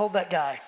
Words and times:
hold 0.00 0.14
that 0.14 0.30
guy. 0.30 0.58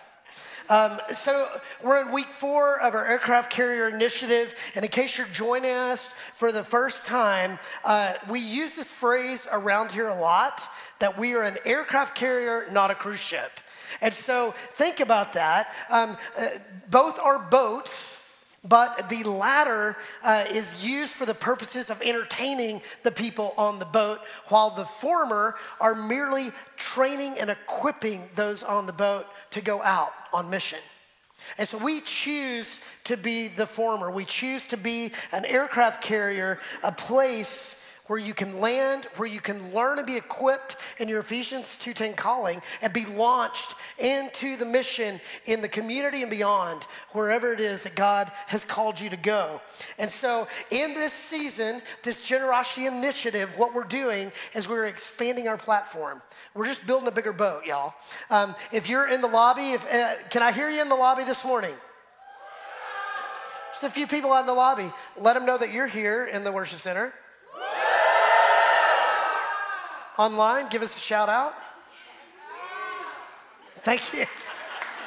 Um, 0.69 1.01
so 1.15 1.49
we're 1.83 2.03
in 2.03 2.13
week 2.13 2.27
four 2.27 2.79
of 2.79 2.95
our 2.95 3.07
aircraft 3.07 3.51
carrier 3.51 3.89
initiative, 3.89 4.55
and 4.75 4.85
in 4.85 4.91
case 4.91 5.17
you're 5.17 5.27
joining 5.29 5.71
us 5.71 6.13
for 6.35 6.53
the 6.53 6.63
first 6.63 7.07
time, 7.07 7.59
uh, 7.83 8.13
we 8.29 8.41
use 8.41 8.77
this 8.77 8.91
phrase 8.91 9.49
around 9.51 9.91
here 9.91 10.09
a 10.09 10.15
lot 10.15 10.61
that 10.99 11.17
we 11.17 11.33
are 11.33 11.45
an 11.45 11.57
aircraft 11.65 12.15
carrier, 12.15 12.67
not 12.71 12.91
a 12.91 12.95
cruise 12.95 13.21
ship. 13.21 13.53
And 14.03 14.13
so 14.13 14.51
think 14.75 15.01
about 15.01 15.33
that. 15.33 15.75
Um, 15.89 16.19
uh, 16.39 16.49
both 16.91 17.19
are 17.19 17.39
boats. 17.39 18.22
But 18.65 19.09
the 19.09 19.25
latter 19.25 19.97
uh, 20.23 20.45
is 20.49 20.85
used 20.85 21.15
for 21.15 21.27
the 21.27 21.35
purposes 21.35 21.91
of 21.91 22.01
entertaining 22.01 22.81
the 23.03 23.11
people 23.11 23.55
on 23.59 23.81
the 23.81 23.85
boat, 23.85 24.21
while 24.49 24.71
the 24.71 24.85
former 24.85 25.57
are 25.81 25.97
merely 25.97 26.53
training 26.77 27.39
and 27.41 27.51
equipping 27.51 28.29
those 28.37 28.63
on 28.63 28.87
the 28.87 28.93
boat 28.93 29.27
to 29.51 29.61
go 29.61 29.83
out 29.83 30.13
on 30.33 30.49
mission. 30.49 30.79
And 31.59 31.67
so 31.67 31.77
we 31.77 32.03
choose 32.03 32.81
to 33.05 33.17
be 33.17 33.49
the 33.49 33.67
former. 33.67 34.13
We 34.13 34.25
choose 34.25 34.65
to 34.67 34.77
be 34.77 35.11
an 35.33 35.45
aircraft 35.45 36.01
carrier, 36.01 36.61
a 36.85 36.93
place 36.93 37.82
where 38.07 38.19
you 38.19 38.35
can 38.35 38.61
land, 38.61 39.05
where 39.17 39.29
you 39.29 39.41
can 39.41 39.73
learn 39.73 39.99
and 39.99 40.07
be 40.07 40.17
equipped 40.17 40.77
in 40.99 41.09
your 41.09 41.21
Ephesians 41.21 41.79
2:10 41.79 42.15
calling 42.15 42.61
and 42.81 42.93
be 42.93 43.05
launched 43.07 43.75
into 43.99 44.57
the 44.57 44.65
mission 44.65 45.21
in 45.45 45.61
the 45.61 45.69
community 45.69 46.23
and 46.23 46.31
beyond, 46.31 46.85
wherever 47.11 47.53
it 47.53 47.61
is 47.61 47.85
that 47.85 47.95
God 47.95 48.31
has 48.49 48.65
called 48.65 48.99
you 48.99 49.09
to 49.11 49.17
go. 49.17 49.61
And 49.99 50.11
so, 50.11 50.49
in 50.71 50.95
this 50.95 51.13
season, 51.13 51.81
this 52.03 52.23
generosity 52.23 52.87
initiative, 52.87 53.57
what 53.57 53.73
we're 53.73 53.85
doing 53.85 54.33
is 54.55 54.69
we're 54.69 54.87
expanding 54.87 55.47
our 55.47 55.57
platform. 55.57 56.23
We're 56.55 56.67
just 56.67 56.87
building 56.87 57.09
a 57.09 57.13
bigger 57.13 57.33
boat, 57.33 57.67
y'all. 57.67 57.95
Um, 58.31 58.57
if 58.73 58.89
you're 58.89 59.09
in 59.09 59.21
the 59.21 59.29
lobby, 59.29 59.73
if, 59.73 59.91
uh, 59.93 60.15
can 60.29 60.43
I 60.43 60.53
hear 60.53 60.69
you 60.69 60.83
in 60.83 60.89
the 60.89 60.97
lobby 60.97 61.25
this 61.25 61.45
morning? 61.45 61.75
Just 63.71 63.85
a 63.85 63.91
few 63.91 64.07
people 64.07 64.33
out 64.33 64.41
in 64.41 64.47
the 64.47 64.53
lobby. 64.53 64.91
Let 65.19 65.33
them 65.33 65.47
know 65.47 65.57
that 65.57 65.73
you're 65.73 65.87
here 65.87 66.27
in 66.27 66.45
the 66.45 66.53
worship 66.53 66.81
center. 66.81 67.15
Online, 70.19 70.69
give 70.69 70.83
us 70.83 70.97
a 70.97 71.01
shout 71.01 71.29
out. 71.29 71.55
Thank 73.83 74.13
you. 74.13 74.27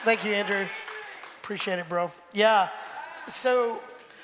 Thank 0.04 0.26
you, 0.26 0.34
Andrew. 0.34 0.66
Appreciate 1.42 1.80
it, 1.80 1.88
bro. 1.88 2.12
Yeah. 2.34 2.70
So 3.28 3.80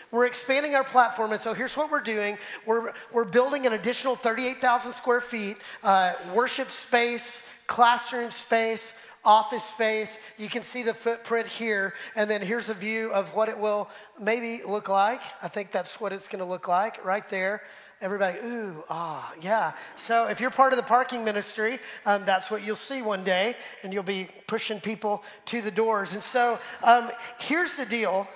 we're 0.09 0.25
expanding 0.25 0.75
our 0.75 0.83
platform, 0.83 1.31
and 1.31 1.39
so 1.39 1.53
here's 1.53 1.77
what 1.77 1.91
we're 1.91 2.01
doing. 2.01 2.37
We're, 2.65 2.93
we're 3.11 3.25
building 3.25 3.65
an 3.65 3.73
additional 3.73 4.15
38,000 4.15 4.91
square 4.91 5.21
feet, 5.21 5.57
uh, 5.83 6.13
worship 6.33 6.69
space, 6.69 7.47
classroom 7.67 8.31
space, 8.31 8.93
office 9.23 9.63
space. 9.63 10.19
You 10.37 10.49
can 10.49 10.63
see 10.63 10.83
the 10.83 10.93
footprint 10.93 11.47
here, 11.47 11.93
and 12.15 12.29
then 12.29 12.41
here's 12.41 12.69
a 12.69 12.73
view 12.73 13.11
of 13.13 13.35
what 13.35 13.49
it 13.49 13.57
will 13.57 13.87
maybe 14.19 14.61
look 14.65 14.89
like. 14.89 15.21
I 15.41 15.47
think 15.47 15.71
that's 15.71 16.01
what 16.01 16.11
it's 16.11 16.27
going 16.27 16.43
to 16.43 16.49
look 16.49 16.67
like 16.67 17.05
right 17.05 17.27
there. 17.29 17.61
Everybody, 18.01 18.39
ooh, 18.39 18.83
ah, 18.89 19.31
yeah. 19.41 19.73
So 19.95 20.27
if 20.27 20.41
you're 20.41 20.49
part 20.49 20.73
of 20.73 20.77
the 20.77 20.83
parking 20.83 21.23
ministry, 21.23 21.77
um, 22.07 22.25
that's 22.25 22.49
what 22.49 22.65
you'll 22.65 22.75
see 22.75 23.03
one 23.03 23.23
day, 23.23 23.55
and 23.83 23.93
you'll 23.93 24.01
be 24.01 24.27
pushing 24.47 24.79
people 24.79 25.23
to 25.45 25.61
the 25.61 25.69
doors. 25.69 26.13
And 26.13 26.23
so 26.23 26.57
um, 26.83 27.11
here's 27.39 27.75
the 27.75 27.85
deal 27.85 28.27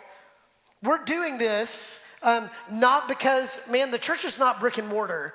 we're 0.83 1.03
doing 1.03 1.39
this 1.39 2.05
um, 2.21 2.49
not 2.71 3.07
because, 3.07 3.59
man, 3.69 3.89
the 3.91 3.97
church 3.97 4.23
is 4.23 4.37
not 4.37 4.59
brick 4.59 4.77
and 4.77 4.87
mortar. 4.87 5.33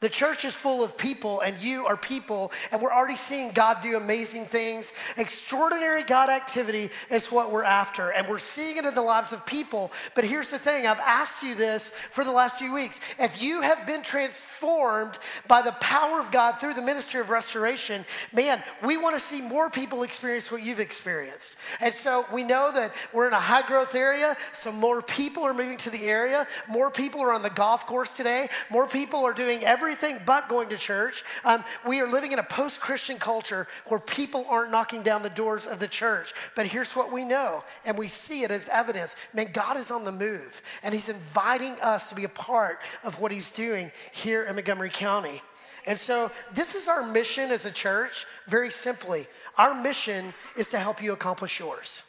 The 0.00 0.10
church 0.10 0.44
is 0.44 0.52
full 0.52 0.84
of 0.84 0.98
people, 0.98 1.40
and 1.40 1.56
you 1.58 1.86
are 1.86 1.96
people, 1.96 2.52
and 2.70 2.82
we're 2.82 2.92
already 2.92 3.16
seeing 3.16 3.52
God 3.52 3.78
do 3.80 3.96
amazing 3.96 4.44
things. 4.44 4.92
Extraordinary 5.16 6.02
God 6.02 6.28
activity 6.28 6.90
is 7.10 7.32
what 7.32 7.50
we're 7.50 7.64
after, 7.64 8.10
and 8.10 8.28
we're 8.28 8.38
seeing 8.38 8.76
it 8.76 8.84
in 8.84 8.94
the 8.94 9.00
lives 9.00 9.32
of 9.32 9.46
people. 9.46 9.90
But 10.14 10.24
here's 10.24 10.50
the 10.50 10.58
thing 10.58 10.86
I've 10.86 11.00
asked 11.00 11.42
you 11.42 11.54
this 11.54 11.88
for 12.10 12.24
the 12.24 12.30
last 12.30 12.58
few 12.58 12.74
weeks. 12.74 13.00
If 13.18 13.40
you 13.40 13.62
have 13.62 13.86
been 13.86 14.02
transformed 14.02 15.18
by 15.48 15.62
the 15.62 15.72
power 15.72 16.20
of 16.20 16.30
God 16.30 16.60
through 16.60 16.74
the 16.74 16.82
ministry 16.82 17.22
of 17.22 17.30
restoration, 17.30 18.04
man, 18.34 18.62
we 18.84 18.98
want 18.98 19.16
to 19.16 19.20
see 19.20 19.40
more 19.40 19.70
people 19.70 20.02
experience 20.02 20.52
what 20.52 20.62
you've 20.62 20.78
experienced. 20.78 21.56
And 21.80 21.94
so 21.94 22.26
we 22.30 22.44
know 22.44 22.70
that 22.70 22.92
we're 23.14 23.28
in 23.28 23.32
a 23.32 23.40
high 23.40 23.66
growth 23.66 23.94
area, 23.94 24.36
so 24.52 24.70
more 24.72 25.00
people 25.00 25.44
are 25.44 25.54
moving 25.54 25.78
to 25.78 25.90
the 25.90 26.04
area, 26.04 26.46
more 26.68 26.90
people 26.90 27.22
are 27.22 27.32
on 27.32 27.40
the 27.40 27.48
golf 27.48 27.86
course 27.86 28.12
today, 28.12 28.50
more 28.68 28.86
people 28.86 29.24
are 29.24 29.32
doing 29.32 29.64
everything 29.64 29.85
everything 29.86 30.20
but 30.26 30.48
going 30.48 30.68
to 30.68 30.76
church. 30.76 31.22
Um, 31.44 31.62
we 31.86 32.00
are 32.00 32.08
living 32.08 32.32
in 32.32 32.40
a 32.40 32.42
post 32.42 32.80
Christian 32.80 33.18
culture 33.18 33.68
where 33.86 34.00
people 34.00 34.44
aren't 34.48 34.72
knocking 34.72 35.02
down 35.02 35.22
the 35.22 35.30
doors 35.30 35.68
of 35.68 35.78
the 35.78 35.86
church. 35.86 36.34
But 36.56 36.66
here's 36.66 36.96
what 36.96 37.12
we 37.12 37.24
know, 37.24 37.62
and 37.84 37.96
we 37.96 38.08
see 38.08 38.42
it 38.42 38.50
as 38.50 38.68
evidence 38.68 39.14
man, 39.32 39.50
God 39.52 39.76
is 39.76 39.92
on 39.92 40.04
the 40.04 40.10
move, 40.10 40.60
and 40.82 40.92
He's 40.92 41.08
inviting 41.08 41.80
us 41.80 42.08
to 42.08 42.16
be 42.16 42.24
a 42.24 42.28
part 42.28 42.80
of 43.04 43.20
what 43.20 43.30
He's 43.30 43.52
doing 43.52 43.92
here 44.10 44.42
in 44.42 44.56
Montgomery 44.56 44.90
County. 44.90 45.40
And 45.86 45.96
so, 45.96 46.32
this 46.52 46.74
is 46.74 46.88
our 46.88 47.06
mission 47.06 47.52
as 47.52 47.64
a 47.64 47.70
church, 47.70 48.26
very 48.48 48.70
simply. 48.70 49.28
Our 49.56 49.80
mission 49.80 50.34
is 50.56 50.66
to 50.68 50.80
help 50.80 51.00
you 51.00 51.12
accomplish 51.12 51.60
yours. 51.60 52.02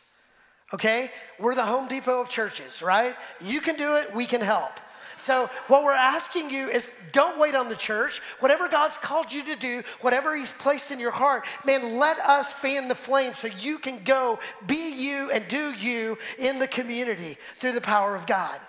Okay? 0.74 1.12
We're 1.40 1.54
the 1.54 1.66
Home 1.66 1.88
Depot 1.88 2.22
of 2.22 2.30
churches, 2.30 2.82
right? 2.82 3.16
You 3.40 3.62
can 3.62 3.76
do 3.76 3.98
it, 3.98 4.16
we 4.16 4.26
can 4.26 4.42
help. 4.42 4.80
So, 5.18 5.50
what 5.68 5.84
we're 5.84 5.94
asking 5.94 6.50
you 6.50 6.70
is 6.70 6.94
don't 7.12 7.40
wait 7.40 7.56
on 7.56 7.70
the 7.70 7.76
church. 7.76 8.20
Whatever 8.40 8.68
God's 8.68 8.98
called 8.98 9.32
you 9.32 9.44
to 9.46 9.56
do, 9.56 9.82
whatever 10.02 10.36
He's 10.36 10.52
placed 10.52 10.92
in 10.92 11.00
your 11.00 11.12
heart, 11.12 11.46
man, 11.66 11.98
let 11.98 12.20
us 12.20 12.54
fan 12.54 12.88
the 12.88 12.96
flame 12.96 13.34
so 13.34 13.48
you 13.48 13.80
can 13.80 14.04
go 14.04 14.40
be 14.66 14.94
you 14.94 15.32
and 15.32 15.48
do 15.48 15.74
you 15.74 16.18
in 16.38 16.60
the 16.60 16.68
community 16.68 17.38
through 17.58 17.74
the 17.74 17.82
power 17.82 18.16
of 18.16 18.26
God. 18.28 18.60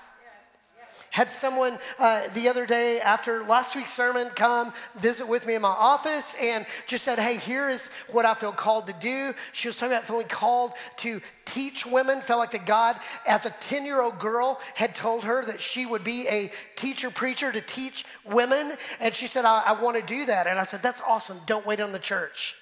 Had 1.10 1.30
someone 1.30 1.78
uh, 1.98 2.28
the 2.34 2.48
other 2.48 2.66
day 2.66 3.00
after 3.00 3.42
last 3.44 3.74
week's 3.74 3.92
sermon 3.92 4.28
come 4.30 4.72
visit 4.96 5.26
with 5.26 5.46
me 5.46 5.54
in 5.54 5.62
my 5.62 5.69
office 5.69 6.36
and 6.41 6.66
just 6.86 7.04
said, 7.04 7.19
Hey, 7.19 7.36
here 7.36 7.69
is 7.69 7.88
what 8.10 8.24
I 8.24 8.34
feel 8.34 8.52
called 8.52 8.86
to 8.88 8.94
do. 9.00 9.34
She 9.52 9.68
was 9.68 9.76
talking 9.76 9.92
about 9.92 10.06
feeling 10.06 10.28
called 10.28 10.72
to 10.98 11.20
teach 11.44 11.86
women, 11.86 12.20
felt 12.20 12.41
like 12.41 12.50
that 12.50 12.66
God, 12.66 12.97
as 13.26 13.47
a 13.47 13.50
10 13.50 13.86
year 13.86 14.00
old 14.00 14.18
girl, 14.18 14.60
had 14.74 14.94
told 14.94 15.24
her 15.24 15.44
that 15.47 15.60
she 15.60 15.86
would 15.86 16.04
be 16.04 16.28
a 16.28 16.50
teacher 16.76 17.10
preacher 17.10 17.50
to 17.50 17.60
teach 17.60 18.04
women. 18.24 18.72
And 19.00 19.14
she 19.14 19.26
said, 19.26 19.44
I, 19.44 19.62
I 19.66 19.72
want 19.80 19.97
to 19.97 20.02
do 20.02 20.26
that. 20.26 20.47
And 20.47 20.58
I 20.58 20.64
said, 20.64 20.82
That's 20.82 21.00
awesome. 21.06 21.38
Don't 21.47 21.66
wait 21.66 21.80
on 21.80 21.92
the 21.92 21.98
church. 21.98 22.54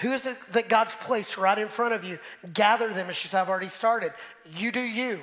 Who 0.00 0.12
is 0.12 0.26
it 0.26 0.36
that 0.52 0.68
God's 0.68 0.94
placed 0.94 1.38
right 1.38 1.58
in 1.58 1.68
front 1.68 1.94
of 1.94 2.04
you? 2.04 2.18
Gather 2.52 2.88
them. 2.92 3.06
And 3.06 3.16
she 3.16 3.28
said, 3.28 3.40
I've 3.40 3.48
already 3.48 3.68
started. 3.68 4.12
You 4.52 4.70
do 4.70 4.80
you. 4.80 5.22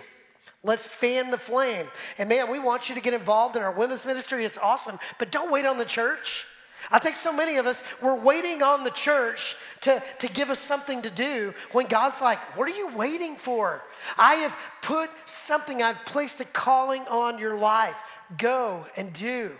Let's 0.63 0.87
fan 0.87 1.29
the 1.29 1.37
flame. 1.37 1.87
And 2.17 2.29
man, 2.29 2.49
we 2.49 2.57
want 2.57 2.87
you 2.87 2.95
to 2.95 3.01
get 3.01 3.13
involved 3.13 3.57
in 3.57 3.61
our 3.61 3.71
women's 3.71 4.05
ministry. 4.05 4.45
It's 4.45 4.57
awesome. 4.57 4.97
But 5.19 5.31
don't 5.31 5.51
wait 5.51 5.65
on 5.65 5.77
the 5.77 5.85
church. 5.85 6.45
I 6.91 6.99
think 6.99 7.15
so 7.15 7.33
many 7.33 7.57
of 7.57 7.65
us, 7.65 7.83
we're 8.01 8.19
waiting 8.19 8.61
on 8.61 8.83
the 8.83 8.89
church 8.89 9.55
to, 9.81 10.01
to 10.19 10.27
give 10.27 10.49
us 10.49 10.59
something 10.59 11.01
to 11.01 11.09
do 11.09 11.53
when 11.71 11.87
God's 11.87 12.21
like, 12.21 12.39
What 12.57 12.67
are 12.69 12.75
you 12.75 12.89
waiting 12.95 13.35
for? 13.35 13.83
I 14.17 14.35
have 14.35 14.57
put 14.81 15.09
something, 15.25 15.81
I've 15.81 16.03
placed 16.05 16.39
a 16.41 16.45
calling 16.45 17.03
on 17.03 17.39
your 17.39 17.55
life. 17.55 17.95
Go 18.37 18.85
and 18.97 19.13
do 19.13 19.27
Amen. 19.27 19.51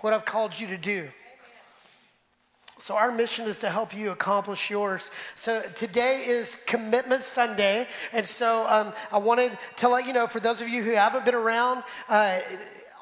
what 0.00 0.12
I've 0.12 0.24
called 0.24 0.58
you 0.58 0.68
to 0.68 0.76
do. 0.76 1.08
So, 2.88 2.96
our 2.96 3.12
mission 3.12 3.46
is 3.46 3.58
to 3.58 3.68
help 3.68 3.94
you 3.94 4.12
accomplish 4.12 4.70
yours. 4.70 5.10
So, 5.34 5.60
today 5.74 6.24
is 6.26 6.56
Commitment 6.64 7.20
Sunday. 7.20 7.86
And 8.14 8.24
so, 8.24 8.66
um, 8.66 8.94
I 9.12 9.18
wanted 9.18 9.58
to 9.76 9.90
let 9.90 10.06
you 10.06 10.14
know 10.14 10.26
for 10.26 10.40
those 10.40 10.62
of 10.62 10.70
you 10.70 10.82
who 10.82 10.92
haven't 10.92 11.26
been 11.26 11.34
around, 11.34 11.84
uh, 12.08 12.40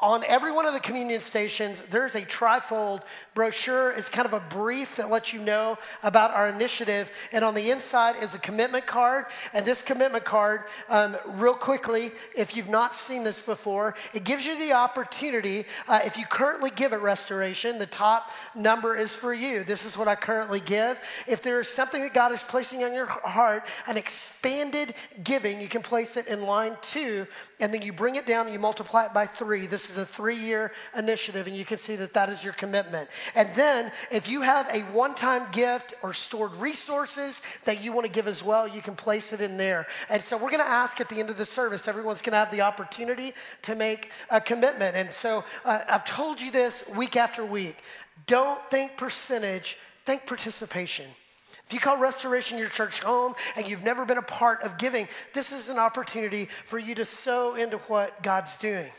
on 0.00 0.24
every 0.24 0.52
one 0.52 0.66
of 0.66 0.74
the 0.74 0.80
communion 0.80 1.20
stations, 1.20 1.82
there's 1.90 2.14
a 2.14 2.22
trifold 2.22 3.02
brochure. 3.34 3.92
It's 3.92 4.08
kind 4.08 4.26
of 4.26 4.32
a 4.32 4.40
brief 4.40 4.96
that 4.96 5.10
lets 5.10 5.32
you 5.32 5.40
know 5.40 5.78
about 6.02 6.32
our 6.32 6.48
initiative. 6.48 7.10
And 7.32 7.44
on 7.44 7.54
the 7.54 7.70
inside 7.70 8.16
is 8.22 8.34
a 8.34 8.38
commitment 8.38 8.86
card. 8.86 9.26
And 9.54 9.64
this 9.64 9.82
commitment 9.82 10.24
card, 10.24 10.64
um, 10.88 11.16
real 11.26 11.54
quickly, 11.54 12.12
if 12.36 12.56
you've 12.56 12.68
not 12.68 12.94
seen 12.94 13.24
this 13.24 13.40
before, 13.40 13.94
it 14.12 14.24
gives 14.24 14.44
you 14.46 14.58
the 14.58 14.72
opportunity. 14.72 15.64
Uh, 15.88 16.00
if 16.04 16.16
you 16.18 16.26
currently 16.26 16.70
give 16.70 16.92
at 16.92 17.00
Restoration, 17.00 17.78
the 17.78 17.86
top 17.86 18.30
number 18.54 18.96
is 18.96 19.14
for 19.14 19.32
you. 19.32 19.64
This 19.64 19.84
is 19.84 19.96
what 19.96 20.08
I 20.08 20.14
currently 20.14 20.60
give. 20.60 21.00
If 21.26 21.42
there 21.42 21.60
is 21.60 21.68
something 21.68 22.02
that 22.02 22.12
God 22.12 22.32
is 22.32 22.42
placing 22.42 22.84
on 22.84 22.92
your 22.92 23.06
heart, 23.06 23.64
an 23.86 23.96
expanded 23.96 24.94
giving, 25.24 25.60
you 25.60 25.68
can 25.68 25.82
place 25.82 26.16
it 26.16 26.26
in 26.26 26.42
line 26.42 26.76
two, 26.82 27.26
and 27.60 27.72
then 27.72 27.82
you 27.82 27.92
bring 27.92 28.16
it 28.16 28.26
down 28.26 28.46
and 28.46 28.52
you 28.52 28.60
multiply 28.60 29.06
it 29.06 29.14
by 29.14 29.26
three. 29.26 29.66
This 29.66 29.85
is 29.90 29.98
a 29.98 30.06
three 30.06 30.36
year 30.36 30.72
initiative, 30.96 31.46
and 31.46 31.56
you 31.56 31.64
can 31.64 31.78
see 31.78 31.96
that 31.96 32.14
that 32.14 32.28
is 32.28 32.42
your 32.42 32.52
commitment. 32.52 33.08
And 33.34 33.48
then, 33.54 33.92
if 34.10 34.28
you 34.28 34.42
have 34.42 34.68
a 34.74 34.80
one 34.92 35.14
time 35.14 35.46
gift 35.52 35.94
or 36.02 36.12
stored 36.12 36.54
resources 36.56 37.40
that 37.64 37.82
you 37.82 37.92
want 37.92 38.06
to 38.06 38.12
give 38.12 38.28
as 38.28 38.42
well, 38.42 38.66
you 38.66 38.82
can 38.82 38.94
place 38.94 39.32
it 39.32 39.40
in 39.40 39.56
there. 39.56 39.86
And 40.08 40.20
so, 40.22 40.36
we're 40.36 40.50
going 40.50 40.62
to 40.62 40.68
ask 40.68 41.00
at 41.00 41.08
the 41.08 41.20
end 41.20 41.30
of 41.30 41.36
the 41.36 41.44
service, 41.44 41.88
everyone's 41.88 42.22
going 42.22 42.32
to 42.32 42.38
have 42.38 42.50
the 42.50 42.62
opportunity 42.62 43.32
to 43.62 43.74
make 43.74 44.10
a 44.30 44.40
commitment. 44.40 44.96
And 44.96 45.12
so, 45.12 45.44
uh, 45.64 45.80
I've 45.88 46.04
told 46.04 46.40
you 46.40 46.50
this 46.50 46.84
week 46.96 47.16
after 47.16 47.44
week. 47.44 47.76
Don't 48.26 48.60
think 48.70 48.96
percentage, 48.96 49.76
think 50.04 50.26
participation. 50.26 51.06
If 51.66 51.74
you 51.74 51.80
call 51.80 51.98
Restoration 51.98 52.58
your 52.58 52.68
church 52.68 53.00
home 53.00 53.34
and 53.56 53.68
you've 53.68 53.82
never 53.82 54.04
been 54.04 54.18
a 54.18 54.22
part 54.22 54.62
of 54.62 54.78
giving, 54.78 55.08
this 55.34 55.50
is 55.50 55.68
an 55.68 55.78
opportunity 55.78 56.48
for 56.64 56.78
you 56.78 56.94
to 56.94 57.04
sow 57.04 57.56
into 57.56 57.78
what 57.78 58.22
God's 58.22 58.56
doing. 58.56 58.90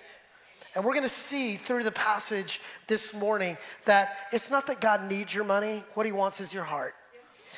And 0.76 0.84
we're 0.84 0.94
going 0.94 1.08
to 1.08 1.14
see 1.14 1.56
through 1.56 1.84
the 1.84 1.92
passage 1.92 2.62
this 2.88 3.14
morning 3.14 3.58
that 3.86 4.18
it's 4.32 4.52
not 4.52 4.68
that 4.68 4.82
God 4.82 5.10
needs 5.10 5.34
your 5.34 5.44
money, 5.44 5.84
what 5.94 6.06
He 6.06 6.12
wants 6.12 6.40
is 6.40 6.54
your 6.54 6.64
heart. 6.64 6.94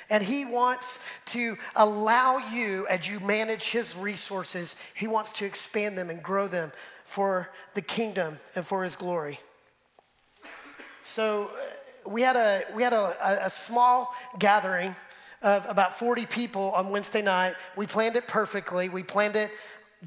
And 0.10 0.24
He 0.24 0.46
wants 0.46 1.00
to 1.28 1.58
allow 1.76 2.38
you, 2.38 2.88
as 2.88 3.08
you 3.08 3.20
manage 3.20 3.72
His 3.72 3.96
resources, 3.96 4.76
He 4.96 5.08
wants 5.08 5.32
to 5.34 5.46
expand 5.46 5.98
them 5.98 6.10
and 6.10 6.24
grow 6.24 6.48
them 6.48 6.72
for 7.04 7.50
the 7.74 7.82
kingdom 7.82 8.38
and 8.56 8.66
for 8.66 8.84
His 8.84 8.96
glory. 8.96 9.40
So 11.02 11.50
uh, 11.54 12.10
we 12.10 12.22
had 12.22 12.36
a, 12.36 12.64
we 12.76 12.84
had 12.84 12.94
a, 12.94 13.46
a 13.46 13.50
small 13.50 14.14
gathering 14.38 14.96
of 15.42 15.66
about 15.68 15.98
40 15.98 16.26
people 16.26 16.72
on 16.72 16.90
Wednesday 16.90 17.22
night. 17.22 17.56
We 17.76 17.88
planned 17.88 18.16
it 18.16 18.28
perfectly. 18.28 18.90
We 18.90 19.04
planned 19.04 19.36
it 19.36 19.52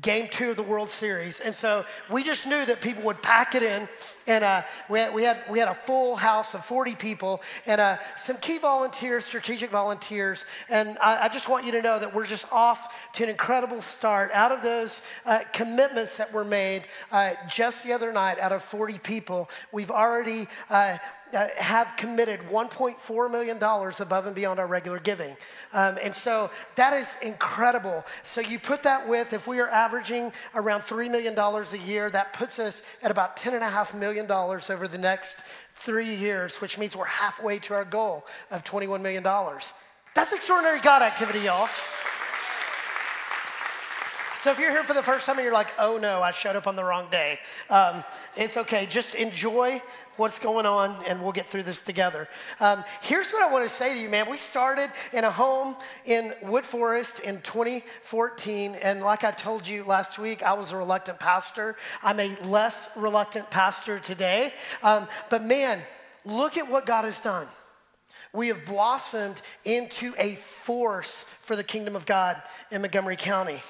game 0.00 0.26
two 0.30 0.50
of 0.50 0.56
the 0.56 0.62
World 0.62 0.88
Series. 0.88 1.40
And 1.40 1.54
so 1.54 1.84
we 2.10 2.24
just 2.24 2.46
knew 2.46 2.64
that 2.64 2.80
people 2.80 3.02
would 3.02 3.20
pack 3.20 3.54
it 3.54 3.62
in. 3.62 3.86
And 4.26 4.42
uh, 4.42 4.62
we, 4.88 5.00
had, 5.00 5.14
we, 5.14 5.22
had, 5.24 5.40
we 5.50 5.58
had 5.58 5.68
a 5.68 5.74
full 5.74 6.16
house 6.16 6.54
of 6.54 6.64
40 6.64 6.94
people 6.94 7.42
and 7.66 7.80
uh, 7.80 7.98
some 8.16 8.36
key 8.38 8.56
volunteers, 8.56 9.24
strategic 9.24 9.70
volunteers. 9.70 10.46
And 10.70 10.96
I, 11.02 11.24
I, 11.24 11.28
just 11.28 11.48
want 11.48 11.66
you 11.66 11.72
to 11.72 11.82
know 11.82 11.98
that 11.98 12.14
we're 12.14 12.24
just 12.24 12.50
off 12.50 13.12
to 13.14 13.24
an 13.24 13.28
incredible 13.28 13.82
start. 13.82 14.30
Out 14.32 14.50
of 14.50 14.62
those 14.62 15.02
uh, 15.26 15.40
commitments 15.52 16.16
that 16.16 16.32
were 16.32 16.44
made 16.44 16.84
uh, 17.10 17.32
just 17.50 17.84
the 17.84 17.92
other 17.92 18.12
night, 18.12 18.38
out 18.38 18.52
of 18.52 18.62
40 18.62 18.98
people, 18.98 19.50
we've 19.72 19.90
already 19.90 20.46
uh, 20.70 20.96
have 21.32 21.94
committed 21.96 22.40
$1.4 22.40 23.30
million 23.30 23.56
above 23.56 24.26
and 24.26 24.34
beyond 24.34 24.60
our 24.60 24.66
regular 24.66 24.98
giving. 24.98 25.36
Um, 25.72 25.98
and 26.02 26.14
so 26.14 26.50
that 26.76 26.92
is 26.92 27.16
incredible. 27.22 28.04
So 28.22 28.40
you 28.40 28.58
put 28.58 28.82
that 28.82 29.08
with, 29.08 29.32
if 29.32 29.46
we 29.46 29.60
are 29.60 29.68
averaging 29.68 30.32
around 30.54 30.82
$3 30.82 31.10
million 31.10 31.38
a 31.38 31.86
year, 31.86 32.10
that 32.10 32.32
puts 32.32 32.58
us 32.58 32.82
at 33.02 33.10
about 33.10 33.36
$10.5 33.36 33.98
million 33.98 34.30
over 34.30 34.88
the 34.88 34.98
next 34.98 35.42
three 35.74 36.14
years, 36.14 36.60
which 36.60 36.78
means 36.78 36.96
we're 36.96 37.04
halfway 37.04 37.58
to 37.60 37.74
our 37.74 37.84
goal 37.84 38.24
of 38.50 38.64
$21 38.64 39.00
million. 39.00 39.22
That's 39.22 40.32
extraordinary 40.32 40.80
God 40.80 41.02
activity, 41.02 41.40
y'all. 41.40 41.68
So 44.42 44.50
if 44.50 44.58
you're 44.58 44.72
here 44.72 44.82
for 44.82 44.92
the 44.92 45.04
first 45.04 45.24
time 45.24 45.36
and 45.36 45.44
you're 45.44 45.52
like, 45.52 45.72
oh 45.78 45.98
no, 46.02 46.20
I 46.20 46.32
showed 46.32 46.56
up 46.56 46.66
on 46.66 46.74
the 46.74 46.82
wrong 46.82 47.06
day, 47.12 47.38
um, 47.70 48.02
it's 48.34 48.56
okay. 48.56 48.86
Just 48.86 49.14
enjoy 49.14 49.80
what's 50.16 50.40
going 50.40 50.66
on 50.66 50.96
and 51.06 51.22
we'll 51.22 51.30
get 51.30 51.46
through 51.46 51.62
this 51.62 51.84
together. 51.84 52.28
Um, 52.58 52.82
here's 53.02 53.30
what 53.30 53.44
I 53.44 53.52
want 53.52 53.68
to 53.68 53.72
say 53.72 53.94
to 53.94 54.00
you, 54.00 54.08
man. 54.08 54.28
We 54.28 54.36
started 54.36 54.90
in 55.12 55.22
a 55.22 55.30
home 55.30 55.76
in 56.06 56.32
Wood 56.42 56.64
Forest 56.64 57.20
in 57.20 57.40
2014. 57.42 58.74
And 58.82 59.02
like 59.02 59.22
I 59.22 59.30
told 59.30 59.68
you 59.68 59.84
last 59.84 60.18
week, 60.18 60.42
I 60.42 60.54
was 60.54 60.72
a 60.72 60.76
reluctant 60.76 61.20
pastor. 61.20 61.76
I'm 62.02 62.18
a 62.18 62.34
less 62.42 62.90
reluctant 62.96 63.48
pastor 63.48 64.00
today. 64.00 64.52
Um, 64.82 65.06
but 65.30 65.44
man, 65.44 65.78
look 66.24 66.58
at 66.58 66.68
what 66.68 66.84
God 66.84 67.04
has 67.04 67.20
done. 67.20 67.46
We 68.32 68.48
have 68.48 68.64
blossomed 68.66 69.40
into 69.64 70.14
a 70.18 70.34
force 70.34 71.26
for 71.42 71.54
the 71.54 71.62
kingdom 71.62 71.94
of 71.94 72.06
God 72.06 72.42
in 72.72 72.80
Montgomery 72.80 73.14
County. 73.14 73.62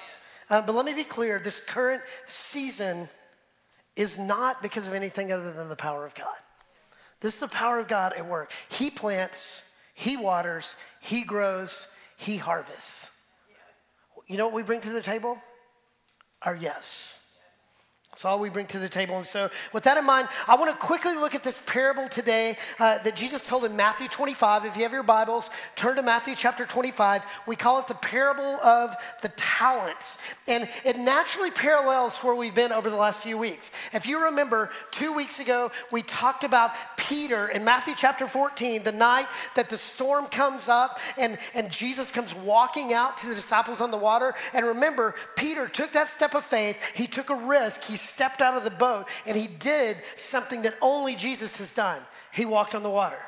Uh, 0.49 0.61
but 0.65 0.75
let 0.75 0.85
me 0.85 0.93
be 0.93 1.03
clear 1.03 1.39
this 1.39 1.59
current 1.59 2.01
season 2.27 3.07
is 3.95 4.17
not 4.17 4.61
because 4.61 4.87
of 4.87 4.93
anything 4.93 5.31
other 5.31 5.51
than 5.51 5.69
the 5.69 5.75
power 5.75 6.05
of 6.05 6.15
God. 6.15 6.35
This 7.21 7.35
is 7.35 7.39
the 7.39 7.47
power 7.47 7.79
of 7.79 7.87
God 7.87 8.13
at 8.13 8.27
work. 8.27 8.51
He 8.69 8.89
plants, 8.89 9.73
He 9.93 10.17
waters, 10.17 10.75
He 10.99 11.23
grows, 11.23 11.87
He 12.17 12.37
harvests. 12.37 13.11
Yes. 13.47 13.57
You 14.27 14.37
know 14.37 14.45
what 14.45 14.55
we 14.55 14.63
bring 14.63 14.81
to 14.81 14.89
the 14.89 15.01
table? 15.01 15.37
Our 16.41 16.55
yes. 16.55 17.22
That's 18.13 18.25
all 18.25 18.39
we 18.39 18.51
bring 18.51 18.67
to 18.67 18.77
the 18.77 18.89
table. 18.89 19.17
And 19.17 19.25
so, 19.25 19.49
with 19.73 19.85
that 19.85 19.97
in 19.97 20.05
mind, 20.05 20.27
I 20.47 20.55
want 20.55 20.69
to 20.69 20.77
quickly 20.77 21.15
look 21.15 21.33
at 21.33 21.41
this 21.41 21.63
parable 21.65 22.07
today 22.07 22.59
uh, 22.77 22.99
that 22.99 23.15
Jesus 23.15 23.43
told 23.43 23.65
in 23.65 23.75
Matthew 23.75 24.07
25. 24.07 24.65
If 24.65 24.77
you 24.77 24.83
have 24.83 24.93
your 24.93 25.01
Bibles, 25.01 25.49
turn 25.75 25.95
to 25.95 26.03
Matthew 26.03 26.35
chapter 26.35 26.63
25. 26.63 27.25
We 27.47 27.55
call 27.55 27.79
it 27.79 27.87
the 27.87 27.95
parable 27.95 28.43
of 28.43 28.93
the 29.23 29.29
talents. 29.29 30.19
And 30.47 30.69
it 30.85 30.99
naturally 30.99 31.49
parallels 31.49 32.19
where 32.19 32.35
we've 32.35 32.53
been 32.53 32.71
over 32.71 32.91
the 32.91 32.97
last 32.97 33.23
few 33.23 33.35
weeks. 33.35 33.71
If 33.93 34.05
you 34.05 34.25
remember, 34.25 34.69
two 34.91 35.15
weeks 35.15 35.39
ago, 35.39 35.71
we 35.91 36.03
talked 36.03 36.43
about 36.43 36.73
Peter 36.97 37.47
in 37.47 37.63
Matthew 37.63 37.95
chapter 37.97 38.27
14, 38.27 38.83
the 38.83 38.91
night 38.91 39.25
that 39.55 39.71
the 39.71 39.77
storm 39.77 40.27
comes 40.27 40.69
up 40.69 40.99
and, 41.17 41.39
and 41.55 41.71
Jesus 41.71 42.11
comes 42.11 42.35
walking 42.35 42.93
out 42.93 43.17
to 43.17 43.27
the 43.27 43.33
disciples 43.33 43.81
on 43.81 43.89
the 43.89 43.97
water. 43.97 44.35
And 44.53 44.67
remember, 44.67 45.15
Peter 45.35 45.67
took 45.67 45.93
that 45.93 46.09
step 46.09 46.35
of 46.35 46.43
faith, 46.43 46.77
he 46.93 47.07
took 47.07 47.31
a 47.31 47.35
risk. 47.35 47.81
He 47.85 47.97
stepped 48.03 48.41
out 48.41 48.55
of 48.55 48.63
the 48.63 48.71
boat 48.71 49.07
and 49.25 49.37
he 49.37 49.47
did 49.47 49.97
something 50.17 50.63
that 50.63 50.75
only 50.81 51.15
Jesus 51.15 51.57
has 51.57 51.73
done. 51.73 52.01
He 52.33 52.45
walked 52.45 52.75
on 52.75 52.83
the 52.83 52.89
water. 52.89 53.19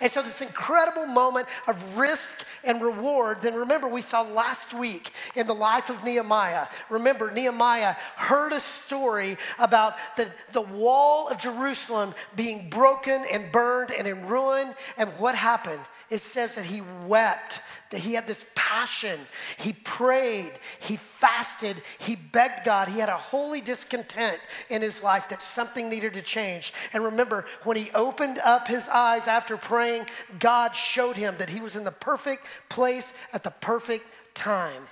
And 0.00 0.10
so, 0.10 0.22
this 0.22 0.40
incredible 0.40 1.06
moment 1.06 1.46
of 1.68 1.98
risk 1.98 2.46
and 2.64 2.80
reward. 2.80 3.42
Then, 3.42 3.54
remember, 3.54 3.88
we 3.88 4.00
saw 4.00 4.22
last 4.22 4.72
week 4.72 5.12
in 5.36 5.46
the 5.46 5.54
life 5.54 5.90
of 5.90 6.04
Nehemiah. 6.04 6.66
Remember, 6.90 7.30
Nehemiah 7.30 7.94
heard 8.16 8.52
a 8.52 8.60
story 8.60 9.36
about 9.58 9.94
the, 10.16 10.30
the 10.52 10.62
wall 10.62 11.28
of 11.28 11.38
Jerusalem 11.38 12.14
being 12.34 12.70
broken 12.70 13.24
and 13.30 13.52
burned 13.52 13.90
and 13.90 14.08
in 14.08 14.26
ruin. 14.26 14.74
And 14.96 15.10
what 15.18 15.34
happened? 15.34 15.80
It 16.14 16.20
says 16.20 16.54
that 16.54 16.66
he 16.66 16.80
wept 17.08 17.60
that 17.90 17.98
he 17.98 18.14
had 18.14 18.28
this 18.28 18.46
passion. 18.54 19.18
He 19.56 19.72
prayed, 19.72 20.52
he 20.78 20.96
fasted, 20.96 21.76
he 21.98 22.14
begged 22.14 22.64
God. 22.64 22.88
He 22.88 23.00
had 23.00 23.08
a 23.08 23.16
holy 23.16 23.60
discontent 23.60 24.38
in 24.70 24.80
his 24.80 25.02
life 25.02 25.28
that 25.30 25.42
something 25.42 25.90
needed 25.90 26.14
to 26.14 26.22
change. 26.22 26.72
And 26.92 27.02
remember, 27.02 27.46
when 27.64 27.76
he 27.76 27.90
opened 27.96 28.38
up 28.44 28.68
his 28.68 28.88
eyes 28.88 29.26
after 29.26 29.56
praying, 29.56 30.06
God 30.38 30.76
showed 30.76 31.16
him 31.16 31.34
that 31.38 31.50
he 31.50 31.60
was 31.60 31.74
in 31.74 31.82
the 31.82 31.90
perfect 31.90 32.46
place 32.68 33.12
at 33.32 33.42
the 33.42 33.50
perfect 33.50 34.06
time. 34.34 34.82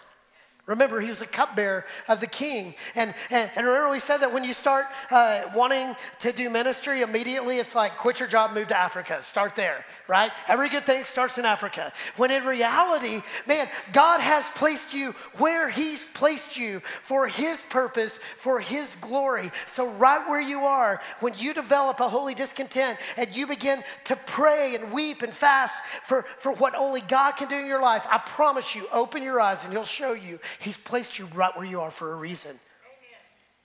Remember, 0.67 1.01
he 1.01 1.09
was 1.09 1.21
a 1.21 1.27
cupbearer 1.27 1.85
of 2.07 2.21
the 2.21 2.29
king. 2.29 2.75
And, 2.95 3.13
and, 3.31 3.51
and, 3.57 3.67
remember, 3.67 3.91
we 3.91 3.99
said 3.99 4.19
that 4.19 4.33
when 4.33 4.45
you 4.45 4.53
start 4.53 4.87
uh, 5.11 5.43
wanting 5.57 5.97
to 6.21 6.31
do 6.31 6.49
ministry, 6.49 7.03
immediately 7.03 7.59
it's 7.59 7.75
like 7.75 7.97
quit 7.97 8.21
your 8.21 8.29
job, 8.29 8.53
move 8.53 8.69
to 8.69 8.79
Africa. 8.79 9.21
Start 9.23 9.57
there, 9.57 9.85
right? 10.07 10.31
Every 10.47 10.69
good 10.69 10.87
thing 10.87 11.03
starts 11.03 11.37
in 11.37 11.45
Africa. 11.45 11.93
When 12.17 12.31
in 12.31 12.45
reality, 12.45 13.23
man, 13.49 13.67
God 13.93 14.21
has 14.21 14.49
placed 14.51 14.95
you 14.95 15.13
where 15.39 15.69
he's 15.69 16.07
placed 16.07 16.57
you 16.57 16.79
for 16.79 17.27
his 17.27 17.61
purpose, 17.69 18.19
for 18.19 18.61
his 18.61 18.95
glory. 19.01 19.51
So, 19.67 19.91
right 19.95 20.29
where 20.29 20.41
you 20.41 20.61
are, 20.61 21.01
when 21.19 21.35
you 21.37 21.55
develop 21.55 21.99
a 21.99 22.09
holy 22.09 22.35
discontent 22.35 23.01
and 23.17 23.35
you 23.35 23.49
begin 23.49 23.83
to 24.05 24.15
pray 24.15 24.77
and 24.77 24.93
weep 24.93 25.23
and 25.23 25.33
fast 25.33 25.83
for, 26.05 26.23
for 26.39 26.53
what 26.53 26.77
only 26.77 27.01
God 27.01 27.33
can 27.33 27.49
do 27.49 27.57
in 27.57 27.67
your 27.67 27.83
life, 27.83 28.07
I 28.09 28.19
promise 28.19 28.77
you, 28.77 28.87
open 28.93 29.25
your 29.25 29.41
eyes 29.41 29.65
and 29.65 29.73
he'll 29.73 29.83
show 29.83 30.13
you 30.13 30.39
He's 30.61 30.79
placed 30.79 31.19
you 31.19 31.27
right 31.35 31.57
where 31.57 31.67
you 31.67 31.81
are 31.81 31.91
for 31.91 32.13
a 32.13 32.17
reason. 32.17 32.59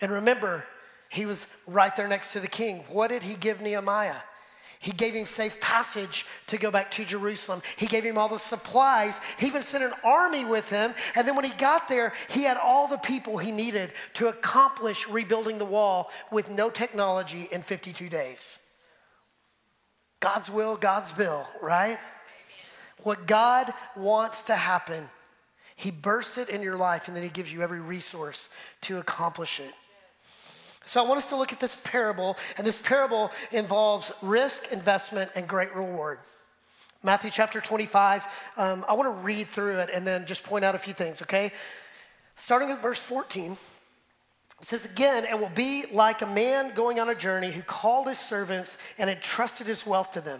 And 0.01 0.12
remember, 0.12 0.65
he 1.10 1.25
was 1.25 1.48
right 1.65 1.96
there 1.96 2.08
next 2.08 2.34
to 2.34 2.39
the 2.39 2.48
king. 2.48 2.84
What 2.89 3.10
did 3.10 3.24
he 3.24 3.36
give 3.36 3.62
Nehemiah? 3.62 4.15
He 4.79 4.91
gave 4.91 5.15
him 5.15 5.25
safe 5.25 5.60
passage 5.60 6.25
to 6.48 6.58
go 6.58 6.70
back 6.70 6.91
to 6.91 7.06
Jerusalem. 7.06 7.62
He 7.77 7.88
gave 7.88 8.03
him 8.03 8.17
all 8.17 8.27
the 8.27 8.38
supplies. 8.38 9.20
He 9.39 9.48
even 9.48 9.63
sent 9.63 9.84
an 9.84 9.94
army 10.03 10.46
with 10.46 10.70
him. 10.70 10.94
And 11.15 11.27
then 11.27 11.36
when 11.36 11.46
he 11.46 11.51
got 11.58 11.88
there, 11.88 12.13
he 12.29 12.44
had 12.44 12.58
all 12.58 12.88
the 12.88 12.98
people 12.98 13.39
he 13.39 13.51
needed 13.51 13.91
to 14.15 14.27
accomplish 14.27 15.08
rebuilding 15.08 15.58
the 15.58 15.65
wall 15.65 16.12
with 16.32 16.50
no 16.51 16.70
technology 16.70 17.48
in 17.51 17.63
52 17.63 18.08
days. 18.08 18.60
God's 20.20 20.50
will, 20.50 20.75
God's 20.75 21.12
bill, 21.12 21.48
right? 21.62 21.98
What 23.03 23.25
God 23.25 23.74
wants 23.96 24.44
to 24.44 24.56
happen 24.56 25.10
he 25.77 25.91
bursts 25.91 26.39
it 26.39 26.50
in 26.50 26.63
your 26.63 26.75
life 26.75 27.07
and 27.07 27.15
then 27.15 27.24
He 27.24 27.29
gives 27.29 27.53
you 27.53 27.62
every 27.62 27.79
resource 27.79 28.50
to 28.81 28.98
accomplish 28.98 29.60
it. 29.60 29.74
So 30.86 31.03
I 31.03 31.07
want 31.07 31.19
us 31.19 31.29
to 31.29 31.36
look 31.36 31.53
at 31.53 31.60
this 31.60 31.75
parable, 31.84 32.36
and 32.57 32.65
this 32.65 32.79
parable 32.79 33.29
involves 33.51 34.12
risk, 34.22 34.72
investment, 34.72 35.29
and 35.36 35.48
great 35.48 35.75
reward. 35.75 36.17
Matthew 37.03 37.29
chapter 37.29 37.62
25, 37.62 38.25
um, 38.57 38.86
I 38.89 38.93
want 38.93 39.07
to 39.07 39.24
read 39.24 39.48
through 39.48 39.77
it 39.79 39.89
and 39.93 40.07
then 40.07 40.25
just 40.25 40.43
point 40.43 40.65
out 40.65 40.74
a 40.74 40.79
few 40.79 40.93
things, 40.93 41.22
okay? 41.22 41.51
Starting 42.36 42.69
with 42.69 42.79
verse 42.79 43.00
14. 43.00 43.51
It 43.51 43.57
says 44.62 44.91
again, 44.91 45.25
it 45.25 45.38
will 45.38 45.51
be 45.53 45.84
like 45.91 46.24
a 46.24 46.25
man 46.25 46.74
going 46.74 47.00
on 47.00 47.10
a 47.10 47.15
journey 47.15 47.51
who 47.51 47.62
called 47.62 48.07
his 48.07 48.17
servants 48.17 48.79
and 48.98 49.12
entrusted 49.12 49.67
his 49.67 49.86
wealth 49.86 50.12
to 50.12 50.22
them. 50.22 50.39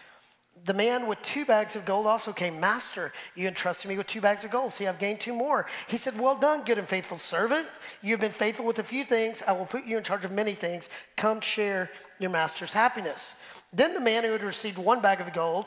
The 0.63 0.73
man 0.73 1.07
with 1.07 1.21
two 1.23 1.45
bags 1.45 1.75
of 1.75 1.85
gold 1.85 2.05
also 2.05 2.33
came, 2.33 2.59
Master, 2.59 3.11
you 3.35 3.47
entrusted 3.47 3.89
me 3.89 3.97
with 3.97 4.07
two 4.07 4.21
bags 4.21 4.43
of 4.43 4.51
gold. 4.51 4.71
See, 4.71 4.85
I've 4.85 4.99
gained 4.99 5.19
two 5.19 5.33
more. 5.33 5.65
He 5.87 5.97
said, 5.97 6.19
Well 6.19 6.35
done, 6.35 6.63
good 6.63 6.77
and 6.77 6.87
faithful 6.87 7.17
servant. 7.17 7.67
You 8.03 8.11
have 8.11 8.19
been 8.19 8.31
faithful 8.31 8.65
with 8.65 8.77
a 8.77 8.83
few 8.83 9.03
things. 9.03 9.41
I 9.47 9.53
will 9.53 9.65
put 9.65 9.85
you 9.85 9.97
in 9.97 10.03
charge 10.03 10.23
of 10.23 10.31
many 10.31 10.53
things. 10.53 10.89
Come 11.15 11.41
share 11.41 11.89
your 12.19 12.29
master's 12.29 12.73
happiness. 12.73 13.35
Then 13.73 13.93
the 13.93 14.01
man 14.01 14.23
who 14.23 14.33
had 14.33 14.43
received 14.43 14.77
one 14.77 15.01
bag 15.01 15.21
of 15.21 15.33
gold 15.33 15.65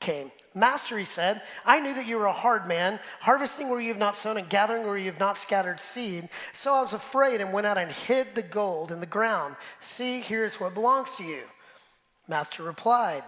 came. 0.00 0.30
Master, 0.54 0.98
he 0.98 1.04
said, 1.04 1.42
I 1.64 1.80
knew 1.80 1.94
that 1.94 2.06
you 2.06 2.18
were 2.18 2.26
a 2.26 2.32
hard 2.32 2.66
man, 2.66 3.00
harvesting 3.20 3.68
where 3.68 3.80
you 3.80 3.88
have 3.88 3.98
not 3.98 4.16
sown 4.16 4.36
and 4.36 4.48
gathering 4.48 4.86
where 4.86 4.98
you 4.98 5.06
have 5.06 5.20
not 5.20 5.38
scattered 5.38 5.80
seed. 5.80 6.28
So 6.52 6.74
I 6.74 6.82
was 6.82 6.92
afraid 6.92 7.40
and 7.40 7.52
went 7.52 7.66
out 7.66 7.78
and 7.78 7.90
hid 7.90 8.34
the 8.34 8.42
gold 8.42 8.92
in 8.92 9.00
the 9.00 9.06
ground. 9.06 9.56
See, 9.80 10.20
here's 10.20 10.60
what 10.60 10.74
belongs 10.74 11.16
to 11.16 11.24
you. 11.24 11.42
Master 12.28 12.62
replied, 12.62 13.24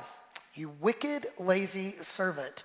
You 0.54 0.72
wicked, 0.80 1.26
lazy 1.38 1.92
servant. 2.00 2.64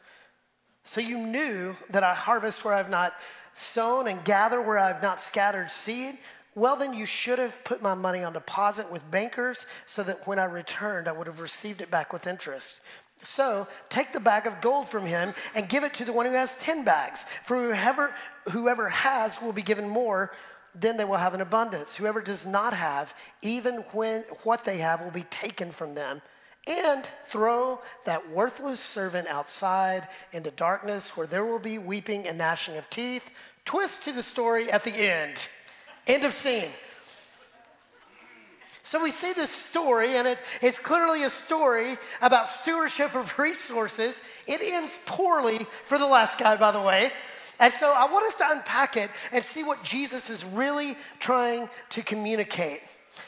So 0.83 1.01
you 1.01 1.17
knew 1.17 1.75
that 1.89 2.03
I 2.03 2.13
harvest 2.13 2.63
where 2.63 2.73
I 2.73 2.77
have 2.77 2.89
not 2.89 3.13
sown 3.53 4.07
and 4.07 4.23
gather 4.23 4.61
where 4.61 4.77
I 4.77 4.87
have 4.87 5.01
not 5.01 5.19
scattered 5.19 5.71
seed? 5.71 6.17
Well, 6.55 6.75
then 6.75 6.93
you 6.93 7.05
should 7.05 7.39
have 7.39 7.63
put 7.63 7.81
my 7.81 7.93
money 7.93 8.23
on 8.23 8.33
deposit 8.33 8.91
with 8.91 9.09
bankers 9.11 9.65
so 9.85 10.03
that 10.03 10.27
when 10.27 10.39
I 10.39 10.45
returned, 10.45 11.07
I 11.07 11.11
would 11.11 11.27
have 11.27 11.41
received 11.41 11.81
it 11.81 11.91
back 11.91 12.11
with 12.11 12.27
interest. 12.27 12.81
So 13.21 13.67
take 13.89 14.13
the 14.13 14.19
bag 14.19 14.47
of 14.47 14.61
gold 14.61 14.87
from 14.87 15.05
him 15.05 15.33
and 15.55 15.69
give 15.69 15.83
it 15.83 15.93
to 15.95 16.05
the 16.05 16.13
one 16.13 16.25
who 16.25 16.31
has 16.33 16.55
10 16.55 16.83
bags. 16.83 17.23
For 17.43 17.55
whoever, 17.57 18.13
whoever 18.51 18.89
has 18.89 19.41
will 19.41 19.51
be 19.51 19.61
given 19.61 19.89
more, 19.89 20.31
then 20.73 20.97
they 20.97 21.05
will 21.05 21.17
have 21.17 21.33
an 21.33 21.41
abundance. 21.41 21.95
Whoever 21.95 22.21
does 22.21 22.45
not 22.45 22.73
have, 22.73 23.13
even 23.41 23.77
when 23.91 24.21
what 24.43 24.63
they 24.63 24.77
have 24.77 25.01
will 25.01 25.11
be 25.11 25.23
taken 25.23 25.71
from 25.71 25.95
them. 25.95 26.21
And 26.67 27.03
throw 27.25 27.79
that 28.05 28.29
worthless 28.29 28.79
servant 28.79 29.27
outside 29.27 30.07
into 30.31 30.51
darkness 30.51 31.17
where 31.17 31.25
there 31.25 31.45
will 31.45 31.59
be 31.59 31.77
weeping 31.77 32.27
and 32.27 32.37
gnashing 32.37 32.77
of 32.77 32.89
teeth. 32.89 33.31
Twist 33.65 34.03
to 34.03 34.11
the 34.11 34.23
story 34.23 34.69
at 34.69 34.83
the 34.83 34.93
end. 34.93 35.35
End 36.05 36.25
of 36.25 36.33
scene. 36.33 36.69
So 38.83 39.03
we 39.03 39.11
see 39.11 39.33
this 39.33 39.51
story, 39.51 40.15
and 40.15 40.35
it's 40.63 40.79
clearly 40.79 41.23
a 41.23 41.29
story 41.29 41.99
about 42.23 42.47
stewardship 42.47 43.13
of 43.13 43.37
resources. 43.39 44.23
It 44.47 44.61
ends 44.63 44.99
poorly 45.05 45.59
for 45.85 45.99
the 45.99 46.07
last 46.07 46.39
guy, 46.39 46.55
by 46.57 46.71
the 46.71 46.81
way. 46.81 47.11
And 47.59 47.73
so 47.73 47.93
I 47.95 48.11
want 48.11 48.25
us 48.25 48.35
to 48.35 48.45
unpack 48.49 48.95
it 48.97 49.11
and 49.31 49.43
see 49.43 49.63
what 49.63 49.83
Jesus 49.83 50.29
is 50.29 50.45
really 50.45 50.97
trying 51.19 51.69
to 51.89 52.01
communicate. 52.01 52.81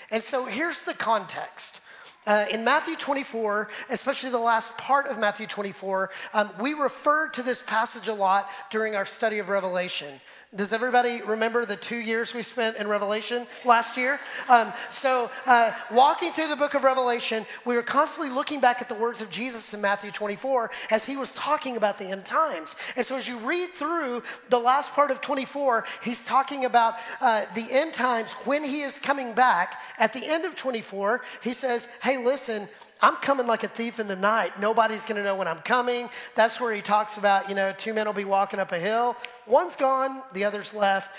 And 0.10 0.24
so 0.24 0.46
here's 0.46 0.84
the 0.84 0.94
context. 0.94 1.81
Uh, 2.28 2.46
in 2.52 2.64
Matthew 2.64 2.96
24, 2.96 3.68
especially 3.90 4.30
the 4.30 4.38
last 4.38 4.78
part 4.78 5.08
of 5.08 5.18
Matthew 5.18 5.48
24, 5.48 6.12
um, 6.36 6.52
we 6.60 6.74
refer 6.74 7.30
to 7.30 7.42
this 7.42 7.64
passage 7.64 8.08
a 8.08 8.14
lot 8.14 8.48
during 8.70 8.96
our 8.96 9.06
study 9.06 9.40
of 9.40 9.50
Revelation. 9.50 10.22
Does 10.54 10.74
everybody 10.74 11.22
remember 11.22 11.66
the 11.66 11.78
two 11.78 11.96
years 11.96 12.34
we 12.34 12.42
spent 12.42 12.76
in 12.76 12.86
Revelation 12.86 13.48
last 13.64 13.96
year? 13.96 14.20
Um, 14.50 14.74
so, 14.90 15.32
uh, 15.46 15.72
walking 15.90 16.34
through 16.34 16.50
the 16.50 16.58
book 16.58 16.74
of 16.74 16.84
Revelation, 16.84 17.46
we 17.64 17.78
were 17.78 17.82
constantly 17.82 18.36
looking 18.36 18.60
back 18.60 18.82
at 18.82 18.90
the 18.90 18.96
words 18.96 19.22
of 19.22 19.30
Jesus 19.30 19.74
in 19.74 19.80
Matthew 19.80 20.12
24 20.12 20.70
as 20.90 21.06
he 21.06 21.16
was 21.16 21.32
talking 21.32 21.78
about 21.78 21.98
the 21.98 22.08
end 22.08 22.26
times. 22.26 22.76
And 22.98 23.06
so, 23.06 23.16
as 23.16 23.30
you 23.30 23.38
read 23.38 23.70
through 23.70 24.24
the 24.50 24.60
last 24.60 24.92
part 24.92 25.10
of 25.10 25.22
24, 25.22 25.86
he's 26.04 26.22
talking 26.22 26.66
about 26.66 26.96
uh, 27.22 27.46
the 27.56 27.68
end 27.72 27.94
times 27.94 28.34
when 28.44 28.66
he 28.66 28.82
is 28.82 29.00
coming 29.00 29.32
back. 29.32 29.80
At 30.00 30.12
the 30.12 30.26
end 30.26 30.44
of 30.44 30.58
24, 30.58 31.22
he 31.42 31.54
says, 31.54 31.88
Hey, 32.04 32.22
listen, 32.22 32.68
I'm 33.04 33.16
coming 33.16 33.48
like 33.48 33.64
a 33.64 33.68
thief 33.68 34.00
in 34.00 34.08
the 34.08 34.16
night. 34.16 34.60
Nobody's 34.60 35.06
going 35.06 35.16
to 35.16 35.24
know 35.24 35.36
when 35.36 35.48
I'm 35.48 35.60
coming. 35.60 36.08
That's 36.36 36.60
where 36.60 36.74
he 36.74 36.82
talks 36.82 37.18
about, 37.18 37.50
you 37.50 37.56
know, 37.56 37.74
two 37.76 37.96
men 37.96 38.06
will 38.06 38.14
be 38.14 38.26
walking 38.26 38.60
up 38.60 38.72
a 38.72 38.80
hill. 38.80 39.18
One's 39.52 39.76
gone, 39.76 40.24
the 40.32 40.46
other's 40.46 40.74
left. 40.74 41.14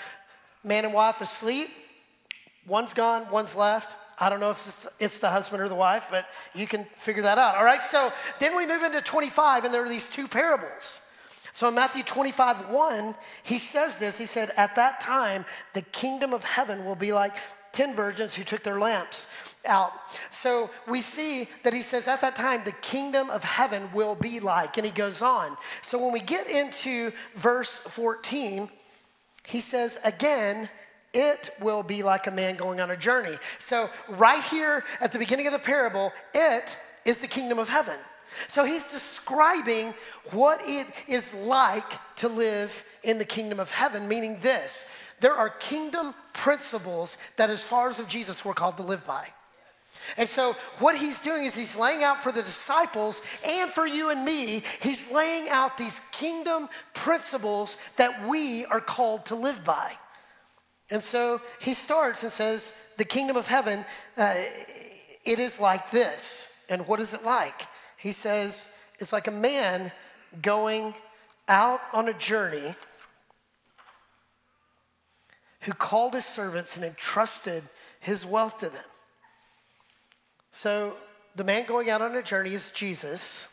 Man 0.63 0.85
and 0.85 0.93
wife 0.93 1.21
asleep. 1.21 1.69
One's 2.65 2.95
gone, 2.95 3.29
one's 3.29 3.55
left. 3.55 3.95
I 4.19 4.29
don't 4.29 4.39
know 4.39 4.49
if 4.49 4.87
it's, 4.99 5.19
the 5.19 5.29
husband 5.29 5.61
or 5.61 5.69
the 5.69 5.75
wife, 5.75 6.07
but 6.09 6.25
you 6.55 6.65
can 6.65 6.85
figure 6.85 7.21
that 7.23 7.37
out. 7.37 7.57
All 7.57 7.63
right, 7.63 7.81
so 7.81 8.11
then 8.39 8.55
we 8.55 8.65
move 8.65 8.81
into 8.81 9.01
25, 9.01 9.65
and 9.65 9.73
there 9.73 9.85
are 9.85 9.89
these 9.89 10.09
two 10.09 10.27
parables. 10.27 11.01
So 11.51 11.67
in 11.67 11.75
Matthew 11.75 12.01
25, 12.01 12.71
1, 12.71 13.15
he 13.43 13.59
says 13.59 13.99
this. 13.99 14.17
He 14.17 14.25
said, 14.25 14.51
At 14.57 14.75
that 14.77 14.99
time, 14.99 15.45
the 15.73 15.83
kingdom 15.83 16.33
of 16.33 16.43
heaven 16.43 16.85
will 16.85 16.95
be 16.95 17.13
like 17.13 17.35
10 17.73 17.93
virgins 17.93 18.33
who 18.33 18.43
took 18.43 18.63
their 18.63 18.79
lamps 18.79 19.27
out. 19.65 19.91
So 20.31 20.69
we 20.87 21.01
see 21.01 21.47
that 21.63 21.73
he 21.73 21.81
says, 21.81 22.07
at 22.07 22.21
that 22.21 22.35
time, 22.35 22.61
the 22.65 22.71
kingdom 22.71 23.29
of 23.29 23.43
heaven 23.43 23.89
will 23.93 24.15
be 24.15 24.39
like, 24.39 24.77
and 24.77 24.85
he 24.85 24.91
goes 24.91 25.21
on. 25.21 25.55
So 25.81 26.03
when 26.03 26.13
we 26.13 26.19
get 26.19 26.47
into 26.47 27.11
verse 27.35 27.71
14, 27.71 28.69
he 29.45 29.59
says, 29.59 29.99
again, 30.03 30.69
it 31.13 31.51
will 31.61 31.83
be 31.83 32.01
like 32.03 32.27
a 32.27 32.31
man 32.31 32.55
going 32.55 32.79
on 32.79 32.89
a 32.91 32.97
journey. 32.97 33.37
So, 33.59 33.89
right 34.09 34.43
here 34.43 34.83
at 34.99 35.11
the 35.11 35.19
beginning 35.19 35.45
of 35.45 35.53
the 35.53 35.59
parable, 35.59 36.11
it 36.33 36.77
is 37.05 37.21
the 37.21 37.27
kingdom 37.27 37.59
of 37.59 37.69
heaven. 37.69 37.97
So, 38.47 38.65
he's 38.65 38.87
describing 38.87 39.93
what 40.31 40.59
it 40.63 40.87
is 41.07 41.31
like 41.35 42.15
to 42.15 42.27
live 42.27 42.83
in 43.03 43.19
the 43.19 43.25
kingdom 43.25 43.59
of 43.59 43.69
heaven, 43.69 44.07
meaning 44.07 44.39
this 44.41 44.89
there 45.19 45.33
are 45.33 45.49
kingdom 45.49 46.13
principles 46.33 47.17
that, 47.37 47.49
as 47.49 47.63
followers 47.63 47.99
of 47.99 48.07
Jesus, 48.07 48.43
we're 48.43 48.53
called 48.53 48.77
to 48.77 48.83
live 48.83 49.05
by. 49.05 49.27
And 50.17 50.27
so, 50.27 50.53
what 50.79 50.95
he's 50.95 51.21
doing 51.21 51.45
is 51.45 51.55
he's 51.55 51.75
laying 51.75 52.03
out 52.03 52.21
for 52.21 52.31
the 52.31 52.41
disciples 52.41 53.21
and 53.45 53.69
for 53.69 53.85
you 53.85 54.09
and 54.09 54.23
me, 54.25 54.63
he's 54.81 55.11
laying 55.11 55.49
out 55.49 55.77
these 55.77 55.99
kingdom 56.11 56.69
principles 56.93 57.77
that 57.97 58.27
we 58.27 58.65
are 58.65 58.81
called 58.81 59.25
to 59.27 59.35
live 59.35 59.63
by. 59.63 59.93
And 60.89 61.01
so, 61.01 61.41
he 61.59 61.73
starts 61.73 62.23
and 62.23 62.31
says, 62.31 62.75
The 62.97 63.05
kingdom 63.05 63.37
of 63.37 63.47
heaven, 63.47 63.85
uh, 64.17 64.35
it 65.23 65.39
is 65.39 65.59
like 65.59 65.91
this. 65.91 66.49
And 66.69 66.87
what 66.87 66.99
is 66.99 67.13
it 67.13 67.23
like? 67.23 67.67
He 67.97 68.11
says, 68.11 68.75
It's 68.99 69.13
like 69.13 69.27
a 69.27 69.31
man 69.31 69.91
going 70.41 70.93
out 71.47 71.81
on 71.91 72.07
a 72.07 72.13
journey 72.13 72.75
who 75.61 75.73
called 75.73 76.13
his 76.13 76.25
servants 76.25 76.75
and 76.75 76.85
entrusted 76.85 77.63
his 77.99 78.25
wealth 78.25 78.59
to 78.59 78.69
them. 78.69 78.83
So 80.53 80.93
the 81.35 81.43
man 81.43 81.65
going 81.65 81.89
out 81.89 82.01
on 82.01 82.15
a 82.15 82.21
journey 82.23 82.53
is 82.53 82.69
Jesus. 82.69 83.49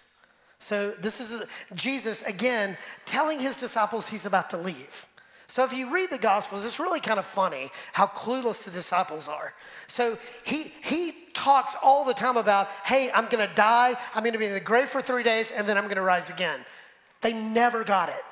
So 0.58 0.90
this 0.90 1.18
is 1.18 1.42
Jesus 1.74 2.22
again 2.22 2.76
telling 3.06 3.40
his 3.40 3.56
disciples 3.56 4.08
he's 4.08 4.26
about 4.26 4.50
to 4.50 4.58
leave. 4.58 5.06
So 5.46 5.64
if 5.64 5.72
you 5.72 5.92
read 5.92 6.10
the 6.10 6.18
Gospels, 6.18 6.64
it's 6.64 6.78
really 6.78 7.00
kind 7.00 7.18
of 7.18 7.24
funny 7.24 7.70
how 7.92 8.06
clueless 8.06 8.64
the 8.64 8.70
disciples 8.70 9.26
are. 9.26 9.54
So 9.88 10.16
he 10.44 10.64
he 10.84 11.14
talks 11.32 11.74
all 11.82 12.04
the 12.04 12.14
time 12.14 12.36
about, 12.36 12.68
hey, 12.84 13.10
I'm 13.12 13.26
gonna 13.26 13.50
die, 13.56 13.94
I'm 14.14 14.22
gonna 14.22 14.38
be 14.38 14.46
in 14.46 14.52
the 14.52 14.60
grave 14.60 14.90
for 14.90 15.00
three 15.00 15.22
days, 15.22 15.50
and 15.50 15.66
then 15.66 15.78
I'm 15.78 15.88
gonna 15.88 16.02
rise 16.02 16.28
again. 16.30 16.60
They 17.22 17.32
never 17.32 17.82
got 17.82 18.10
it, 18.10 18.22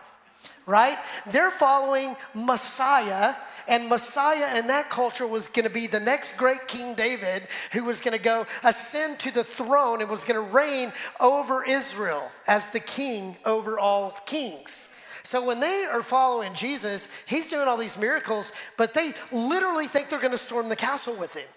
right? 0.68 0.98
They're 1.26 1.50
following 1.50 2.14
Messiah 2.34 3.34
and 3.66 3.88
Messiah 3.88 4.58
in 4.58 4.68
that 4.68 4.88
culture 4.88 5.26
was 5.26 5.48
going 5.48 5.64
to 5.64 5.70
be 5.70 5.86
the 5.86 6.00
next 6.00 6.36
great 6.36 6.68
King 6.68 6.94
David 6.94 7.42
who 7.72 7.84
was 7.84 8.00
going 8.00 8.16
to 8.16 8.22
go 8.22 8.46
ascend 8.64 9.18
to 9.20 9.30
the 9.30 9.44
throne 9.44 10.00
and 10.00 10.10
was 10.10 10.24
going 10.24 10.42
to 10.42 10.54
reign 10.54 10.92
over 11.20 11.64
Israel 11.64 12.30
as 12.46 12.70
the 12.70 12.80
king 12.80 13.36
over 13.44 13.78
all 13.78 14.10
kings. 14.24 14.88
So 15.22 15.44
when 15.44 15.60
they 15.60 15.84
are 15.84 16.02
following 16.02 16.54
Jesus, 16.54 17.08
he's 17.26 17.48
doing 17.48 17.68
all 17.68 17.76
these 17.76 17.98
miracles, 17.98 18.52
but 18.78 18.94
they 18.94 19.12
literally 19.30 19.86
think 19.86 20.08
they're 20.08 20.20
going 20.20 20.32
to 20.32 20.38
storm 20.38 20.70
the 20.70 20.76
castle 20.76 21.14
with 21.14 21.34
him. 21.34 21.48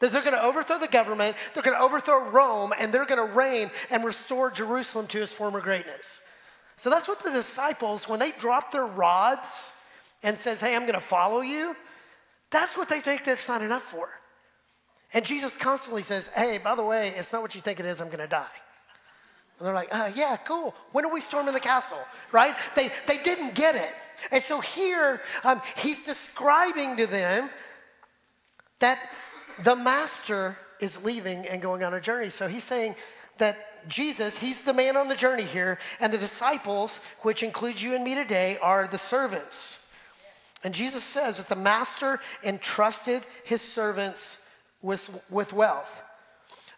That 0.00 0.12
they're 0.12 0.22
going 0.22 0.36
to 0.36 0.42
overthrow 0.42 0.78
the 0.78 0.88
government, 0.88 1.36
they're 1.52 1.62
going 1.62 1.76
to 1.76 1.82
overthrow 1.82 2.30
Rome, 2.30 2.72
and 2.78 2.92
they're 2.92 3.04
going 3.04 3.26
to 3.26 3.34
reign 3.34 3.70
and 3.90 4.04
restore 4.04 4.50
Jerusalem 4.50 5.06
to 5.08 5.20
its 5.20 5.34
former 5.34 5.60
greatness. 5.60 6.22
So 6.78 6.90
that's 6.90 7.08
what 7.08 7.22
the 7.22 7.30
disciples, 7.30 8.08
when 8.08 8.20
they 8.20 8.30
drop 8.30 8.70
their 8.70 8.86
rods, 8.86 9.74
and 10.22 10.36
says, 10.36 10.60
Hey, 10.60 10.74
I'm 10.74 10.82
going 10.82 10.94
to 10.94 11.00
follow 11.00 11.40
you, 11.40 11.76
that's 12.50 12.76
what 12.76 12.88
they 12.88 13.00
think 13.00 13.24
they're 13.24 13.36
signing 13.36 13.72
up 13.72 13.82
for. 13.82 14.08
And 15.12 15.24
Jesus 15.24 15.56
constantly 15.56 16.02
says, 16.02 16.28
Hey, 16.28 16.58
by 16.62 16.74
the 16.74 16.84
way, 16.84 17.12
it's 17.16 17.32
not 17.32 17.42
what 17.42 17.54
you 17.54 17.60
think 17.60 17.80
it 17.80 17.86
is, 17.86 18.00
I'm 18.00 18.08
gonna 18.08 18.26
die. 18.26 18.46
And 19.58 19.66
they're 19.66 19.74
like, 19.74 19.92
uh, 19.92 20.10
yeah, 20.14 20.36
cool. 20.36 20.74
When 20.92 21.04
are 21.04 21.12
we 21.12 21.20
storming 21.20 21.52
the 21.52 21.60
castle? 21.60 21.98
Right? 22.30 22.54
They, 22.76 22.90
they 23.08 23.18
didn't 23.18 23.54
get 23.54 23.74
it. 23.74 23.92
And 24.30 24.40
so 24.40 24.60
here, 24.60 25.20
um, 25.42 25.60
he's 25.76 26.04
describing 26.04 26.96
to 26.98 27.06
them 27.06 27.48
that 28.78 29.00
the 29.64 29.74
master 29.74 30.56
is 30.80 31.04
leaving 31.04 31.44
and 31.48 31.60
going 31.60 31.82
on 31.82 31.92
a 31.92 32.00
journey. 32.00 32.28
So 32.28 32.46
he's 32.46 32.62
saying 32.62 32.94
that 33.38 33.56
Jesus, 33.86 34.38
he's 34.38 34.64
the 34.64 34.72
man 34.72 34.96
on 34.96 35.08
the 35.08 35.14
journey 35.14 35.44
here, 35.44 35.78
and 36.00 36.12
the 36.12 36.18
disciples, 36.18 37.00
which 37.22 37.42
includes 37.42 37.82
you 37.82 37.94
and 37.94 38.02
me 38.02 38.14
today, 38.14 38.58
are 38.62 38.88
the 38.88 38.98
servants. 38.98 39.86
And 40.64 40.74
Jesus 40.74 41.04
says 41.04 41.36
that 41.36 41.48
the 41.48 41.60
master 41.60 42.20
entrusted 42.42 43.22
his 43.44 43.62
servants 43.62 44.42
with, 44.82 45.24
with 45.30 45.52
wealth. 45.52 46.02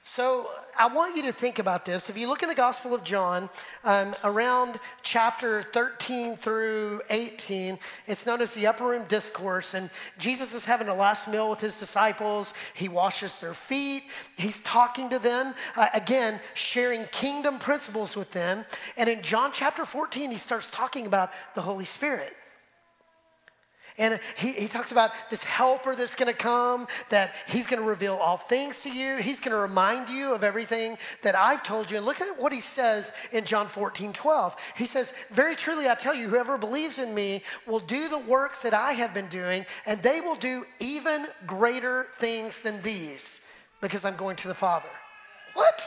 So 0.02 0.48
I 0.78 0.86
want 0.86 1.14
you 1.14 1.22
to 1.24 1.32
think 1.32 1.58
about 1.58 1.84
this. 1.84 2.08
If 2.08 2.16
you 2.16 2.26
look 2.26 2.42
in 2.42 2.48
the 2.48 2.54
Gospel 2.54 2.94
of 2.94 3.04
John, 3.04 3.50
um, 3.84 4.14
around 4.24 4.80
chapter 5.02 5.62
13 5.62 6.36
through 6.36 7.02
18, 7.10 7.78
it's 8.06 8.26
known 8.26 8.40
as 8.40 8.54
the 8.54 8.66
Upper 8.66 8.84
Room 8.86 9.04
Discourse. 9.08 9.74
And 9.74 9.90
Jesus 10.18 10.54
is 10.54 10.64
having 10.64 10.88
a 10.88 10.94
last 10.94 11.28
meal 11.28 11.50
with 11.50 11.60
his 11.60 11.78
disciples. 11.78 12.54
He 12.74 12.88
washes 12.88 13.40
their 13.40 13.52
feet. 13.52 14.04
He's 14.38 14.62
talking 14.62 15.10
to 15.10 15.18
them, 15.18 15.54
uh, 15.76 15.88
again, 15.92 16.40
sharing 16.54 17.04
kingdom 17.12 17.58
principles 17.58 18.16
with 18.16 18.32
them. 18.32 18.64
And 18.96 19.08
in 19.08 19.20
John 19.20 19.50
chapter 19.52 19.84
14, 19.84 20.30
he 20.30 20.38
starts 20.38 20.70
talking 20.70 21.06
about 21.06 21.30
the 21.54 21.62
Holy 21.62 21.84
Spirit. 21.84 22.34
And 24.00 24.18
he, 24.34 24.52
he 24.52 24.66
talks 24.66 24.92
about 24.92 25.12
this 25.28 25.44
helper 25.44 25.94
that's 25.94 26.14
going 26.14 26.32
to 26.32 26.36
come, 26.36 26.88
that 27.10 27.34
he's 27.46 27.66
going 27.66 27.82
to 27.82 27.86
reveal 27.86 28.14
all 28.14 28.38
things 28.38 28.80
to 28.80 28.90
you. 28.90 29.18
He's 29.18 29.40
going 29.40 29.54
to 29.54 29.60
remind 29.60 30.08
you 30.08 30.32
of 30.32 30.42
everything 30.42 30.96
that 31.20 31.34
I've 31.34 31.62
told 31.62 31.90
you. 31.90 31.98
And 31.98 32.06
look 32.06 32.22
at 32.22 32.40
what 32.40 32.50
he 32.50 32.60
says 32.60 33.12
in 33.30 33.44
John 33.44 33.68
14, 33.68 34.14
12. 34.14 34.56
He 34.78 34.86
says, 34.86 35.12
Very 35.30 35.54
truly, 35.54 35.86
I 35.86 35.94
tell 35.96 36.14
you, 36.14 36.30
whoever 36.30 36.56
believes 36.56 36.98
in 36.98 37.14
me 37.14 37.42
will 37.66 37.78
do 37.78 38.08
the 38.08 38.18
works 38.18 38.62
that 38.62 38.72
I 38.72 38.92
have 38.92 39.12
been 39.12 39.28
doing, 39.28 39.66
and 39.84 40.02
they 40.02 40.22
will 40.22 40.36
do 40.36 40.64
even 40.78 41.26
greater 41.46 42.06
things 42.16 42.62
than 42.62 42.80
these, 42.80 43.52
because 43.82 44.06
I'm 44.06 44.16
going 44.16 44.36
to 44.36 44.48
the 44.48 44.54
Father. 44.54 44.88
What? 45.52 45.86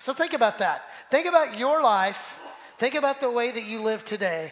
So 0.00 0.12
think 0.12 0.32
about 0.32 0.58
that. 0.58 0.82
Think 1.08 1.28
about 1.28 1.56
your 1.56 1.80
life. 1.80 2.40
Think 2.78 2.96
about 2.96 3.20
the 3.20 3.30
way 3.30 3.52
that 3.52 3.64
you 3.64 3.80
live 3.80 4.04
today. 4.04 4.50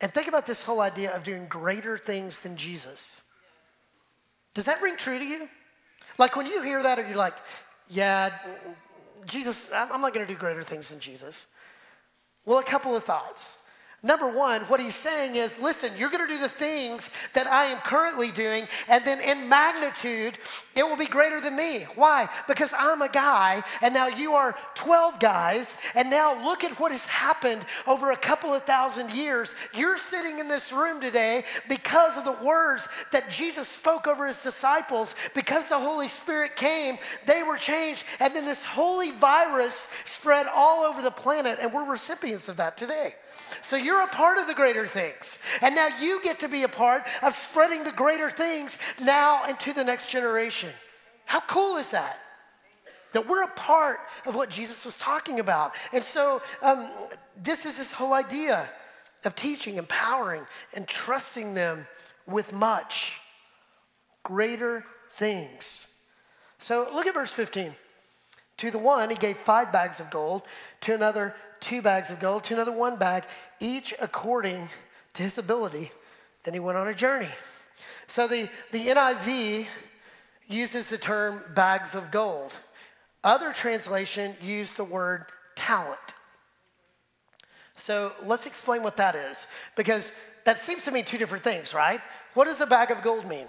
And 0.00 0.12
think 0.12 0.28
about 0.28 0.46
this 0.46 0.62
whole 0.62 0.80
idea 0.80 1.14
of 1.14 1.24
doing 1.24 1.46
greater 1.46 1.98
things 1.98 2.40
than 2.40 2.56
Jesus. 2.56 3.24
Does 4.54 4.66
that 4.66 4.80
ring 4.80 4.96
true 4.96 5.18
to 5.18 5.24
you? 5.24 5.48
Like 6.18 6.36
when 6.36 6.46
you 6.46 6.62
hear 6.62 6.82
that, 6.82 6.98
are 6.98 7.08
you 7.08 7.14
like, 7.14 7.34
yeah, 7.90 8.30
Jesus, 9.26 9.70
I'm 9.72 10.00
not 10.00 10.14
going 10.14 10.26
to 10.26 10.32
do 10.32 10.38
greater 10.38 10.62
things 10.62 10.88
than 10.88 11.00
Jesus? 11.00 11.46
Well, 12.44 12.58
a 12.58 12.64
couple 12.64 12.96
of 12.96 13.04
thoughts. 13.04 13.67
Number 14.00 14.30
one, 14.30 14.60
what 14.62 14.78
he's 14.78 14.94
saying 14.94 15.34
is 15.34 15.60
listen, 15.60 15.90
you're 15.98 16.10
going 16.10 16.24
to 16.24 16.32
do 16.32 16.38
the 16.38 16.48
things 16.48 17.10
that 17.34 17.48
I 17.48 17.64
am 17.66 17.78
currently 17.78 18.30
doing, 18.30 18.68
and 18.88 19.04
then 19.04 19.20
in 19.20 19.48
magnitude, 19.48 20.38
it 20.76 20.84
will 20.84 20.96
be 20.96 21.06
greater 21.06 21.40
than 21.40 21.56
me. 21.56 21.84
Why? 21.96 22.28
Because 22.46 22.72
I'm 22.78 23.02
a 23.02 23.08
guy, 23.08 23.64
and 23.82 23.92
now 23.92 24.06
you 24.06 24.34
are 24.34 24.54
12 24.76 25.18
guys, 25.18 25.82
and 25.96 26.10
now 26.10 26.40
look 26.44 26.62
at 26.62 26.78
what 26.78 26.92
has 26.92 27.08
happened 27.08 27.62
over 27.88 28.12
a 28.12 28.16
couple 28.16 28.54
of 28.54 28.62
thousand 28.62 29.10
years. 29.10 29.52
You're 29.74 29.98
sitting 29.98 30.38
in 30.38 30.46
this 30.46 30.72
room 30.72 31.00
today 31.00 31.42
because 31.68 32.16
of 32.16 32.24
the 32.24 32.46
words 32.46 32.86
that 33.10 33.28
Jesus 33.32 33.66
spoke 33.66 34.06
over 34.06 34.28
his 34.28 34.40
disciples, 34.40 35.16
because 35.34 35.68
the 35.70 35.78
Holy 35.78 36.06
Spirit 36.06 36.54
came, 36.54 36.98
they 37.26 37.42
were 37.42 37.56
changed, 37.56 38.04
and 38.20 38.32
then 38.32 38.44
this 38.44 38.62
holy 38.62 39.10
virus 39.10 39.88
spread 40.04 40.46
all 40.54 40.84
over 40.84 41.02
the 41.02 41.10
planet, 41.10 41.58
and 41.60 41.72
we're 41.72 41.82
recipients 41.82 42.48
of 42.48 42.58
that 42.58 42.76
today. 42.76 43.14
So 43.62 43.76
you're 43.76 44.02
a 44.02 44.08
part 44.08 44.38
of 44.38 44.46
the 44.46 44.54
greater 44.54 44.86
things. 44.86 45.38
And 45.62 45.74
now 45.74 45.88
you 46.00 46.20
get 46.22 46.40
to 46.40 46.48
be 46.48 46.62
a 46.62 46.68
part 46.68 47.04
of 47.22 47.34
spreading 47.34 47.84
the 47.84 47.92
greater 47.92 48.30
things 48.30 48.78
now 49.00 49.44
into 49.44 49.72
the 49.72 49.84
next 49.84 50.10
generation. 50.10 50.70
How 51.24 51.40
cool 51.40 51.76
is 51.76 51.90
that? 51.90 52.18
That 53.12 53.26
we're 53.26 53.42
a 53.42 53.48
part 53.48 54.00
of 54.26 54.34
what 54.34 54.50
Jesus 54.50 54.84
was 54.84 54.96
talking 54.96 55.40
about. 55.40 55.74
And 55.92 56.04
so 56.04 56.42
um, 56.62 56.90
this 57.36 57.66
is 57.66 57.78
this 57.78 57.92
whole 57.92 58.12
idea 58.12 58.68
of 59.24 59.34
teaching, 59.34 59.76
empowering, 59.76 60.46
and 60.74 60.86
trusting 60.86 61.54
them 61.54 61.86
with 62.26 62.52
much 62.52 63.20
greater 64.22 64.84
things. 65.12 65.94
So 66.58 66.88
look 66.92 67.06
at 67.06 67.14
verse 67.14 67.32
15. 67.32 67.72
To 68.58 68.70
the 68.70 68.78
one, 68.78 69.10
he 69.10 69.16
gave 69.16 69.36
five 69.36 69.72
bags 69.72 70.00
of 70.00 70.10
gold, 70.10 70.42
to 70.82 70.94
another, 70.94 71.34
two 71.60 71.82
bags 71.82 72.10
of 72.10 72.20
gold, 72.20 72.44
to 72.44 72.54
another 72.54 72.72
one 72.72 72.96
bag, 72.96 73.24
each 73.60 73.94
according 74.00 74.68
to 75.14 75.22
his 75.22 75.38
ability. 75.38 75.90
Then 76.44 76.54
he 76.54 76.60
went 76.60 76.78
on 76.78 76.88
a 76.88 76.94
journey. 76.94 77.28
So 78.06 78.26
the, 78.26 78.48
the 78.72 78.86
NIV 78.86 79.66
uses 80.48 80.88
the 80.88 80.98
term 80.98 81.42
bags 81.54 81.94
of 81.94 82.10
gold. 82.10 82.54
Other 83.22 83.52
translation 83.52 84.34
use 84.42 84.76
the 84.76 84.84
word 84.84 85.26
talent. 85.56 85.98
So 87.76 88.12
let's 88.24 88.46
explain 88.46 88.82
what 88.82 88.96
that 88.96 89.14
is, 89.14 89.46
because 89.76 90.12
that 90.44 90.58
seems 90.58 90.84
to 90.84 90.90
mean 90.90 91.04
two 91.04 91.18
different 91.18 91.44
things, 91.44 91.74
right? 91.74 92.00
What 92.34 92.46
does 92.46 92.60
a 92.60 92.66
bag 92.66 92.90
of 92.90 93.02
gold 93.02 93.28
mean? 93.28 93.46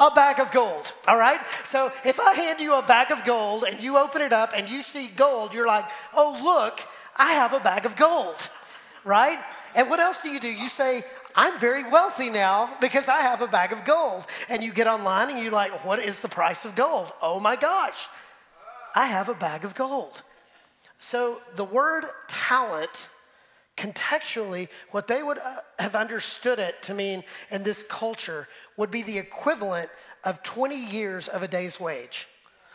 A 0.00 0.10
bag 0.10 0.40
of 0.40 0.50
gold, 0.50 0.92
all 1.06 1.18
right? 1.18 1.38
So 1.64 1.92
if 2.04 2.18
I 2.18 2.32
hand 2.32 2.58
you 2.58 2.74
a 2.74 2.82
bag 2.82 3.12
of 3.12 3.22
gold 3.22 3.64
and 3.64 3.80
you 3.80 3.98
open 3.98 4.22
it 4.22 4.32
up 4.32 4.52
and 4.56 4.68
you 4.68 4.82
see 4.82 5.08
gold, 5.08 5.52
you're 5.54 5.66
like, 5.66 5.84
oh, 6.14 6.40
look, 6.42 6.80
I 7.16 7.32
have 7.32 7.52
a 7.52 7.60
bag 7.60 7.84
of 7.84 7.94
gold, 7.96 8.36
right? 9.04 9.38
And 9.76 9.90
what 9.90 10.00
else 10.00 10.22
do 10.22 10.30
you 10.30 10.40
do? 10.40 10.48
You 10.48 10.68
say, 10.68 11.04
I'm 11.36 11.58
very 11.60 11.88
wealthy 11.88 12.30
now 12.30 12.76
because 12.80 13.08
I 13.08 13.20
have 13.20 13.42
a 13.42 13.46
bag 13.46 13.72
of 13.72 13.84
gold. 13.84 14.26
And 14.48 14.62
you 14.62 14.72
get 14.72 14.86
online 14.86 15.30
and 15.30 15.38
you're 15.38 15.52
like, 15.52 15.84
what 15.84 15.98
is 15.98 16.20
the 16.20 16.28
price 16.28 16.64
of 16.64 16.74
gold? 16.74 17.12
Oh 17.22 17.38
my 17.38 17.56
gosh, 17.56 18.08
I 18.94 19.06
have 19.06 19.28
a 19.28 19.34
bag 19.34 19.64
of 19.64 19.74
gold. 19.74 20.22
So 20.98 21.38
the 21.56 21.64
word 21.64 22.04
talent, 22.26 23.08
contextually, 23.80 24.68
what 24.90 25.08
they 25.08 25.22
would 25.22 25.38
uh, 25.38 25.56
have 25.78 25.96
understood 25.96 26.58
it 26.58 26.82
to 26.82 26.94
mean 26.94 27.24
in 27.50 27.62
this 27.62 27.82
culture 27.82 28.46
would 28.76 28.90
be 28.90 29.02
the 29.02 29.18
equivalent 29.18 29.88
of 30.22 30.42
20 30.42 30.76
years 30.76 31.28
of 31.28 31.42
a 31.42 31.48
day's 31.48 31.80
wage. 31.80 32.28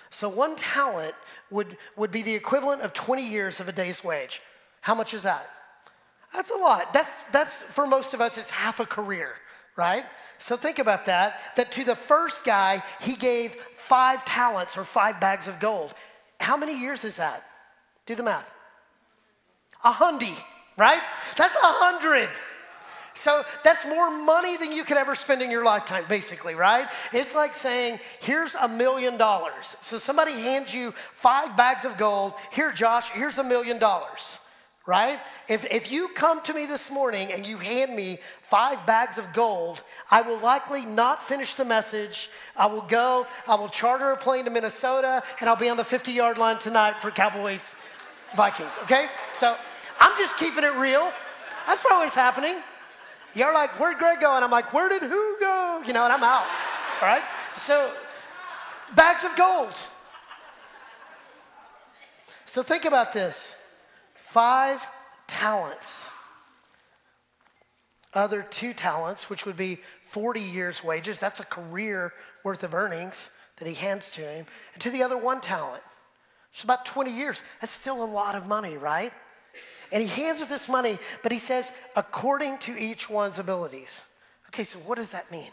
So 0.09 0.27
one 0.29 0.55
talent 0.55 1.13
would, 1.51 1.77
would 1.95 2.09
be 2.09 2.23
the 2.23 2.33
equivalent 2.33 2.81
of 2.81 2.93
20 2.93 3.27
years 3.27 3.59
of 3.59 3.67
a 3.69 3.71
day's 3.71 4.03
wage. 4.03 4.41
How 4.81 4.95
much 4.95 5.13
is 5.13 5.23
that? 5.23 5.45
That's 6.33 6.49
a 6.49 6.57
lot. 6.57 6.91
That's, 6.91 7.23
that's 7.31 7.61
for 7.61 7.85
most 7.85 8.13
of 8.13 8.21
us, 8.21 8.37
it's 8.37 8.49
half 8.49 8.79
a 8.79 8.85
career, 8.85 9.35
right? 9.75 10.05
So 10.39 10.57
think 10.57 10.79
about 10.79 11.05
that. 11.05 11.39
That 11.55 11.71
to 11.73 11.83
the 11.83 11.95
first 11.95 12.45
guy, 12.45 12.81
he 13.01 13.15
gave 13.15 13.53
five 13.75 14.25
talents 14.25 14.75
or 14.77 14.83
five 14.83 15.19
bags 15.21 15.47
of 15.47 15.59
gold. 15.59 15.93
How 16.39 16.57
many 16.57 16.79
years 16.79 17.03
is 17.03 17.17
that? 17.17 17.43
Do 18.05 18.15
the 18.15 18.23
math. 18.23 18.53
A 19.83 19.91
hundy, 19.91 20.35
right? 20.77 21.01
That's 21.37 21.55
a 21.55 21.59
hundred. 21.61 22.29
So 23.15 23.43
that's 23.63 23.85
more 23.85 24.11
money 24.11 24.57
than 24.57 24.73
you 24.73 24.83
could 24.83 24.97
ever 24.97 25.15
spend 25.15 25.41
in 25.41 25.49
your 25.49 25.63
lifetime, 25.63 26.03
basically, 26.09 26.53
right? 26.53 26.87
It's 27.13 27.33
like 27.33 27.55
saying, 27.55 27.99
here's 28.19 28.55
a 28.55 28.67
million 28.67 29.17
dollars. 29.17 29.77
So 29.81 29.97
somebody 29.97 30.33
hands 30.33 30.73
you 30.73 30.91
five 30.91 31.55
bags 31.55 31.85
of 31.85 31.97
gold. 31.97 32.33
Here, 32.51 32.73
Josh, 32.73 33.09
here's 33.09 33.37
a 33.37 33.43
million 33.43 33.79
dollars, 33.79 34.39
right? 34.85 35.17
If, 35.47 35.65
if 35.71 35.89
you 35.93 36.09
come 36.09 36.41
to 36.43 36.53
me 36.53 36.65
this 36.65 36.91
morning 36.91 37.31
and 37.31 37.45
you 37.45 37.55
hand 37.55 37.95
me 37.95 38.19
five 38.41 38.85
bags 38.85 39.17
of 39.17 39.31
gold, 39.31 39.81
I 40.11 40.21
will 40.21 40.39
likely 40.39 40.85
not 40.85 41.23
finish 41.23 41.55
the 41.55 41.65
message. 41.65 42.29
I 42.57 42.67
will 42.67 42.81
go, 42.81 43.25
I 43.47 43.55
will 43.55 43.69
charter 43.69 44.11
a 44.11 44.17
plane 44.17 44.43
to 44.43 44.51
Minnesota, 44.51 45.23
and 45.39 45.49
I'll 45.49 45.55
be 45.55 45.69
on 45.69 45.77
the 45.77 45.85
50 45.85 46.11
yard 46.11 46.37
line 46.37 46.59
tonight 46.59 46.97
for 46.97 47.11
Cowboys 47.11 47.75
Vikings, 48.35 48.77
okay? 48.83 49.07
So 49.33 49.55
I'm 49.99 50.17
just 50.17 50.37
keeping 50.37 50.63
it 50.63 50.73
real. 50.75 51.11
That's 51.67 51.81
probably 51.81 52.05
what's 52.05 52.15
happening. 52.15 52.55
You're 53.33 53.53
like, 53.53 53.71
where'd 53.79 53.97
Greg 53.97 54.21
go? 54.21 54.35
And 54.35 54.45
I'm 54.45 54.51
like, 54.51 54.73
where 54.73 54.87
did 54.87 55.01
who 55.01 55.37
go? 55.39 55.83
You 55.85 55.93
know, 55.93 56.03
and 56.03 56.13
I'm 56.13 56.23
out. 56.23 56.45
All 57.01 57.07
right? 57.07 57.23
So, 57.57 57.91
bags 58.95 59.25
of 59.25 59.35
gold. 59.35 59.73
So, 62.45 62.63
think 62.63 62.85
about 62.85 63.11
this 63.11 63.61
five 64.15 64.87
talents, 65.27 66.09
other 68.13 68.41
two 68.41 68.73
talents, 68.73 69.29
which 69.29 69.45
would 69.45 69.57
be 69.57 69.79
40 70.05 70.39
years' 70.39 70.83
wages. 70.83 71.19
That's 71.19 71.41
a 71.41 71.45
career 71.45 72.13
worth 72.43 72.63
of 72.63 72.73
earnings 72.73 73.31
that 73.57 73.67
he 73.67 73.73
hands 73.73 74.11
to 74.11 74.21
him. 74.21 74.45
And 74.73 74.81
to 74.81 74.89
the 74.89 75.03
other 75.03 75.17
one 75.17 75.41
talent. 75.41 75.83
It's 76.53 76.63
about 76.63 76.85
20 76.85 77.11
years. 77.11 77.43
That's 77.59 77.73
still 77.73 78.01
a 78.01 78.05
lot 78.05 78.35
of 78.35 78.47
money, 78.47 78.77
right? 78.77 79.11
And 79.91 80.01
he 80.01 80.09
hands 80.21 80.41
us 80.41 80.49
this 80.49 80.67
money, 80.67 80.97
but 81.23 81.31
he 81.31 81.39
says, 81.39 81.71
according 81.95 82.57
to 82.59 82.77
each 82.77 83.09
one's 83.09 83.39
abilities. 83.39 84.05
Okay, 84.49 84.63
so 84.63 84.79
what 84.79 84.95
does 84.95 85.11
that 85.11 85.31
mean? 85.31 85.51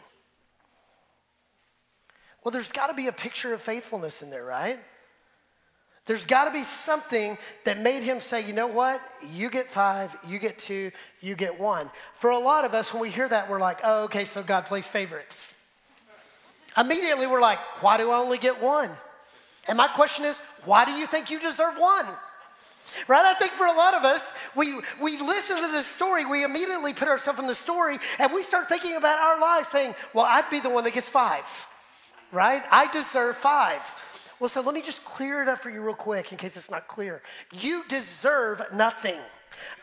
Well, 2.45 2.53
there's 2.53 2.73
got 2.73 2.89
to 2.89 2.95
be 2.95 3.07
a 3.07 3.13
picture 3.13 3.55
of 3.55 3.63
faithfulness 3.63 4.23
in 4.23 4.31
there, 4.31 4.45
right? 4.45 4.79
There's 6.07 6.27
got 6.27 6.47
to 6.47 6.51
be 6.51 6.65
something 6.65 7.39
that 7.65 7.79
made 7.79 8.03
him 8.03 8.19
say, 8.19 8.45
you 8.45 8.53
know 8.53 8.67
what? 8.67 9.01
You 9.33 9.51
get 9.51 9.71
five, 9.71 10.17
you 10.27 10.41
get 10.41 10.59
two, 10.59 10.91
you 11.21 11.37
get 11.37 11.61
one. 11.61 11.89
For 12.15 12.31
a 12.31 12.39
lot 12.39 12.65
of 12.65 12.75
us, 12.75 12.93
when 12.93 13.01
we 13.01 13.11
hear 13.11 13.29
that, 13.29 13.49
we're 13.49 13.61
like, 13.61 13.81
oh, 13.85 14.05
okay, 14.05 14.25
so 14.25 14.43
God 14.43 14.67
plays 14.67 14.87
favorites. 14.87 15.57
Immediately, 16.77 17.27
we're 17.27 17.41
like, 17.41 17.59
why 17.83 17.99
do 17.99 18.11
I 18.11 18.19
only 18.19 18.39
get 18.39 18.61
one? 18.61 18.91
And 19.69 19.79
my 19.79 19.87
question 19.87 20.25
is, 20.25 20.41
why 20.65 20.85
do 20.85 20.91
you 20.93 21.07
think 21.07 21.31
you 21.31 21.39
deserve 21.39 21.75
one? 21.79 22.07
Right? 23.09 23.25
I 23.25 23.35
think 23.35 23.53
for 23.53 23.67
a 23.67 23.73
lot 23.73 23.95
of 23.95 24.05
us, 24.05 24.37
we, 24.57 24.81
we 25.01 25.19
listen 25.21 25.57
to 25.57 25.73
this 25.73 25.87
story, 25.87 26.25
we 26.25 26.45
immediately 26.45 26.93
put 26.93 27.09
ourselves 27.09 27.39
in 27.41 27.47
the 27.47 27.55
story, 27.55 27.99
and 28.19 28.33
we 28.33 28.43
start 28.43 28.69
thinking 28.69 28.97
about 28.97 29.19
our 29.19 29.41
lives 29.41 29.69
saying, 29.69 29.95
well, 30.15 30.25
I'd 30.25 30.51
be 30.51 30.61
the 30.61 30.71
one 30.71 30.85
that 30.85 30.95
gets 30.95 31.09
five, 31.09 31.45
right? 32.33 32.63
I 32.71 32.91
deserve 32.93 33.37
five. 33.37 33.81
Well, 34.41 34.49
so 34.49 34.61
let 34.61 34.75
me 34.75 34.83
just 34.83 35.05
clear 35.05 35.43
it 35.43 35.49
up 35.49 35.61
for 35.61 35.71
you 35.71 35.83
real 35.83 35.95
quick 35.95 36.33
in 36.33 36.39
case 36.39 36.57
it's 36.57 36.71
not 36.71 36.89
clear. 36.89 37.23
You 37.53 37.83
deserve 37.89 38.63
nothing. 38.75 39.21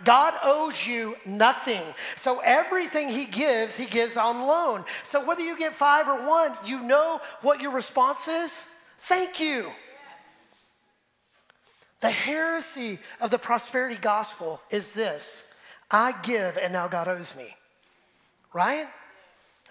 God 0.03 0.33
owes 0.43 0.85
you 0.85 1.15
nothing. 1.25 1.81
So 2.15 2.41
everything 2.43 3.09
He 3.09 3.25
gives, 3.25 3.77
He 3.77 3.85
gives 3.85 4.17
on 4.17 4.41
loan. 4.41 4.83
So 5.03 5.25
whether 5.25 5.41
you 5.41 5.57
get 5.57 5.73
five 5.73 6.07
or 6.07 6.27
one, 6.27 6.53
you 6.65 6.81
know 6.81 7.21
what 7.41 7.61
your 7.61 7.71
response 7.71 8.27
is? 8.27 8.65
Thank 8.97 9.39
you. 9.39 9.71
The 12.01 12.09
heresy 12.09 12.99
of 13.19 13.29
the 13.29 13.37
prosperity 13.37 13.97
gospel 13.97 14.61
is 14.69 14.93
this 14.93 15.51
I 15.91 16.13
give 16.23 16.57
and 16.57 16.71
now 16.71 16.87
God 16.87 17.07
owes 17.07 17.35
me, 17.35 17.55
right? 18.53 18.87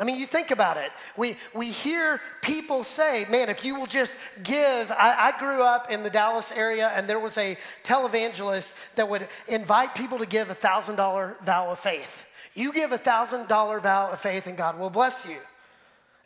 I 0.01 0.05
mean, 0.05 0.21
you 0.21 0.27
think 0.27 0.53
about 0.53 0.77
it. 0.77 0.93
We, 1.17 1.37
we 1.55 1.71
hear 1.71 2.21
people 2.41 2.85
say, 2.85 3.27
man, 3.31 3.49
if 3.49 3.65
you 3.65 3.75
will 3.75 3.87
just 3.87 4.15
give. 4.45 4.93
I, 4.93 5.33
I, 5.35 5.39
grew 5.39 5.63
up 5.63 5.91
in 5.91 6.05
the 6.05 6.11
Dallas 6.11 6.53
area, 6.53 6.93
and 6.95 7.09
there 7.09 7.19
was 7.19 7.37
a 7.37 7.59
televangelist 7.83 8.95
that 8.95 9.09
would 9.09 9.27
invite 9.49 9.97
people 9.97 10.19
to 10.19 10.27
give 10.27 10.51
a 10.51 10.55
$1,000 10.55 11.41
vow 11.43 11.71
of 11.71 11.81
faith. 11.81 12.27
You 12.55 12.73
give 12.73 12.93
a 12.93 12.99
$1,000 12.99 13.83
vow 13.83 14.11
of 14.13 14.21
faith, 14.21 14.47
and 14.47 14.57
God 14.57 14.79
will 14.79 14.91
bless 14.91 15.27
you. 15.27 15.39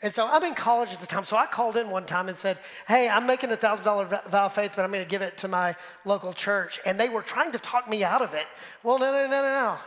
And 0.03 0.13
so 0.13 0.29
I'm 0.29 0.43
in 0.43 0.55
college 0.55 0.93
at 0.93 0.99
the 0.99 1.07
time, 1.07 1.23
so 1.23 1.37
I 1.37 1.47
called 1.47 1.77
in 1.77 1.89
one 1.89 2.05
time 2.05 2.29
and 2.29 2.37
said, 2.37 2.59
Hey, 2.89 3.09
I'm 3.09 3.25
making 3.25 3.53
a 3.53 3.57
$1,000 3.57 4.29
vow 4.29 4.47
of 4.47 4.53
faith, 4.53 4.73
but 4.75 4.83
I'm 4.83 4.91
going 4.91 5.05
to 5.05 5.09
give 5.09 5.23
it 5.23 5.39
to 5.39 5.49
my 5.49 5.77
local 6.05 6.33
church. 6.33 6.81
And 6.85 6.99
they 6.99 7.09
were 7.09 7.23
trying 7.23 7.53
to 7.53 7.59
talk 7.59 7.89
me 7.89 8.03
out 8.03 8.21
of 8.21 8.35
it. 8.35 8.47
Well, 8.83 8.99
no, 8.99 9.13
no, 9.13 9.27
no, 9.29 9.43
no, 9.43 9.43
no. 9.43 9.79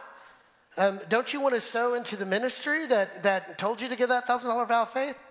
Um, 0.77 0.99
don't 1.09 1.33
you 1.33 1.41
want 1.41 1.55
to 1.55 1.61
sow 1.61 1.95
into 1.95 2.15
the 2.15 2.25
ministry 2.25 2.85
that, 2.87 3.23
that 3.23 3.57
told 3.57 3.81
you 3.81 3.89
to 3.89 3.95
give 3.95 4.09
that 4.09 4.25
$1,000 4.25 4.67
vow 4.67 4.83
of 4.83 4.89
faith? 4.89 5.21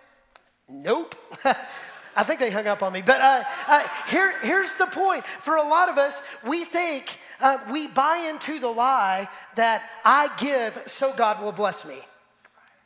Nope. 0.69 1.15
I 2.17 2.23
think 2.23 2.39
they 2.39 2.51
hung 2.51 2.67
up 2.67 2.83
on 2.83 2.93
me. 2.93 3.03
But 3.03 3.21
uh, 3.21 3.43
uh, 3.67 3.89
here, 4.09 4.35
here's 4.43 4.75
the 4.75 4.87
point. 4.87 5.25
For 5.25 5.57
a 5.57 5.63
lot 5.63 5.89
of 5.89 5.99
us, 5.99 6.23
we 6.47 6.65
think, 6.65 7.19
uh, 7.41 7.59
we 7.73 7.89
buy 7.89 8.29
into 8.31 8.59
the 8.59 8.69
lie 8.69 9.29
that 9.57 9.83
I 10.05 10.29
give 10.39 10.81
so 10.87 11.13
God 11.17 11.43
will 11.43 11.53
bless 11.53 11.87
me. 11.87 11.99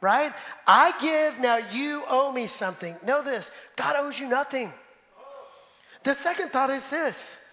Right? 0.01 0.33
I 0.67 0.93
give, 1.01 1.41
now 1.41 1.57
you 1.57 2.05
owe 2.09 2.33
me 2.33 2.47
something. 2.47 2.97
Know 3.05 3.23
this 3.23 3.51
God 3.77 3.97
owes 3.97 4.19
you 4.19 4.29
nothing. 4.29 4.73
The 6.05 6.15
second 6.15 6.51
thought 6.51 6.71
is 6.71 6.89
this 6.89 7.45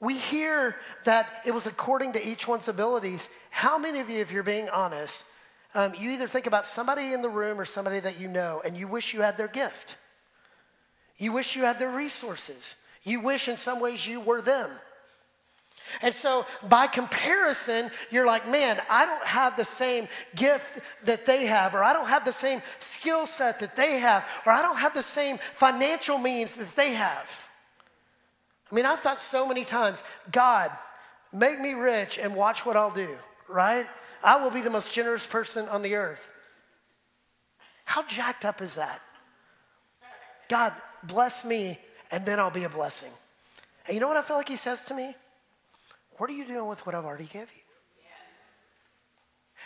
we 0.00 0.18
hear 0.18 0.76
that 1.04 1.28
it 1.46 1.54
was 1.54 1.66
according 1.66 2.12
to 2.12 2.26
each 2.26 2.46
one's 2.46 2.68
abilities. 2.68 3.28
How 3.50 3.78
many 3.78 4.00
of 4.00 4.10
you, 4.10 4.20
if 4.20 4.32
you're 4.32 4.42
being 4.42 4.68
honest, 4.68 5.24
um, 5.74 5.94
you 5.98 6.10
either 6.10 6.28
think 6.28 6.46
about 6.46 6.66
somebody 6.66 7.12
in 7.12 7.22
the 7.22 7.28
room 7.28 7.60
or 7.60 7.64
somebody 7.64 8.00
that 8.00 8.20
you 8.20 8.28
know 8.28 8.60
and 8.64 8.76
you 8.76 8.86
wish 8.86 9.14
you 9.14 9.22
had 9.22 9.38
their 9.38 9.48
gift? 9.48 9.96
You 11.16 11.32
wish 11.32 11.56
you 11.56 11.62
had 11.62 11.78
their 11.78 11.90
resources. 11.90 12.76
You 13.02 13.20
wish 13.20 13.48
in 13.48 13.56
some 13.56 13.80
ways 13.80 14.06
you 14.06 14.20
were 14.20 14.40
them. 14.40 14.70
And 16.02 16.14
so, 16.14 16.46
by 16.68 16.86
comparison, 16.86 17.90
you're 18.10 18.26
like, 18.26 18.48
man, 18.48 18.80
I 18.88 19.06
don't 19.06 19.24
have 19.24 19.56
the 19.56 19.64
same 19.64 20.08
gift 20.34 20.80
that 21.04 21.26
they 21.26 21.46
have, 21.46 21.74
or 21.74 21.84
I 21.84 21.92
don't 21.92 22.08
have 22.08 22.24
the 22.24 22.32
same 22.32 22.62
skill 22.78 23.26
set 23.26 23.60
that 23.60 23.76
they 23.76 23.98
have, 23.98 24.26
or 24.46 24.52
I 24.52 24.62
don't 24.62 24.78
have 24.78 24.94
the 24.94 25.02
same 25.02 25.38
financial 25.38 26.18
means 26.18 26.56
that 26.56 26.74
they 26.76 26.92
have. 26.92 27.48
I 28.70 28.74
mean, 28.74 28.86
I've 28.86 29.00
thought 29.00 29.18
so 29.18 29.46
many 29.46 29.64
times, 29.64 30.02
God, 30.32 30.70
make 31.32 31.60
me 31.60 31.74
rich 31.74 32.18
and 32.18 32.34
watch 32.34 32.64
what 32.64 32.76
I'll 32.76 32.90
do, 32.90 33.08
right? 33.48 33.86
I 34.22 34.42
will 34.42 34.50
be 34.50 34.62
the 34.62 34.70
most 34.70 34.92
generous 34.92 35.26
person 35.26 35.68
on 35.68 35.82
the 35.82 35.94
earth. 35.94 36.32
How 37.84 38.02
jacked 38.04 38.44
up 38.44 38.62
is 38.62 38.76
that? 38.76 39.00
God, 40.48 40.72
bless 41.02 41.44
me, 41.44 41.78
and 42.10 42.24
then 42.24 42.38
I'll 42.38 42.50
be 42.50 42.64
a 42.64 42.68
blessing. 42.68 43.12
And 43.86 43.94
you 43.94 44.00
know 44.00 44.08
what 44.08 44.16
I 44.16 44.22
feel 44.22 44.36
like 44.36 44.48
He 44.48 44.56
says 44.56 44.84
to 44.86 44.94
me? 44.94 45.14
What 46.18 46.30
are 46.30 46.34
you 46.34 46.44
doing 46.44 46.66
with 46.66 46.86
what 46.86 46.94
I've 46.94 47.04
already 47.04 47.24
given 47.24 47.48
you? 47.54 47.64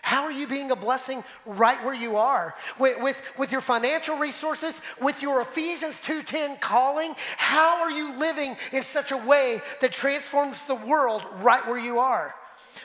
How 0.03 0.23
are 0.23 0.33
you 0.33 0.47
being 0.47 0.71
a 0.71 0.77
blessing 0.77 1.23
right 1.45 1.85
where 1.85 1.95
you 1.95 2.17
are? 2.17 2.55
With, 2.79 3.03
with, 3.03 3.33
with 3.37 3.53
your 3.53 3.61
financial 3.61 4.17
resources, 4.17 4.81
with 5.03 5.23
your 5.23 5.43
Ephesians 5.43 6.01
2.10 6.01 6.61
calling, 6.61 7.15
how 7.37 7.83
are 7.83 7.91
you 7.91 8.19
living 8.19 8.57
in 8.73 8.83
such 8.83 9.13
a 9.13 9.17
way 9.17 9.61
that 9.81 9.93
transforms 9.93 10.67
the 10.67 10.77
world 10.77 11.23
right 11.41 11.67
where 11.67 11.79
you 11.79 11.99
are? 11.99 12.35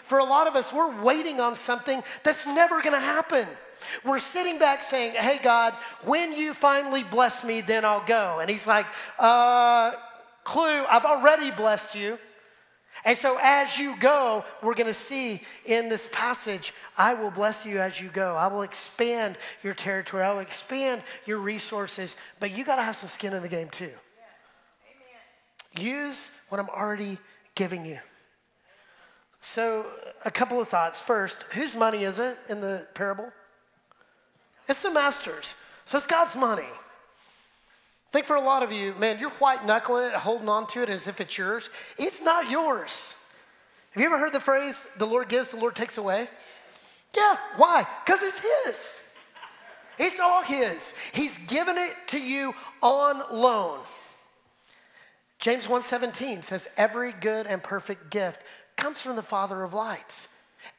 For 0.03 0.17
a 0.17 0.23
lot 0.23 0.47
of 0.47 0.55
us, 0.55 0.73
we're 0.73 1.01
waiting 1.01 1.39
on 1.39 1.55
something 1.55 2.03
that's 2.23 2.45
never 2.45 2.81
gonna 2.81 2.99
happen. 2.99 3.47
We're 4.03 4.19
sitting 4.19 4.59
back 4.59 4.83
saying, 4.83 5.13
hey 5.13 5.39
God, 5.41 5.73
when 6.05 6.33
you 6.33 6.53
finally 6.53 7.03
bless 7.03 7.43
me, 7.45 7.61
then 7.61 7.85
I'll 7.85 8.05
go. 8.05 8.39
And 8.39 8.49
he's 8.49 8.67
like, 8.67 8.85
uh, 9.19 9.91
clue, 10.43 10.85
I've 10.89 11.05
already 11.05 11.51
blessed 11.51 11.95
you. 11.95 12.17
And 13.05 13.17
so, 13.17 13.37
as 13.41 13.77
you 13.77 13.97
go, 13.99 14.45
we're 14.61 14.75
going 14.75 14.87
to 14.87 14.93
see 14.93 15.41
in 15.65 15.89
this 15.89 16.07
passage, 16.13 16.73
I 16.97 17.13
will 17.13 17.31
bless 17.31 17.65
you 17.65 17.79
as 17.79 17.99
you 17.99 18.07
go. 18.07 18.35
I 18.35 18.47
will 18.47 18.61
expand 18.61 19.37
your 19.61 19.73
territory. 19.73 20.23
I 20.23 20.31
will 20.31 20.39
expand 20.39 21.01
your 21.25 21.39
resources. 21.39 22.15
But 22.39 22.55
you 22.55 22.63
got 22.63 22.77
to 22.77 22.83
have 22.83 22.95
some 22.95 23.09
skin 23.09 23.33
in 23.33 23.41
the 23.41 23.49
game 23.49 23.67
too. 23.69 23.91
Yes. 25.75 25.83
Use 25.83 26.31
what 26.47 26.61
I'm 26.61 26.69
already 26.69 27.17
giving 27.55 27.85
you. 27.85 27.99
So, 29.41 29.85
a 30.23 30.31
couple 30.31 30.61
of 30.61 30.69
thoughts. 30.69 31.01
First, 31.01 31.43
whose 31.51 31.75
money 31.75 32.05
is 32.05 32.19
it 32.19 32.37
in 32.47 32.61
the 32.61 32.87
parable? 32.93 33.29
It's 34.69 34.81
the 34.81 34.91
master's. 34.91 35.55
So, 35.83 35.97
it's 35.97 36.07
God's 36.07 36.37
money. 36.37 36.69
Think 38.13 38.27
for 38.27 38.35
a 38.35 38.41
lot 38.41 38.61
of 38.61 38.71
you, 38.71 38.93
man, 38.99 39.17
you're 39.17 39.31
white 39.31 39.65
knuckling 39.65 40.05
it, 40.05 40.13
holding 40.13 40.47
on 40.47 40.67
to 40.67 40.83
it 40.83 40.89
as 40.89 41.07
if 41.07 41.19
it's 41.19 41.35
yours. 41.35 41.71
It's 41.97 42.23
not 42.23 42.47
yours. 42.47 43.17
Have 43.89 44.01
you 44.01 44.07
ever 44.07 44.19
heard 44.19 44.33
the 44.33 44.39
phrase, 44.39 44.93
the 44.99 45.05
Lord 45.07 45.29
gives, 45.29 45.49
the 45.49 45.57
Lord 45.57 45.75
takes 45.75 45.97
away? 45.97 46.27
Yeah, 47.17 47.35
why? 47.57 47.87
Because 48.05 48.21
it's 48.21 48.39
His. 48.65 49.17
It's 49.97 50.19
all 50.19 50.43
His. 50.43 50.95
He's 51.11 51.39
given 51.47 51.75
it 51.79 51.93
to 52.09 52.19
you 52.19 52.53
on 52.83 53.19
loan. 53.31 53.79
James 55.39 55.67
1:17 55.67 56.43
says 56.43 56.69
every 56.77 57.13
good 57.13 57.47
and 57.47 57.63
perfect 57.63 58.11
gift 58.11 58.43
comes 58.77 59.01
from 59.01 59.15
the 59.15 59.23
Father 59.23 59.63
of 59.63 59.73
lights. 59.73 60.29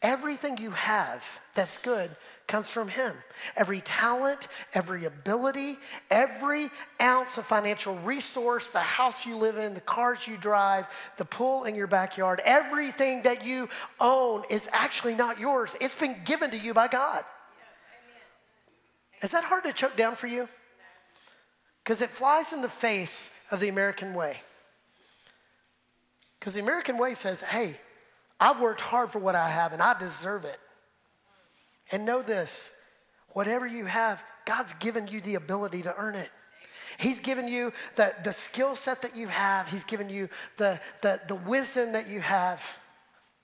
Everything 0.02 0.56
you 0.56 0.70
have 0.70 1.40
that's 1.54 1.78
good 1.78 2.10
comes 2.46 2.68
from 2.68 2.88
Him. 2.88 3.12
Every 3.56 3.80
talent, 3.80 4.48
every 4.74 5.04
ability, 5.04 5.76
every 6.10 6.70
ounce 7.00 7.38
of 7.38 7.46
financial 7.46 7.96
resource, 7.96 8.70
the 8.70 8.80
house 8.80 9.26
you 9.26 9.36
live 9.36 9.56
in, 9.56 9.74
the 9.74 9.80
cars 9.80 10.28
you 10.28 10.36
drive, 10.36 10.86
the 11.16 11.24
pool 11.24 11.64
in 11.64 11.74
your 11.74 11.86
backyard, 11.86 12.40
everything 12.44 13.22
that 13.22 13.44
you 13.44 13.68
own 14.00 14.42
is 14.50 14.68
actually 14.72 15.14
not 15.14 15.40
yours. 15.40 15.76
It's 15.80 15.98
been 15.98 16.16
given 16.24 16.50
to 16.50 16.58
you 16.58 16.74
by 16.74 16.88
God. 16.88 17.24
Is 19.22 19.30
that 19.30 19.44
hard 19.44 19.64
to 19.64 19.72
choke 19.72 19.96
down 19.96 20.16
for 20.16 20.26
you? 20.26 20.48
Because 21.82 22.02
it 22.02 22.10
flies 22.10 22.52
in 22.52 22.62
the 22.62 22.68
face 22.68 23.32
of 23.50 23.60
the 23.60 23.68
American 23.68 24.14
way. 24.14 24.40
Because 26.38 26.54
the 26.54 26.60
American 26.60 26.98
way 26.98 27.14
says, 27.14 27.40
hey, 27.40 27.76
I've 28.38 28.60
worked 28.60 28.82
hard 28.82 29.10
for 29.10 29.18
what 29.18 29.34
I 29.34 29.48
have 29.48 29.72
and 29.72 29.80
I 29.80 29.98
deserve 29.98 30.44
it. 30.44 30.58
And 31.92 32.04
know 32.04 32.22
this 32.22 32.72
whatever 33.28 33.66
you 33.66 33.84
have, 33.86 34.24
God's 34.46 34.72
given 34.74 35.08
you 35.08 35.20
the 35.20 35.34
ability 35.34 35.82
to 35.82 35.94
earn 35.96 36.14
it. 36.14 36.30
He's 36.98 37.20
given 37.20 37.48
you 37.48 37.72
the, 37.96 38.14
the 38.22 38.32
skill 38.32 38.76
set 38.76 39.02
that 39.02 39.16
you 39.16 39.28
have, 39.28 39.68
He's 39.68 39.84
given 39.84 40.08
you 40.08 40.28
the, 40.56 40.80
the, 41.02 41.20
the 41.26 41.34
wisdom 41.34 41.92
that 41.92 42.08
you 42.08 42.20
have. 42.20 42.78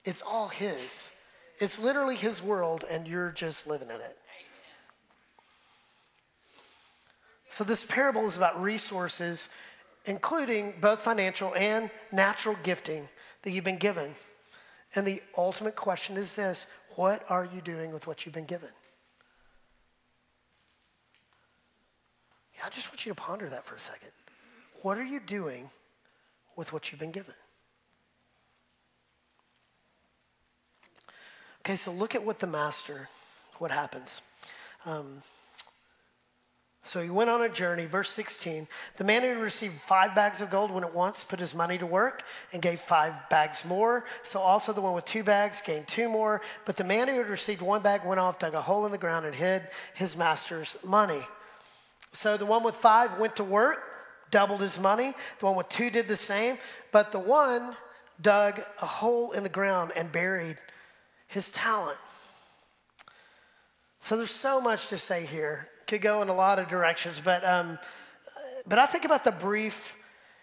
It's 0.05 0.21
all 0.21 0.47
His. 0.47 1.11
It's 1.59 1.77
literally 1.77 2.15
His 2.15 2.41
world, 2.41 2.85
and 2.89 3.07
you're 3.07 3.31
just 3.31 3.67
living 3.67 3.89
in 3.89 3.95
it. 3.95 4.17
So, 7.49 7.65
this 7.65 7.83
parable 7.83 8.25
is 8.27 8.37
about 8.37 8.61
resources, 8.61 9.49
including 10.05 10.75
both 10.79 10.99
financial 10.99 11.53
and 11.53 11.89
natural 12.13 12.55
gifting 12.63 13.09
that 13.43 13.51
you've 13.51 13.65
been 13.65 13.77
given. 13.77 14.15
And 14.95 15.05
the 15.05 15.21
ultimate 15.37 15.75
question 15.75 16.15
is 16.17 16.35
this 16.35 16.67
what 16.95 17.23
are 17.29 17.45
you 17.45 17.61
doing 17.61 17.93
with 17.93 18.07
what 18.07 18.25
you've 18.25 18.35
been 18.35 18.45
given? 18.45 18.69
Yeah, 22.55 22.61
I 22.65 22.69
just 22.69 22.89
want 22.89 23.05
you 23.05 23.11
to 23.13 23.15
ponder 23.15 23.49
that 23.49 23.65
for 23.65 23.75
a 23.75 23.79
second. 23.79 24.11
What 24.81 24.97
are 24.97 25.03
you 25.03 25.19
doing 25.19 25.69
with 26.57 26.73
what 26.73 26.91
you've 26.91 26.99
been 26.99 27.11
given? 27.11 27.35
Okay, 31.61 31.75
so 31.75 31.91
look 31.91 32.15
at 32.15 32.25
what 32.25 32.39
the 32.39 32.47
master, 32.47 33.07
what 33.59 33.69
happens. 33.69 34.21
Um, 34.85 35.21
so 36.83 36.99
he 36.99 37.11
went 37.11 37.29
on 37.29 37.43
a 37.43 37.49
journey, 37.49 37.85
verse 37.85 38.09
16. 38.09 38.67
The 38.97 39.03
man 39.03 39.21
who 39.21 39.39
received 39.39 39.75
five 39.75 40.15
bags 40.15 40.41
of 40.41 40.49
gold 40.49 40.71
went 40.71 40.85
at 40.85 40.95
once, 40.95 41.23
put 41.23 41.39
his 41.39 41.53
money 41.53 41.77
to 41.77 41.85
work, 41.85 42.23
and 42.53 42.61
gave 42.61 42.79
five 42.79 43.13
bags 43.29 43.63
more. 43.63 44.03
So 44.23 44.39
also 44.39 44.73
the 44.73 44.81
one 44.81 44.95
with 44.95 45.05
two 45.05 45.23
bags 45.23 45.61
gained 45.61 45.87
two 45.87 46.09
more. 46.09 46.41
But 46.65 46.77
the 46.77 46.83
man 46.83 47.07
who 47.07 47.17
had 47.17 47.29
received 47.29 47.61
one 47.61 47.83
bag 47.83 48.03
went 48.03 48.19
off, 48.19 48.39
dug 48.39 48.55
a 48.55 48.61
hole 48.61 48.87
in 48.87 48.91
the 48.91 48.97
ground, 48.97 49.27
and 49.27 49.35
hid 49.35 49.61
his 49.93 50.17
master's 50.17 50.75
money. 50.83 51.21
So 52.13 52.35
the 52.35 52.47
one 52.47 52.63
with 52.63 52.75
five 52.75 53.19
went 53.19 53.35
to 53.35 53.43
work, 53.43 53.83
doubled 54.31 54.61
his 54.61 54.79
money. 54.79 55.13
The 55.37 55.45
one 55.45 55.55
with 55.57 55.69
two 55.69 55.91
did 55.91 56.07
the 56.07 56.17
same. 56.17 56.57
But 56.91 57.11
the 57.11 57.19
one 57.19 57.75
dug 58.19 58.59
a 58.81 58.87
hole 58.87 59.33
in 59.33 59.43
the 59.43 59.49
ground 59.49 59.91
and 59.95 60.11
buried 60.11 60.57
his 61.27 61.51
talent. 61.51 61.99
So 64.01 64.17
there's 64.17 64.31
so 64.31 64.59
much 64.59 64.89
to 64.89 64.97
say 64.97 65.27
here. 65.27 65.67
Could 65.91 65.99
go 65.99 66.21
in 66.21 66.29
a 66.29 66.33
lot 66.33 66.57
of 66.57 66.69
directions, 66.69 67.21
but 67.21 67.43
um, 67.43 67.77
but 68.65 68.79
I 68.79 68.85
think 68.85 69.03
about 69.03 69.25
the 69.25 69.31
brief 69.33 69.97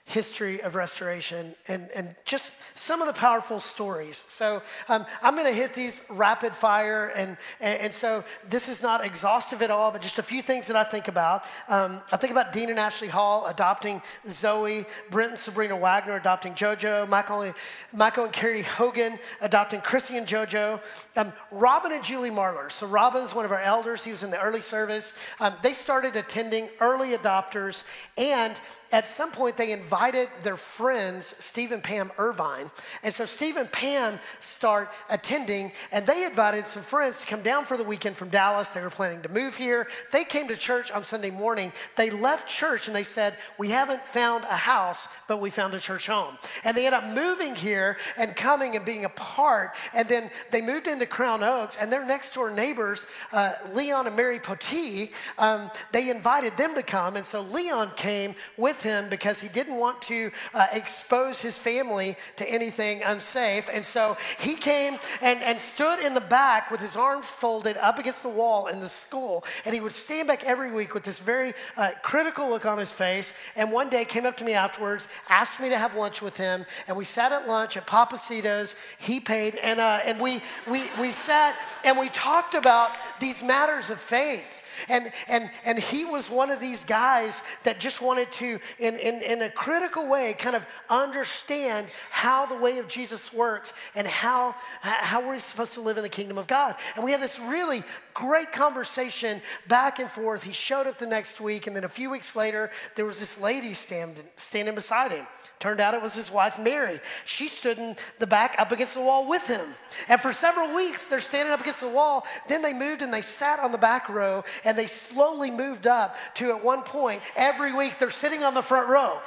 history 0.09 0.63
of 0.63 0.75
restoration 0.75 1.55
and, 1.69 1.91
and 1.95 2.15
just 2.25 2.55
some 2.75 3.03
of 3.03 3.07
the 3.07 3.13
powerful 3.13 3.61
stories. 3.61 4.25
So 4.29 4.63
um, 4.89 5.05
I'm 5.23 5.35
going 5.35 5.47
to 5.47 5.53
hit 5.53 5.75
these 5.75 6.03
rapid 6.09 6.55
fire, 6.55 7.13
and, 7.15 7.37
and, 7.61 7.81
and, 7.81 7.93
so 7.93 8.25
this 8.49 8.71
is 8.71 8.83
not 8.83 9.05
exhaustive 9.05 9.61
at 9.61 9.71
all, 9.71 9.91
but 9.91 10.01
just 10.01 10.19
a 10.19 10.23
few 10.23 10.41
things 10.41 10.67
that 10.69 10.77
I 10.77 10.85
think 10.85 11.09
about. 11.09 11.45
Um, 11.69 12.01
I 12.11 12.17
think 12.17 12.31
about 12.31 12.55
Dean 12.55 12.71
and 12.71 12.79
Ashley 12.79 13.09
Hall 13.09 13.47
adopting 13.49 14.01
Zoe, 14.27 14.87
Brent 15.11 15.33
and 15.33 15.39
Sabrina 15.39 15.77
Wagner 15.77 16.17
adopting 16.17 16.55
JoJo, 16.55 17.07
Michael, 17.09 17.53
Michael 17.93 18.25
and 18.25 18.33
Carrie 18.33 18.63
Hogan 18.63 19.19
adopting 19.43 19.83
Chrissy 19.83 20.17
and 20.17 20.27
JoJo, 20.27 20.81
um, 21.17 21.35
Robin 21.51 21.93
and 21.93 22.03
Julie 22.03 22.31
Marlar. 22.31 22.73
So 22.73 22.87
Robin's 22.87 23.35
one 23.35 23.45
of 23.45 23.53
our 23.53 23.61
elders. 23.61 24.05
He 24.05 24.11
was 24.11 24.23
in 24.23 24.31
the 24.31 24.41
early 24.41 24.63
service. 24.63 25.13
Um, 25.39 25.53
they 25.63 25.75
started 25.75 26.17
attending 26.17 26.71
early 26.81 27.11
adopters, 27.11 27.85
and 28.17 28.55
at 28.91 29.07
some 29.07 29.33
point 29.33 29.59
they 29.59 29.73
invited 29.73 29.98
their 30.43 30.57
friends, 30.57 31.35
Steve 31.39 31.73
and 31.73 31.83
Pam 31.83 32.11
Irvine. 32.19 32.71
And 33.03 33.13
so 33.13 33.25
Steve 33.25 33.57
and 33.57 33.71
Pam 33.71 34.19
start 34.41 34.89
attending, 35.11 35.73
and 35.93 36.07
they 36.07 36.25
invited 36.25 36.65
some 36.65 36.83
friends 36.83 37.19
to 37.19 37.27
come 37.27 37.43
down 37.43 37.65
for 37.65 37.77
the 37.77 37.85
weekend 37.85 38.17
from 38.17 38.29
Dallas. 38.29 38.73
They 38.73 38.83
were 38.83 38.91
planning 38.91 39.23
to 39.23 39.29
move 39.29 39.57
here. 39.57 39.89
They 40.13 40.25
came 40.25 40.49
to 40.49 40.57
church 40.57 40.91
on 40.91 41.05
Sunday 41.05 41.31
morning. 41.31 41.73
They 41.97 42.11
left 42.11 42.49
church 42.49 42.87
and 42.87 42.95
they 42.95 43.03
said, 43.03 43.35
We 43.59 43.71
haven't 43.71 44.03
found 44.03 44.45
a 44.45 44.57
house, 44.57 45.09
but 45.27 45.41
we 45.41 45.51
found 45.51 45.75
a 45.75 45.81
church 45.81 46.07
home. 46.07 46.39
And 46.65 46.77
they 46.77 46.87
ended 46.87 47.03
up 47.03 47.15
moving 47.15 47.55
here 47.55 47.97
and 48.17 48.37
coming 48.37 48.77
and 48.77 48.85
being 48.85 49.05
a 49.05 49.11
part. 49.11 49.77
And 49.95 50.09
then 50.09 50.31
they 50.51 50.61
moved 50.61 50.87
into 50.87 51.07
Crown 51.07 51.43
Oaks, 51.43 51.77
and 51.81 51.93
their 51.93 52.05
next 52.05 52.35
door 52.35 52.51
neighbors, 52.51 53.07
uh, 53.33 53.53
Leon 53.73 54.07
and 54.07 54.17
Mary 54.17 54.39
Potee, 54.39 55.11
um, 55.39 55.71
they 55.93 56.11
invited 56.11 56.57
them 56.57 56.75
to 56.75 56.83
come. 56.83 57.17
And 57.17 57.27
so 57.27 57.43
Leon 57.43 57.91
came 57.97 58.35
with 58.57 58.83
him 58.83 59.09
because 59.09 59.41
he 59.41 59.49
didn't 59.49 59.77
want 59.77 59.88
to 60.03 60.31
uh, 60.55 60.67
expose 60.73 61.41
his 61.41 61.59
family 61.59 62.17
to 62.37 62.49
anything 62.49 63.03
unsafe. 63.03 63.69
And 63.73 63.85
so 63.85 64.17
he 64.39 64.55
came 64.55 64.99
and, 65.21 65.41
and 65.43 65.61
stood 65.61 66.01
in 66.01 66.15
the 66.15 66.21
back 66.21 66.71
with 66.71 66.81
his 66.81 66.97
arms 66.97 67.27
folded 67.27 67.77
up 67.77 67.99
against 67.99 68.23
the 68.23 68.29
wall 68.29 68.67
in 68.67 68.81
the 68.81 68.89
school. 68.89 69.45
And 69.65 69.75
he 69.75 69.81
would 69.81 69.93
stand 69.93 70.29
back 70.29 70.45
every 70.45 70.71
week 70.71 70.95
with 70.95 71.05
this 71.05 71.21
very 71.21 71.55
uh, 71.77 71.91
critical 72.03 72.49
look 72.49 72.67
on 72.67 72.79
his 72.79 72.93
face. 72.93 73.33
And 73.57 73.73
one 73.73 73.89
day 73.89 74.05
came 74.05 74.27
up 74.27 74.37
to 74.39 74.45
me 74.45 74.55
afterwards, 74.55 75.09
asked 75.29 75.61
me 75.61 75.69
to 75.69 75.79
have 75.79 75.95
lunch 75.95 76.23
with 76.23 76.37
him. 76.37 76.65
And 76.87 76.97
we 76.97 77.05
sat 77.05 77.33
at 77.33 77.49
lunch 77.49 77.77
at 77.77 77.87
Pappasito's. 77.87 78.77
He 78.99 79.21
paid. 79.21 79.57
And, 79.57 79.81
uh, 79.81 80.01
and 80.05 80.21
we, 80.21 80.43
we, 80.69 80.85
we 81.01 81.13
sat 81.13 81.57
and 81.85 81.99
we 81.99 82.09
talked 82.09 82.55
about 82.55 82.91
these 83.21 83.43
matters 83.43 83.91
of 83.91 84.01
faith. 84.01 84.63
And, 84.89 85.11
and, 85.29 85.51
and 85.65 85.79
he 85.79 86.05
was 86.05 86.31
one 86.31 86.51
of 86.51 86.61
these 86.61 86.85
guys 86.85 87.43
that 87.65 87.81
just 87.81 88.01
wanted 88.01 88.31
to, 88.33 88.59
in, 88.79 88.97
in, 88.97 89.23
in 89.23 89.43
a 89.43 89.51
critical 89.51 90.09
way, 90.09 90.35
kind 90.35 90.57
of 90.57 90.67
understand 90.89 91.87
how 92.11 92.47
the 92.47 92.57
way 92.57 92.79
of 92.79 92.89
Jesus 92.89 93.33
works 93.33 93.73
and 93.95 94.07
how, 94.07 94.55
how 94.81 95.27
we're 95.27 95.39
supposed 95.39 95.75
to 95.75 95.81
live 95.81 95.97
in 95.97 96.03
the 96.03 96.09
kingdom 96.09 96.39
of 96.39 96.47
God. 96.47 96.77
And 96.95 97.05
we 97.05 97.13
had 97.13 97.21
this 97.21 97.39
really 97.39 97.83
great 98.15 98.53
conversation 98.53 99.41
back 99.69 99.99
and 99.99 100.11
forth. 100.11 100.43
He 100.43 100.53
showed 100.53 100.87
up 100.87 100.99
the 100.99 101.07
next 101.07 101.41
week, 101.41 101.67
and 101.67 101.77
then 101.77 101.85
a 101.85 101.89
few 101.89 102.11
weeks 102.11 102.35
later, 102.35 102.71
there 102.95 103.05
was 103.05 103.19
this 103.19 103.41
lady 103.41 103.75
standing, 103.75 104.25
standing 104.37 104.75
beside 104.75 105.13
him. 105.13 105.27
Turned 105.61 105.81
out 105.81 105.95
it 105.95 106.03
was 106.03 106.15
his 106.15 106.31
wife, 106.31 106.59
Mary. 106.59 107.01
She 107.25 107.49
stood 107.49 107.79
in 107.79 107.97
the 108.21 108.27
back 108.27 108.55
up 108.59 108.71
against 108.71 108.95
the 108.95 109.01
wall 109.01 109.29
with 109.29 109.47
him. 109.49 109.67
And 110.09 110.21
for 110.21 110.33
several 110.33 110.75
weeks, 110.75 111.09
they're 111.09 111.21
standing 111.21 111.53
up 111.53 111.61
against 111.61 111.81
the 111.81 111.89
wall. 111.89 112.25
Then 112.49 112.63
they 112.63 112.73
moved 112.73 113.03
and 113.03 113.13
they 113.13 113.23
sat 113.23 113.59
on 113.59 113.73
the 113.73 113.79
back 113.79 114.09
row 114.09 114.45
and 114.65 114.79
they 114.79 114.87
slowly 114.87 115.51
moved 115.51 115.89
up 115.89 116.17
to 116.35 116.51
at 116.51 116.65
one 116.65 116.83
point, 116.83 117.23
every 117.37 117.75
week, 117.75 117.99
they're 117.99 118.11
sitting 118.11 118.45
on 118.45 118.55
the 118.55 118.63
front 118.63 118.89
row. 118.89 119.19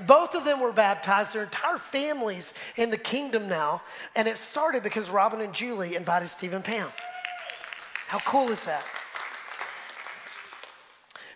Both 0.00 0.34
of 0.34 0.44
them 0.44 0.60
were 0.60 0.72
baptized, 0.72 1.32
their 1.32 1.44
entire 1.44 1.78
families 1.78 2.52
in 2.76 2.90
the 2.90 2.98
kingdom 2.98 3.48
now. 3.48 3.80
And 4.14 4.28
it 4.28 4.36
started 4.36 4.82
because 4.82 5.08
Robin 5.08 5.40
and 5.40 5.54
Julie 5.54 5.96
invited 5.96 6.28
Steve 6.28 6.52
and 6.52 6.64
Pam. 6.64 6.88
How 8.08 8.18
cool 8.18 8.50
is 8.50 8.64
that? 8.66 8.84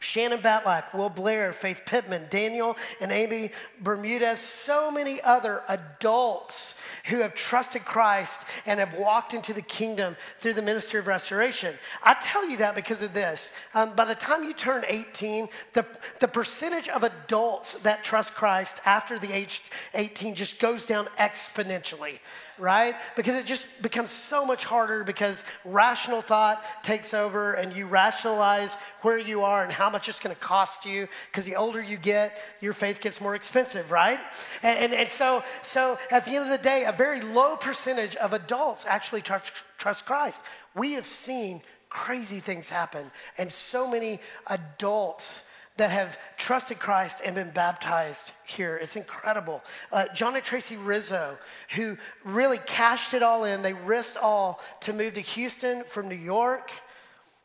Shannon 0.00 0.38
Batlack, 0.38 0.94
Will 0.94 1.10
Blair, 1.10 1.52
Faith 1.52 1.82
Pittman, 1.84 2.26
Daniel 2.30 2.76
and 3.00 3.12
Amy 3.12 3.50
Bermudez, 3.80 4.40
so 4.40 4.90
many 4.90 5.20
other 5.20 5.62
adults 5.68 6.79
who 7.06 7.20
have 7.20 7.34
trusted 7.34 7.84
Christ 7.84 8.46
and 8.66 8.80
have 8.80 8.98
walked 8.98 9.34
into 9.34 9.52
the 9.52 9.62
kingdom 9.62 10.16
through 10.38 10.54
the 10.54 10.62
ministry 10.62 11.00
of 11.00 11.06
restoration. 11.06 11.74
I 12.02 12.14
tell 12.20 12.48
you 12.48 12.58
that 12.58 12.74
because 12.74 13.02
of 13.02 13.14
this. 13.14 13.52
Um, 13.74 13.94
by 13.94 14.04
the 14.04 14.14
time 14.14 14.44
you 14.44 14.52
turn 14.52 14.84
18, 14.86 15.48
the, 15.72 15.86
the 16.20 16.28
percentage 16.28 16.88
of 16.88 17.02
adults 17.04 17.74
that 17.80 18.04
trust 18.04 18.34
Christ 18.34 18.76
after 18.84 19.18
the 19.18 19.32
age 19.32 19.62
18 19.94 20.34
just 20.34 20.60
goes 20.60 20.86
down 20.86 21.06
exponentially 21.18 22.18
right? 22.60 22.94
Because 23.16 23.34
it 23.34 23.46
just 23.46 23.82
becomes 23.82 24.10
so 24.10 24.44
much 24.44 24.64
harder 24.64 25.02
because 25.02 25.42
rational 25.64 26.20
thought 26.20 26.62
takes 26.84 27.14
over 27.14 27.54
and 27.54 27.74
you 27.74 27.86
rationalize 27.86 28.74
where 29.00 29.18
you 29.18 29.42
are 29.42 29.64
and 29.64 29.72
how 29.72 29.90
much 29.90 30.08
it's 30.08 30.20
going 30.20 30.34
to 30.34 30.40
cost 30.40 30.84
you. 30.84 31.08
Because 31.30 31.46
the 31.46 31.56
older 31.56 31.82
you 31.82 31.96
get, 31.96 32.38
your 32.60 32.74
faith 32.74 33.00
gets 33.00 33.20
more 33.20 33.34
expensive, 33.34 33.90
right? 33.90 34.20
And, 34.62 34.78
and, 34.78 34.92
and, 34.92 35.08
so, 35.08 35.42
so 35.62 35.98
at 36.10 36.24
the 36.26 36.32
end 36.32 36.44
of 36.44 36.50
the 36.50 36.62
day, 36.62 36.84
a 36.90 36.96
very 36.96 37.20
low 37.20 37.54
percentage 37.54 38.16
of 38.16 38.32
adults 38.32 38.84
actually 38.84 39.22
trust, 39.22 39.52
trust 39.78 40.04
Christ. 40.04 40.42
We 40.74 40.94
have 40.94 41.06
seen 41.06 41.62
crazy 41.88 42.40
things 42.40 42.68
happen, 42.68 43.10
and 43.38 43.50
so 43.50 43.88
many 43.88 44.18
adults 44.48 45.44
that 45.76 45.90
have 45.90 46.18
trusted 46.36 46.80
Christ 46.80 47.22
and 47.24 47.36
been 47.36 47.50
baptized 47.50 48.32
here. 48.44 48.76
It's 48.76 48.96
incredible. 48.96 49.62
Uh, 49.92 50.06
John 50.14 50.34
and 50.34 50.44
Tracy 50.44 50.76
Rizzo, 50.76 51.38
who 51.76 51.96
really 52.24 52.58
cashed 52.58 53.14
it 53.14 53.22
all 53.22 53.44
in, 53.44 53.62
they 53.62 53.72
risked 53.72 54.16
all 54.16 54.60
to 54.80 54.92
move 54.92 55.14
to 55.14 55.20
Houston 55.20 55.84
from 55.84 56.08
New 56.08 56.16
York 56.16 56.72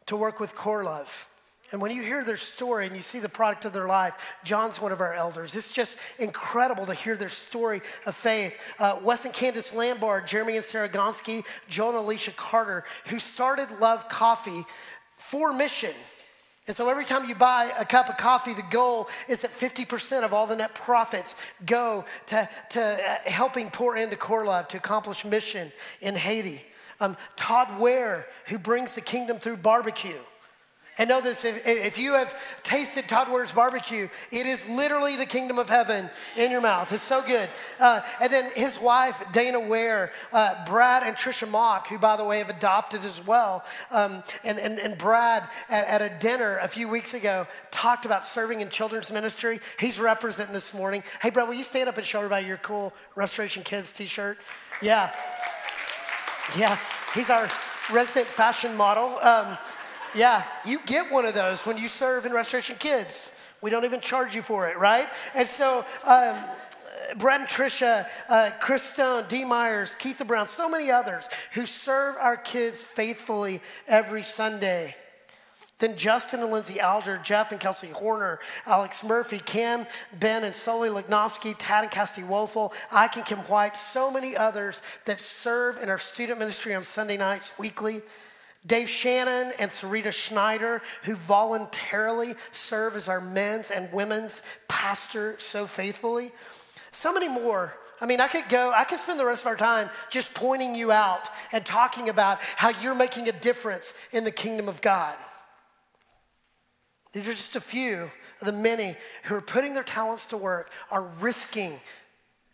to 0.07 0.17
work 0.17 0.39
with 0.39 0.55
Core 0.55 0.83
Love. 0.83 1.29
And 1.71 1.81
when 1.81 1.91
you 1.91 2.03
hear 2.03 2.23
their 2.23 2.37
story 2.37 2.85
and 2.85 2.95
you 2.95 3.01
see 3.01 3.19
the 3.19 3.29
product 3.29 3.65
of 3.65 3.73
their 3.73 3.87
life, 3.87 4.13
John's 4.43 4.79
one 4.79 4.91
of 4.91 5.01
our 5.01 5.13
elders. 5.13 5.55
It's 5.55 5.71
just 5.71 5.97
incredible 6.19 6.85
to 6.85 6.93
hear 6.93 7.17
their 7.17 7.29
story 7.29 7.81
of 8.05 8.15
faith. 8.15 8.55
Uh, 8.77 8.99
Wes 9.01 9.25
and 9.25 9.33
Candace 9.33 9.73
Lambard, 9.73 10.27
Jeremy 10.27 10.57
and 10.57 10.65
Sarah 10.65 10.89
Gonski, 10.89 11.43
Joe 11.67 11.89
and 11.89 11.97
Alicia 11.97 12.31
Carter, 12.31 12.83
who 13.07 13.17
started 13.17 13.67
Love 13.79 14.07
Coffee 14.09 14.63
for 15.17 15.51
mission. 15.51 15.93
And 16.67 16.75
so 16.75 16.89
every 16.89 17.05
time 17.05 17.25
you 17.25 17.35
buy 17.35 17.71
a 17.77 17.85
cup 17.85 18.09
of 18.09 18.17
coffee, 18.17 18.53
the 18.53 18.63
goal 18.63 19.07
is 19.27 19.41
that 19.41 19.51
50% 19.51 20.23
of 20.23 20.33
all 20.33 20.47
the 20.47 20.55
net 20.55 20.73
profits 20.73 21.35
go 21.65 22.05
to, 22.27 22.49
to 22.71 22.81
uh, 22.81 23.29
helping 23.29 23.69
pour 23.69 23.97
into 23.97 24.15
Core 24.15 24.45
Love 24.45 24.67
to 24.69 24.77
accomplish 24.77 25.25
mission 25.25 25.71
in 26.01 26.15
Haiti. 26.15 26.61
Um, 26.99 27.17
Todd 27.35 27.79
Ware, 27.79 28.27
who 28.47 28.57
brings 28.57 28.95
the 28.95 29.01
kingdom 29.01 29.37
through 29.37 29.57
barbecue. 29.57 30.17
And 30.97 31.09
know 31.09 31.19
this 31.19 31.43
if, 31.43 31.67
if 31.67 31.97
you 31.97 32.13
have 32.13 32.33
tasted 32.63 33.09
Todd 33.09 33.29
Ware's 33.29 33.51
barbecue, 33.51 34.07
it 34.31 34.45
is 34.45 34.67
literally 34.69 35.17
the 35.17 35.25
kingdom 35.25 35.59
of 35.59 35.69
heaven 35.69 36.09
in 36.37 36.51
your 36.51 36.61
mouth. 36.61 36.91
It's 36.93 37.03
so 37.03 37.21
good. 37.21 37.49
Uh, 37.79 38.01
and 38.21 38.31
then 38.31 38.49
his 38.55 38.79
wife, 38.79 39.21
Dana 39.33 39.59
Ware, 39.59 40.11
uh, 40.31 40.63
Brad 40.65 41.03
and 41.03 41.17
Trisha 41.17 41.49
Mock, 41.49 41.87
who, 41.87 41.99
by 41.99 42.15
the 42.15 42.23
way, 42.23 42.37
have 42.37 42.49
adopted 42.49 43.03
as 43.03 43.25
well. 43.25 43.65
Um, 43.91 44.23
and, 44.45 44.57
and, 44.57 44.79
and 44.79 44.97
Brad, 44.97 45.43
at, 45.69 46.01
at 46.01 46.01
a 46.01 46.17
dinner 46.19 46.59
a 46.59 46.67
few 46.67 46.87
weeks 46.87 47.13
ago, 47.13 47.45
talked 47.71 48.05
about 48.05 48.23
serving 48.23 48.61
in 48.61 48.69
children's 48.69 49.11
ministry. 49.11 49.59
He's 49.79 49.99
representing 49.99 50.53
this 50.53 50.73
morning. 50.73 51.03
Hey, 51.21 51.29
Brad, 51.29 51.47
will 51.47 51.55
you 51.55 51.63
stand 51.63 51.89
up 51.89 51.97
and 51.97 52.05
show 52.05 52.19
everybody 52.19 52.47
your 52.47 52.57
cool 52.57 52.93
Restoration 53.15 53.63
Kids 53.63 53.91
t 53.91 54.05
shirt? 54.05 54.37
Yeah. 54.81 55.13
Yeah. 56.57 56.77
He's 57.13 57.29
our 57.29 57.49
resident 57.91 58.27
fashion 58.27 58.75
model. 58.77 59.19
Um, 59.19 59.57
Yeah, 60.15 60.45
you 60.65 60.79
get 60.85 61.11
one 61.11 61.25
of 61.25 61.33
those 61.33 61.65
when 61.65 61.77
you 61.77 61.89
serve 61.89 62.25
in 62.25 62.31
Restoration 62.31 62.77
Kids. 62.79 63.33
We 63.61 63.69
don't 63.69 63.83
even 63.83 63.99
charge 63.99 64.33
you 64.33 64.41
for 64.41 64.69
it, 64.69 64.77
right? 64.77 65.09
And 65.33 65.45
so, 65.45 65.85
um, 66.05 66.37
Brett 67.17 67.41
and 67.41 67.49
Trisha, 67.49 68.07
uh, 68.29 68.51
Chris 68.61 68.81
Stone, 68.83 69.25
D. 69.27 69.43
Myers, 69.43 69.93
Keitha 69.99 70.25
Brown, 70.25 70.47
so 70.47 70.69
many 70.69 70.89
others 70.89 71.29
who 71.53 71.65
serve 71.65 72.15
our 72.17 72.37
kids 72.37 72.81
faithfully 72.81 73.61
every 73.87 74.23
Sunday. 74.23 74.95
Then 75.79 75.97
Justin 75.97 76.39
and 76.39 76.51
Lindsay 76.51 76.79
Alger, 76.79 77.19
Jeff 77.21 77.51
and 77.51 77.59
Kelsey 77.59 77.89
Horner, 77.89 78.39
Alex 78.65 79.03
Murphy, 79.03 79.39
Cam, 79.39 79.85
Ben 80.17 80.45
and 80.45 80.55
Sully 80.55 80.87
Lignoski, 80.87 81.53
Tad 81.59 81.83
and 81.83 81.91
Cassie 81.91 82.23
Woeful, 82.23 82.71
Ike 82.89 83.17
and 83.17 83.25
Kim 83.25 83.39
White, 83.39 83.75
so 83.75 84.09
many 84.09 84.37
others 84.37 84.81
that 85.03 85.19
serve 85.19 85.83
in 85.83 85.89
our 85.89 85.99
student 85.99 86.39
ministry 86.39 86.73
on 86.73 86.85
Sunday 86.85 87.17
nights 87.17 87.59
weekly. 87.59 88.01
Dave 88.65 88.89
Shannon 88.89 89.53
and 89.59 89.69
Sarita 89.69 90.11
Schneider, 90.11 90.81
who 91.03 91.15
voluntarily 91.15 92.35
serve 92.51 92.95
as 92.95 93.07
our 93.07 93.21
men's 93.21 93.69
and 93.69 93.91
women's 93.93 94.41
pastor 94.67 95.35
so 95.37 95.67
faithfully. 95.67 96.31
So 96.91 97.13
many 97.13 97.27
more. 97.27 97.77
I 98.01 98.05
mean, 98.05 98.19
I 98.19 98.27
could 98.27 98.49
go, 98.49 98.73
I 98.75 98.83
could 98.83 98.99
spend 98.99 99.19
the 99.19 99.25
rest 99.25 99.43
of 99.43 99.47
our 99.47 99.55
time 99.55 99.89
just 100.09 100.33
pointing 100.33 100.75
you 100.75 100.91
out 100.91 101.29
and 101.51 101.65
talking 101.65 102.09
about 102.09 102.39
how 102.41 102.69
you're 102.69 102.95
making 102.95 103.29
a 103.29 103.31
difference 103.31 103.93
in 104.11 104.23
the 104.23 104.31
kingdom 104.31 104.67
of 104.67 104.81
God. 104.81 105.15
These 107.13 107.27
are 107.27 107.33
just 107.33 107.55
a 107.55 107.61
few 107.61 108.11
of 108.41 108.47
the 108.47 108.51
many 108.51 108.95
who 109.23 109.35
are 109.35 109.41
putting 109.41 109.73
their 109.73 109.83
talents 109.83 110.25
to 110.27 110.37
work, 110.37 110.69
are 110.91 111.03
risking 111.19 111.73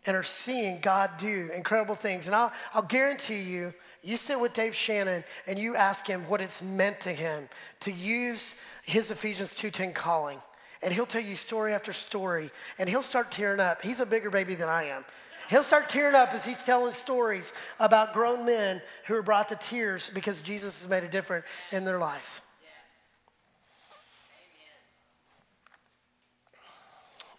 and 0.05 0.15
are 0.15 0.23
seeing 0.23 0.79
God 0.81 1.11
do 1.17 1.49
incredible 1.55 1.95
things. 1.95 2.27
And 2.27 2.35
I'll, 2.35 2.51
I'll 2.73 2.81
guarantee 2.81 3.41
you, 3.41 3.73
you 4.03 4.17
sit 4.17 4.39
with 4.39 4.53
Dave 4.53 4.75
Shannon 4.75 5.23
and 5.47 5.59
you 5.59 5.75
ask 5.75 6.07
him 6.07 6.27
what 6.27 6.41
it's 6.41 6.61
meant 6.61 7.01
to 7.01 7.11
him 7.11 7.47
to 7.81 7.91
use 7.91 8.59
his 8.83 9.11
Ephesians 9.11 9.53
2:10 9.53 9.93
calling. 9.93 10.41
And 10.83 10.93
he'll 10.93 11.05
tell 11.05 11.21
you 11.21 11.35
story 11.35 11.75
after 11.75 11.93
story, 11.93 12.49
and 12.79 12.89
he'll 12.89 13.03
start 13.03 13.31
tearing 13.31 13.59
up. 13.59 13.83
He's 13.83 13.99
a 13.99 14.05
bigger 14.05 14.31
baby 14.31 14.55
than 14.55 14.67
I 14.67 14.85
am. 14.85 15.05
He'll 15.49 15.63
start 15.63 15.89
tearing 15.89 16.15
up 16.15 16.33
as 16.33 16.43
he's 16.43 16.63
telling 16.63 16.93
stories 16.93 17.53
about 17.79 18.13
grown 18.13 18.45
men 18.45 18.81
who 19.05 19.15
are 19.15 19.21
brought 19.21 19.49
to 19.49 19.55
tears 19.55 20.09
because 20.09 20.41
Jesus 20.41 20.81
has 20.81 20.89
made 20.89 21.03
a 21.03 21.07
difference 21.07 21.45
in 21.71 21.83
their 21.83 21.99
lives. 21.99 22.41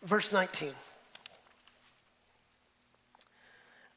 Verse 0.03 0.33
19. 0.33 0.72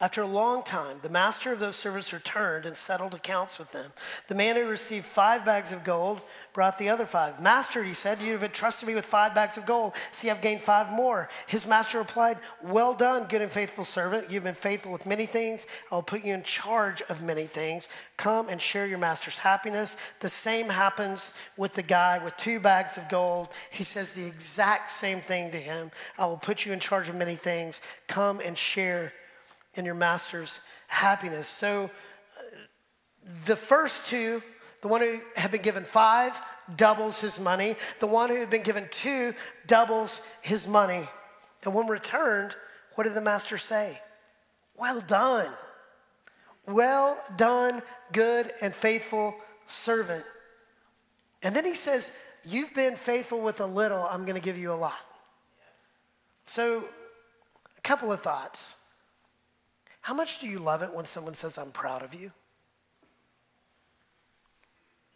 After 0.06 0.22
a 0.22 0.28
long 0.28 0.62
time, 0.62 1.00
the 1.02 1.10
master 1.10 1.52
of 1.52 1.58
those 1.58 1.76
servants 1.76 2.13
returned 2.13 2.68
and 2.68 2.78
settled 2.78 3.15
accounts 3.15 3.58
with 3.58 3.72
them. 3.72 3.91
The 4.28 4.36
man 4.36 4.56
who 4.56 4.68
received 4.68 5.04
five 5.04 5.44
bags 5.44 5.72
of 5.72 5.84
gold 5.84 6.22
brought 6.54 6.78
the 6.78 6.89
other 6.89 7.08
five. 7.08 7.41
Master, 7.41 7.84
he 7.84 7.96
said, 7.96 8.22
you 8.22 8.34
have 8.34 8.44
entrusted 8.44 8.88
me 8.88 8.94
with 8.94 9.08
five 9.08 9.34
bags 9.34 9.58
of 9.58 9.65
gold. 9.65 9.94
See, 10.12 10.30
I've 10.30 10.44
gained 10.44 10.62
five 10.62 10.91
more. 10.91 11.28
His 11.48 11.65
master 11.65 11.98
replied, 11.98 12.38
Well 12.63 12.94
done, 12.94 13.26
good 13.28 13.41
and 13.41 13.52
faithful 13.52 13.84
servant. 13.84 14.30
You've 14.30 14.44
been 14.44 14.54
faithful 14.54 14.91
with 14.91 15.08
many 15.08 15.26
things. 15.26 15.65
I'll 15.91 16.04
put 16.04 16.24
you 16.24 16.36
in 16.36 16.44
charge 16.44 17.02
of 17.10 17.24
many 17.24 17.46
things. 17.46 17.88
Come 18.15 18.48
and 18.48 18.62
share 18.62 18.86
your 18.86 19.00
master's 19.00 19.39
happiness. 19.39 19.98
The 20.20 20.30
same 20.30 20.70
happens 20.70 21.34
with 21.58 21.74
the 21.74 21.82
guy 21.82 22.24
with 22.24 22.38
two 22.38 22.60
bags 22.60 22.96
of 22.96 23.10
gold. 23.10 23.48
He 23.72 23.84
says 23.84 24.13
the 24.13 24.28
exact 24.28 24.91
same 24.91 25.20
thing 25.20 25.50
to 25.50 25.58
him. 25.58 25.89
I 26.20 26.28
will 26.28 26.38
put 26.38 26.63
you 26.63 26.74
in 26.74 26.80
charge 26.80 27.10
of 27.10 27.15
many 27.15 27.36
things. 27.36 27.82
Come 28.08 28.39
and 28.39 28.56
share 28.56 29.12
in 29.76 29.86
your 29.86 29.96
master's 29.96 30.62
happiness. 30.88 31.48
So 31.48 31.86
uh, 31.86 32.42
the 33.46 33.56
first 33.56 34.08
two, 34.08 34.42
the 34.82 34.88
one 34.88 35.02
who 35.02 35.20
had 35.36 35.52
been 35.52 35.62
given 35.62 35.84
five 35.84 36.40
doubles 36.76 37.20
his 37.20 37.40
money. 37.40 37.76
The 38.00 38.08
one 38.08 38.30
who 38.30 38.38
had 38.38 38.50
been 38.50 38.64
given 38.64 38.88
two 38.92 39.34
doubles 39.68 40.22
his 40.42 40.68
money. 40.68 41.08
And 41.64 41.74
when 41.74 41.88
returned, 41.88 42.56
what 42.96 43.06
did 43.06 43.14
the 43.14 43.22
master 43.22 43.58
say? 43.58 44.00
Well 44.78 45.02
done. 45.02 45.52
Well 46.68 47.18
done, 47.36 47.82
good 48.12 48.52
and 48.62 48.74
faithful 48.74 49.36
servant. 49.68 50.24
And 51.44 51.56
then 51.56 51.66
he 51.66 51.76
says, 51.76 52.18
You've 52.48 52.76
been 52.76 52.96
faithful 52.96 53.42
with 53.42 53.60
a 53.60 53.66
little, 53.66 54.04
I'm 54.04 54.22
going 54.22 54.36
to 54.36 54.42
give 54.42 54.58
you 54.58 54.72
a 54.72 54.76
lot. 54.76 55.00
So, 56.46 56.84
a 57.76 57.82
couple 57.82 58.12
of 58.12 58.22
thoughts. 58.22 58.78
How 60.06 60.13
much 60.13 60.38
do 60.39 60.46
you 60.46 60.60
love 60.60 60.84
it 60.84 60.94
when 60.94 61.06
someone 61.06 61.34
says, 61.34 61.58
I'm 61.58 61.72
proud 61.72 62.04
of 62.04 62.13
you? 62.13 62.32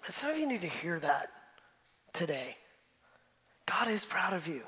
And 0.04 0.12
some 0.12 0.32
of 0.32 0.40
you 0.40 0.48
need 0.48 0.62
to 0.62 0.68
hear 0.68 1.00
that 1.00 1.28
today. 2.12 2.58
God 3.68 3.88
is 3.88 4.04
proud 4.04 4.34
of 4.34 4.48
you. 4.48 4.64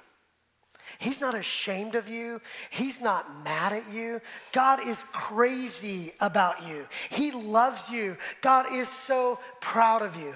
He's 1.00 1.22
not 1.22 1.34
ashamed 1.34 1.96
of 1.96 2.08
you. 2.08 2.40
He's 2.70 3.02
not 3.02 3.44
mad 3.44 3.74
at 3.74 3.92
you. 3.92 4.22
God 4.52 4.88
is 4.88 5.04
crazy 5.06 6.12
about 6.20 6.68
you. 6.68 6.86
He 7.10 7.32
loves 7.32 7.90
you. 7.90 8.16
God 8.42 8.72
is 8.72 8.90
so 8.90 9.40
proud 9.60 10.04
of 10.04 10.16
you. 10.18 10.36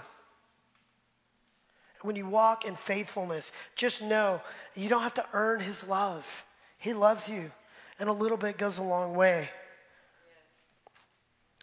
When 2.02 2.16
you 2.16 2.26
walk 2.26 2.66
in 2.66 2.74
faithfulness, 2.74 3.52
just 3.76 4.02
know 4.02 4.42
you 4.76 4.90
don't 4.90 5.04
have 5.04 5.14
to 5.14 5.26
earn 5.34 5.60
His 5.60 5.88
love. 5.88 6.44
He 6.80 6.94
loves 6.94 7.30
you, 7.30 7.52
and 8.00 8.10
a 8.10 8.14
little 8.14 8.38
bit 8.38 8.58
goes 8.58 8.80
a 8.80 8.84
long 8.84 9.16
way. 9.16 9.48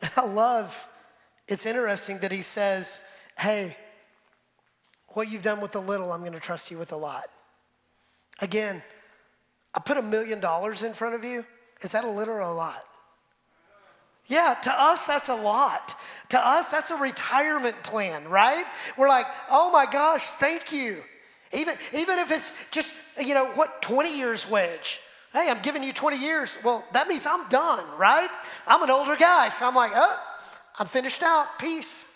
I 0.16 0.26
love, 0.26 0.88
it's 1.48 1.66
interesting 1.66 2.18
that 2.18 2.32
he 2.32 2.42
says, 2.42 3.02
hey, 3.38 3.76
what 5.08 5.30
you've 5.30 5.42
done 5.42 5.60
with 5.60 5.76
a 5.76 5.80
little, 5.80 6.12
I'm 6.12 6.20
going 6.20 6.32
to 6.32 6.40
trust 6.40 6.70
you 6.70 6.78
with 6.78 6.92
a 6.92 6.96
lot. 6.96 7.24
Again, 8.40 8.82
I 9.74 9.80
put 9.80 9.96
a 9.96 10.02
million 10.02 10.40
dollars 10.40 10.82
in 10.82 10.92
front 10.92 11.14
of 11.14 11.24
you. 11.24 11.44
Is 11.82 11.92
that 11.92 12.04
a 12.04 12.10
little 12.10 12.34
or 12.34 12.40
a 12.40 12.52
lot? 12.52 12.82
Yeah, 14.26 14.54
to 14.64 14.72
us, 14.72 15.06
that's 15.06 15.28
a 15.28 15.34
lot. 15.34 15.98
To 16.30 16.38
us, 16.38 16.70
that's 16.70 16.90
a 16.90 16.96
retirement 16.96 17.82
plan, 17.82 18.28
right? 18.28 18.64
We're 18.96 19.08
like, 19.08 19.26
oh 19.50 19.72
my 19.72 19.86
gosh, 19.86 20.22
thank 20.22 20.72
you. 20.72 21.02
Even, 21.52 21.74
even 21.92 22.18
if 22.18 22.30
it's 22.30 22.70
just, 22.70 22.92
you 23.20 23.34
know, 23.34 23.46
what, 23.48 23.82
20 23.82 24.16
years 24.16 24.48
wage. 24.48 25.00
Hey, 25.32 25.48
I'm 25.50 25.62
giving 25.62 25.82
you 25.82 25.92
20 25.92 26.18
years. 26.18 26.58
Well, 26.62 26.84
that 26.92 27.08
means 27.08 27.26
I'm 27.26 27.48
done, 27.48 27.84
right? 27.96 28.28
I'm 28.66 28.82
an 28.82 28.90
older 28.90 29.16
guy, 29.16 29.48
so 29.48 29.66
I'm 29.66 29.74
like, 29.74 29.92
oh, 29.94 30.20
I'm 30.78 30.86
finished 30.86 31.22
out. 31.22 31.58
Peace. 31.58 32.06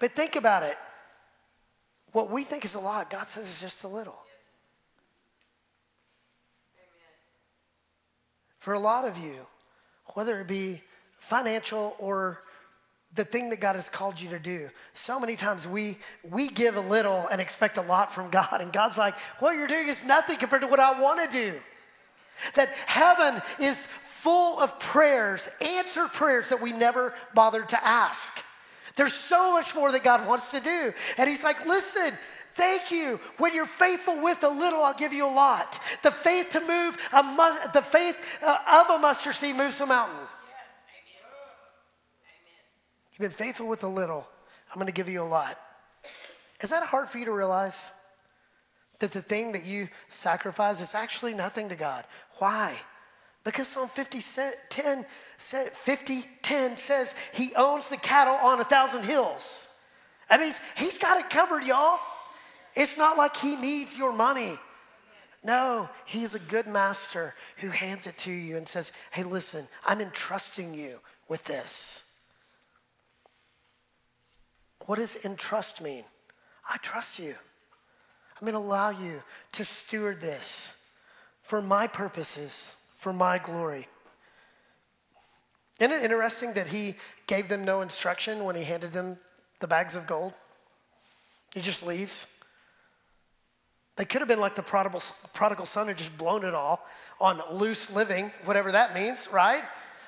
But 0.00 0.12
think 0.12 0.34
about 0.34 0.64
it. 0.64 0.76
What 2.10 2.30
we 2.30 2.42
think 2.42 2.64
is 2.64 2.74
a 2.74 2.80
lot, 2.80 3.10
God 3.10 3.28
says 3.28 3.48
is 3.48 3.60
just 3.60 3.84
a 3.84 3.88
little. 3.88 4.18
For 8.58 8.74
a 8.74 8.78
lot 8.78 9.06
of 9.06 9.18
you, 9.18 9.46
whether 10.14 10.40
it 10.40 10.48
be 10.48 10.82
financial 11.18 11.96
or 11.98 12.42
the 13.14 13.24
thing 13.24 13.50
that 13.50 13.60
God 13.60 13.76
has 13.76 13.88
called 13.88 14.20
you 14.20 14.30
to 14.30 14.38
do. 14.38 14.70
So 14.94 15.20
many 15.20 15.36
times 15.36 15.66
we 15.66 15.98
we 16.22 16.48
give 16.48 16.76
a 16.76 16.80
little 16.80 17.26
and 17.30 17.40
expect 17.40 17.76
a 17.76 17.82
lot 17.82 18.12
from 18.12 18.30
God, 18.30 18.60
and 18.60 18.72
God's 18.72 18.96
like, 18.96 19.18
"What 19.38 19.56
you're 19.56 19.66
doing 19.66 19.88
is 19.88 20.04
nothing 20.04 20.38
compared 20.38 20.62
to 20.62 20.68
what 20.68 20.80
I 20.80 20.98
want 20.98 21.30
to 21.30 21.38
do." 21.38 21.60
That 22.54 22.70
heaven 22.86 23.42
is 23.58 23.86
full 24.04 24.58
of 24.60 24.78
prayers, 24.80 25.48
answered 25.60 26.12
prayers 26.12 26.48
that 26.48 26.60
we 26.60 26.72
never 26.72 27.12
bothered 27.34 27.68
to 27.70 27.86
ask. 27.86 28.44
There's 28.96 29.14
so 29.14 29.52
much 29.52 29.74
more 29.74 29.92
that 29.92 30.04
God 30.04 30.26
wants 30.26 30.50
to 30.50 30.60
do, 30.60 30.92
and 31.18 31.28
He's 31.28 31.44
like, 31.44 31.66
"Listen." 31.66 32.16
Thank 32.54 32.90
you. 32.90 33.18
When 33.38 33.54
you're 33.54 33.64
faithful 33.64 34.22
with 34.22 34.44
a 34.44 34.48
little, 34.50 34.82
I'll 34.82 34.92
give 34.92 35.14
you 35.14 35.24
a 35.24 35.34
lot. 35.34 35.80
The 36.02 36.10
faith 36.10 36.50
to 36.50 36.60
move, 36.60 36.98
a 37.10 37.22
mu- 37.22 37.72
the 37.72 37.80
faith 37.80 38.22
uh, 38.42 38.82
of 38.82 38.90
a 38.90 38.98
mustard 38.98 39.36
seed 39.36 39.56
moves 39.56 39.80
a 39.80 39.86
mountain. 39.86 40.28
You've 43.22 43.30
been 43.30 43.46
faithful 43.46 43.68
with 43.68 43.84
a 43.84 43.88
little. 43.88 44.26
I'm 44.68 44.74
going 44.74 44.86
to 44.86 44.92
give 44.92 45.08
you 45.08 45.22
a 45.22 45.24
lot. 45.24 45.56
Is 46.60 46.70
that 46.70 46.82
hard 46.82 47.08
for 47.08 47.18
you 47.18 47.24
to 47.26 47.32
realize? 47.32 47.92
That 48.98 49.12
the 49.12 49.22
thing 49.22 49.52
that 49.52 49.64
you 49.64 49.88
sacrifice 50.08 50.80
is 50.80 50.92
actually 50.92 51.32
nothing 51.32 51.68
to 51.68 51.76
God. 51.76 52.02
Why? 52.38 52.74
Because 53.44 53.68
Psalm 53.68 53.88
50, 53.88 54.20
10, 54.70 55.06
50, 55.38 56.24
10 56.42 56.76
says 56.76 57.14
he 57.32 57.52
owns 57.54 57.90
the 57.90 57.96
cattle 57.96 58.34
on 58.34 58.58
a 58.58 58.64
thousand 58.64 59.04
hills. 59.04 59.68
That 60.28 60.40
means 60.40 60.58
he's 60.76 60.98
got 60.98 61.16
it 61.16 61.30
covered, 61.30 61.62
y'all. 61.62 62.00
It's 62.74 62.98
not 62.98 63.16
like 63.16 63.36
he 63.36 63.54
needs 63.54 63.96
your 63.96 64.12
money. 64.12 64.54
No, 65.44 65.88
he's 66.06 66.34
a 66.34 66.40
good 66.40 66.66
master 66.66 67.36
who 67.58 67.68
hands 67.68 68.08
it 68.08 68.18
to 68.18 68.32
you 68.32 68.56
and 68.56 68.66
says, 68.66 68.90
hey, 69.12 69.22
listen, 69.22 69.68
I'm 69.86 70.00
entrusting 70.00 70.74
you 70.74 70.98
with 71.28 71.44
this. 71.44 72.01
What 74.86 74.98
does 74.98 75.24
entrust 75.24 75.80
mean? 75.80 76.04
I 76.68 76.76
trust 76.78 77.18
you. 77.18 77.34
I'm 78.40 78.46
going 78.46 78.54
to 78.54 78.58
allow 78.58 78.90
you 78.90 79.22
to 79.52 79.64
steward 79.64 80.20
this 80.20 80.76
for 81.42 81.62
my 81.62 81.86
purposes, 81.86 82.76
for 82.96 83.12
my 83.12 83.38
glory. 83.38 83.86
Isn't 85.78 85.92
it 85.92 86.02
interesting 86.02 86.52
that 86.54 86.68
he 86.68 86.94
gave 87.26 87.48
them 87.48 87.64
no 87.64 87.80
instruction 87.80 88.44
when 88.44 88.56
he 88.56 88.64
handed 88.64 88.92
them 88.92 89.18
the 89.60 89.68
bags 89.68 89.94
of 89.96 90.06
gold? 90.06 90.34
He 91.54 91.60
just 91.60 91.84
leaves. 91.84 92.26
They 93.96 94.04
could 94.04 94.20
have 94.20 94.28
been 94.28 94.40
like 94.40 94.54
the 94.54 94.62
prodigal, 94.62 95.66
son 95.66 95.86
who 95.88 95.94
just 95.94 96.16
blown 96.16 96.44
it 96.44 96.54
all 96.54 96.84
on 97.20 97.40
loose 97.52 97.94
living, 97.94 98.30
whatever 98.44 98.72
that 98.72 98.94
means, 98.94 99.28
right? 99.32 99.62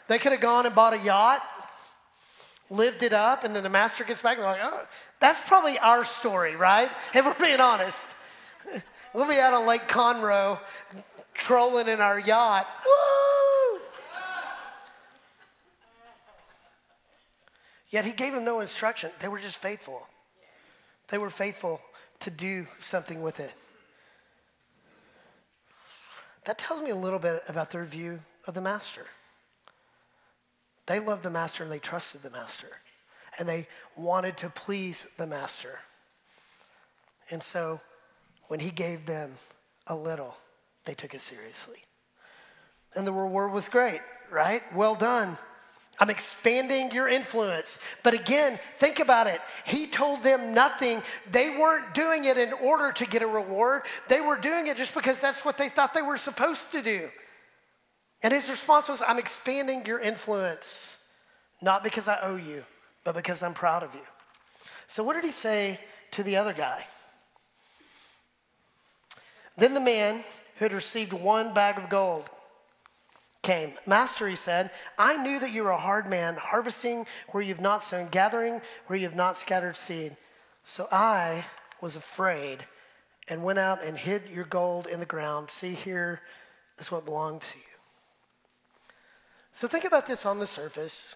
They 0.08 0.18
could 0.18 0.32
have 0.32 0.40
gone 0.40 0.66
and 0.66 0.74
bought 0.74 0.94
a 0.94 0.98
yacht, 0.98 1.42
lived 2.70 3.02
it 3.02 3.12
up, 3.12 3.44
and 3.44 3.54
then 3.54 3.62
the 3.62 3.68
master 3.68 4.04
gets 4.04 4.22
back 4.22 4.36
and 4.36 4.44
they're 4.44 4.52
like, 4.52 4.60
oh, 4.62 4.86
that's 5.20 5.46
probably 5.48 5.78
our 5.78 6.04
story, 6.04 6.56
right? 6.56 6.90
If 7.14 7.24
we're 7.24 7.46
being 7.46 7.60
honest. 7.60 8.16
We'll 9.14 9.28
be 9.28 9.38
out 9.38 9.54
on 9.54 9.68
Lake 9.68 9.82
Conroe 9.82 10.58
trolling 11.34 11.86
in 11.86 12.00
our 12.00 12.18
yacht. 12.18 12.66
Woo! 12.84 13.80
Yet 17.90 18.04
he 18.04 18.10
gave 18.10 18.32
them 18.32 18.44
no 18.44 18.58
instruction. 18.58 19.12
They 19.20 19.28
were 19.28 19.38
just 19.38 19.58
faithful. 19.58 20.08
They 21.10 21.18
were 21.18 21.30
faithful 21.30 21.80
to 22.20 22.30
do 22.32 22.66
something 22.80 23.22
with 23.22 23.38
it. 23.38 23.54
That 26.44 26.58
tells 26.58 26.82
me 26.82 26.90
a 26.90 26.96
little 26.96 27.20
bit 27.20 27.44
about 27.46 27.70
their 27.70 27.84
view 27.84 28.18
of 28.48 28.54
the 28.54 28.60
master. 28.60 29.06
They 30.86 31.00
loved 31.00 31.22
the 31.22 31.30
master 31.30 31.62
and 31.62 31.72
they 31.72 31.78
trusted 31.78 32.22
the 32.22 32.30
master. 32.30 32.68
And 33.38 33.48
they 33.48 33.66
wanted 33.96 34.36
to 34.38 34.50
please 34.50 35.08
the 35.16 35.26
master. 35.26 35.80
And 37.30 37.42
so 37.42 37.80
when 38.48 38.60
he 38.60 38.70
gave 38.70 39.06
them 39.06 39.32
a 39.86 39.96
little, 39.96 40.36
they 40.84 40.94
took 40.94 41.14
it 41.14 41.20
seriously. 41.20 41.78
And 42.94 43.06
the 43.06 43.12
reward 43.12 43.52
was 43.52 43.68
great, 43.68 44.00
right? 44.30 44.62
Well 44.74 44.94
done. 44.94 45.36
I'm 45.98 46.10
expanding 46.10 46.90
your 46.90 47.08
influence. 47.08 47.78
But 48.02 48.14
again, 48.14 48.58
think 48.78 48.98
about 48.98 49.26
it. 49.26 49.40
He 49.64 49.86
told 49.86 50.22
them 50.22 50.52
nothing. 50.52 51.02
They 51.30 51.50
weren't 51.50 51.94
doing 51.94 52.24
it 52.24 52.36
in 52.36 52.52
order 52.52 52.92
to 52.92 53.06
get 53.06 53.22
a 53.22 53.26
reward, 53.26 53.82
they 54.08 54.20
were 54.20 54.36
doing 54.36 54.66
it 54.66 54.76
just 54.76 54.94
because 54.94 55.20
that's 55.20 55.44
what 55.44 55.56
they 55.56 55.68
thought 55.68 55.94
they 55.94 56.02
were 56.02 56.16
supposed 56.16 56.72
to 56.72 56.82
do. 56.82 57.08
And 58.24 58.32
his 58.32 58.48
response 58.48 58.88
was, 58.88 59.02
I'm 59.06 59.18
expanding 59.18 59.84
your 59.84 60.00
influence, 60.00 61.06
not 61.60 61.84
because 61.84 62.08
I 62.08 62.18
owe 62.22 62.36
you, 62.36 62.64
but 63.04 63.14
because 63.14 63.42
I'm 63.42 63.52
proud 63.52 63.82
of 63.82 63.94
you. 63.94 64.00
So, 64.86 65.04
what 65.04 65.12
did 65.12 65.24
he 65.24 65.30
say 65.30 65.78
to 66.12 66.22
the 66.22 66.36
other 66.36 66.54
guy? 66.54 66.86
Then 69.58 69.74
the 69.74 69.80
man 69.80 70.24
who 70.56 70.64
had 70.64 70.72
received 70.72 71.12
one 71.12 71.52
bag 71.52 71.76
of 71.76 71.90
gold 71.90 72.30
came. 73.42 73.74
Master, 73.86 74.26
he 74.26 74.36
said, 74.36 74.70
I 74.98 75.22
knew 75.22 75.38
that 75.38 75.52
you 75.52 75.62
were 75.62 75.70
a 75.70 75.76
hard 75.76 76.08
man, 76.08 76.36
harvesting 76.40 77.06
where 77.30 77.42
you've 77.42 77.60
not 77.60 77.82
sown, 77.82 78.08
gathering 78.08 78.62
where 78.86 78.98
you 78.98 79.06
have 79.06 79.14
not 79.14 79.36
scattered 79.36 79.76
seed. 79.76 80.16
So 80.64 80.88
I 80.90 81.44
was 81.82 81.94
afraid 81.94 82.64
and 83.28 83.44
went 83.44 83.58
out 83.58 83.84
and 83.84 83.98
hid 83.98 84.30
your 84.32 84.44
gold 84.44 84.86
in 84.86 84.98
the 84.98 85.06
ground. 85.06 85.50
See, 85.50 85.74
here 85.74 86.22
is 86.78 86.90
what 86.90 87.04
belonged 87.04 87.42
to 87.42 87.58
you. 87.58 87.73
So 89.54 89.68
think 89.68 89.84
about 89.84 90.06
this 90.06 90.26
on 90.26 90.40
the 90.40 90.46
surface. 90.46 91.14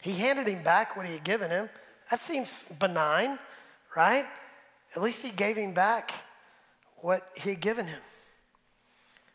He 0.00 0.12
handed 0.12 0.48
him 0.48 0.62
back 0.62 0.96
what 0.96 1.04
he 1.04 1.12
had 1.12 1.24
given 1.24 1.50
him. 1.50 1.68
That 2.10 2.18
seems 2.18 2.62
benign, 2.80 3.38
right? 3.94 4.24
At 4.96 5.02
least 5.02 5.22
he 5.22 5.30
gave 5.30 5.56
him 5.56 5.74
back 5.74 6.12
what 6.96 7.28
he 7.36 7.50
had 7.50 7.60
given 7.60 7.86
him. 7.86 8.00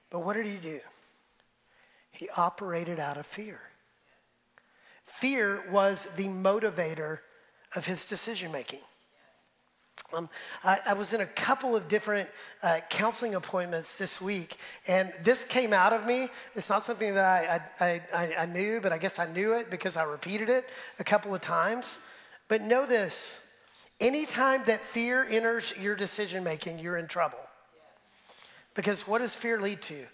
But 0.09 0.19
what 0.26 0.36
did 0.36 0.47
he 0.47 0.57
do? 0.57 0.80
He 2.09 2.28
operated 2.36 2.99
out 2.99 3.17
of 3.17 3.28
fear. 3.28 3.61
Fear 5.05 5.63
was 5.69 6.07
the 6.15 6.28
motivator 6.28 7.19
of 7.76 7.86
his 7.86 8.05
decision 8.05 8.51
making. 8.51 8.80
Um, 10.14 10.30
I, 10.64 10.80
I, 10.88 10.93
was 10.93 11.14
in 11.14 11.22
a 11.22 11.26
couple 11.26 11.76
of 11.76 11.88
different 11.88 12.30
uh, 12.62 12.80
counseling 12.89 13.34
appointments 13.34 13.97
this 13.97 14.22
week, 14.22 14.58
and 14.88 15.12
this 15.24 15.43
came 15.43 15.74
out 15.74 15.93
of 15.93 16.06
me. 16.06 16.30
It's 16.56 16.70
not 16.70 16.84
something 16.84 17.16
that 17.16 17.72
I, 17.80 18.01
I, 18.14 18.36
I, 18.38 18.45
knew, 18.45 18.80
but 18.82 18.93
I 18.93 18.99
guess 18.99 19.18
I 19.18 19.32
knew 19.34 19.53
it 19.53 19.72
because 19.72 19.97
I 19.97 20.03
repeated 20.03 20.47
it 20.47 20.70
a 20.99 21.03
couple 21.03 21.34
of 21.34 21.41
times. 21.41 21.99
But 22.47 22.62
know 22.62 22.86
this 22.86 23.41
anytime 23.99 24.62
that 24.66 24.82
fear 24.82 25.26
enters 25.28 25.74
your 25.80 25.95
decision 25.95 26.43
making, 26.43 26.80
you're 26.80 26.97
in 26.97 27.08
trouble. 27.08 27.39
Because 28.76 29.08
what 29.08 29.20
does 29.20 29.34
fear 29.34 29.60
lead 29.60 29.82
to? 29.84 30.06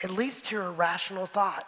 It 0.00 0.10
leads 0.10 0.42
to 0.42 0.60
irrational 0.60 1.26
thought, 1.26 1.66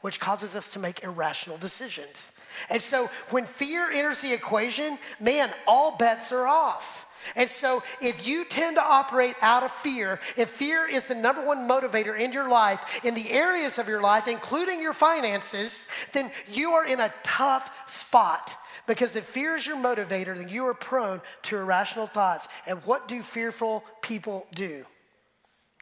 which 0.00 0.18
causes 0.18 0.56
us 0.56 0.70
to 0.70 0.80
make 0.80 1.04
irrational 1.04 1.56
decisions. 1.56 2.32
And 2.70 2.82
so 2.82 3.08
when 3.30 3.44
fear 3.44 3.90
enters 3.90 4.20
the 4.20 4.32
equation, 4.32 4.98
man, 5.20 5.50
all 5.66 5.96
bets 5.96 6.32
are 6.32 6.46
off. 6.46 7.06
And 7.34 7.50
so, 7.50 7.82
if 8.00 8.26
you 8.26 8.44
tend 8.44 8.76
to 8.76 8.82
operate 8.82 9.34
out 9.42 9.64
of 9.64 9.72
fear, 9.72 10.20
if 10.36 10.50
fear 10.50 10.88
is 10.88 11.08
the 11.08 11.14
number 11.16 11.44
one 11.44 11.68
motivator 11.68 12.16
in 12.16 12.32
your 12.32 12.48
life, 12.48 13.04
in 13.04 13.14
the 13.14 13.30
areas 13.30 13.78
of 13.78 13.88
your 13.88 14.00
life, 14.00 14.28
including 14.28 14.80
your 14.80 14.92
finances, 14.92 15.88
then 16.12 16.30
you 16.48 16.70
are 16.72 16.86
in 16.86 17.00
a 17.00 17.12
tough 17.24 17.90
spot. 17.90 18.56
Because 18.86 19.16
if 19.16 19.24
fear 19.24 19.56
is 19.56 19.66
your 19.66 19.76
motivator, 19.76 20.36
then 20.36 20.48
you 20.48 20.66
are 20.66 20.74
prone 20.74 21.20
to 21.44 21.56
irrational 21.56 22.06
thoughts. 22.06 22.46
And 22.66 22.78
what 22.84 23.08
do 23.08 23.22
fearful 23.22 23.84
people 24.02 24.46
do? 24.54 24.84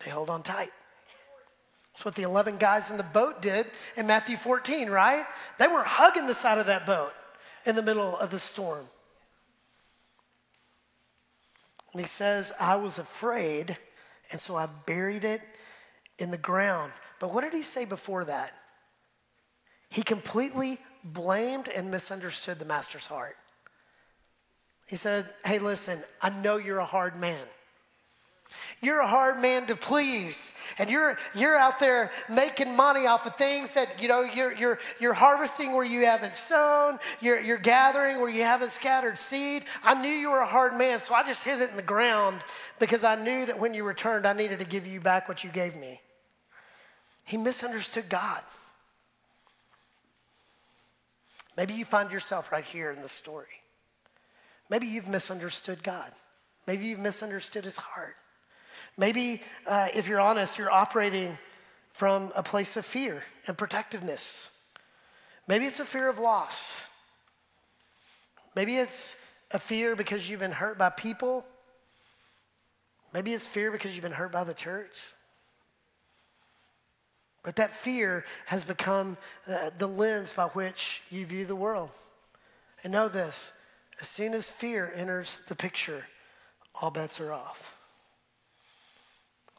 They 0.04 0.10
hold 0.10 0.30
on 0.30 0.42
tight. 0.42 0.70
That's 1.94 2.04
what 2.04 2.16
the 2.16 2.22
11 2.22 2.56
guys 2.56 2.90
in 2.90 2.96
the 2.96 3.04
boat 3.04 3.40
did 3.40 3.66
in 3.96 4.08
Matthew 4.08 4.36
14, 4.36 4.90
right? 4.90 5.24
They 5.58 5.68
were 5.68 5.84
hugging 5.84 6.26
the 6.26 6.34
side 6.34 6.58
of 6.58 6.66
that 6.66 6.86
boat 6.86 7.12
in 7.64 7.76
the 7.76 7.82
middle 7.82 8.18
of 8.18 8.32
the 8.32 8.40
storm. 8.40 8.84
And 11.92 12.00
he 12.00 12.08
says, 12.08 12.52
I 12.60 12.74
was 12.74 12.98
afraid, 12.98 13.76
and 14.32 14.40
so 14.40 14.56
I 14.56 14.66
buried 14.86 15.22
it 15.22 15.40
in 16.18 16.32
the 16.32 16.36
ground. 16.38 16.90
But 17.20 17.32
what 17.32 17.44
did 17.44 17.52
he 17.52 17.62
say 17.62 17.84
before 17.84 18.24
that? 18.24 18.50
He 19.88 20.02
completely 20.02 20.78
blamed 21.04 21.68
and 21.68 21.92
misunderstood 21.92 22.58
the 22.58 22.64
master's 22.64 23.06
heart. 23.06 23.36
He 24.88 24.96
said, 24.96 25.26
Hey, 25.44 25.60
listen, 25.60 26.00
I 26.20 26.30
know 26.30 26.56
you're 26.56 26.80
a 26.80 26.84
hard 26.84 27.16
man. 27.16 27.46
You're 28.82 29.00
a 29.00 29.06
hard 29.06 29.40
man 29.40 29.66
to 29.66 29.76
please. 29.76 30.58
And 30.78 30.90
you're, 30.90 31.16
you're 31.34 31.56
out 31.56 31.78
there 31.78 32.10
making 32.28 32.76
money 32.76 33.06
off 33.06 33.26
of 33.26 33.36
things 33.36 33.74
that, 33.74 34.02
you 34.02 34.08
know, 34.08 34.22
you're, 34.22 34.52
you're, 34.54 34.78
you're 34.98 35.14
harvesting 35.14 35.72
where 35.72 35.84
you 35.84 36.04
haven't 36.04 36.34
sown. 36.34 36.98
You're, 37.20 37.40
you're 37.40 37.58
gathering 37.58 38.20
where 38.20 38.28
you 38.28 38.42
haven't 38.42 38.72
scattered 38.72 39.16
seed. 39.16 39.64
I 39.84 40.00
knew 40.00 40.10
you 40.10 40.30
were 40.30 40.40
a 40.40 40.46
hard 40.46 40.74
man, 40.74 40.98
so 40.98 41.14
I 41.14 41.22
just 41.22 41.44
hid 41.44 41.60
it 41.60 41.70
in 41.70 41.76
the 41.76 41.82
ground 41.82 42.40
because 42.80 43.04
I 43.04 43.14
knew 43.14 43.46
that 43.46 43.58
when 43.58 43.72
you 43.72 43.84
returned, 43.84 44.26
I 44.26 44.32
needed 44.32 44.58
to 44.58 44.64
give 44.64 44.86
you 44.86 45.00
back 45.00 45.28
what 45.28 45.44
you 45.44 45.50
gave 45.50 45.76
me. 45.76 46.00
He 47.24 47.36
misunderstood 47.36 48.08
God. 48.08 48.42
Maybe 51.56 51.74
you 51.74 51.84
find 51.84 52.10
yourself 52.10 52.50
right 52.50 52.64
here 52.64 52.90
in 52.90 53.00
the 53.00 53.08
story. 53.08 53.46
Maybe 54.70 54.88
you've 54.88 55.08
misunderstood 55.08 55.82
God. 55.82 56.10
Maybe 56.66 56.86
you've 56.86 56.98
misunderstood 56.98 57.64
his 57.64 57.76
heart. 57.76 58.16
Maybe, 58.96 59.42
uh, 59.66 59.88
if 59.94 60.08
you're 60.08 60.20
honest, 60.20 60.58
you're 60.58 60.70
operating 60.70 61.36
from 61.92 62.32
a 62.34 62.42
place 62.42 62.76
of 62.76 62.84
fear 62.84 63.22
and 63.46 63.58
protectiveness. 63.58 64.56
Maybe 65.48 65.64
it's 65.66 65.80
a 65.80 65.84
fear 65.84 66.08
of 66.08 66.18
loss. 66.18 66.88
Maybe 68.56 68.76
it's 68.76 69.20
a 69.50 69.58
fear 69.58 69.96
because 69.96 70.28
you've 70.28 70.40
been 70.40 70.52
hurt 70.52 70.78
by 70.78 70.90
people. 70.90 71.44
Maybe 73.12 73.32
it's 73.32 73.46
fear 73.46 73.70
because 73.70 73.94
you've 73.94 74.02
been 74.02 74.12
hurt 74.12 74.32
by 74.32 74.44
the 74.44 74.54
church. 74.54 75.06
But 77.42 77.56
that 77.56 77.74
fear 77.74 78.24
has 78.46 78.64
become 78.64 79.18
uh, 79.46 79.70
the 79.76 79.86
lens 79.86 80.32
by 80.32 80.46
which 80.46 81.02
you 81.10 81.26
view 81.26 81.44
the 81.44 81.54
world. 81.54 81.90
And 82.82 82.92
know 82.92 83.08
this 83.08 83.52
as 84.00 84.08
soon 84.08 84.34
as 84.34 84.48
fear 84.48 84.92
enters 84.96 85.42
the 85.46 85.54
picture, 85.54 86.06
all 86.80 86.90
bets 86.90 87.20
are 87.20 87.32
off. 87.32 87.73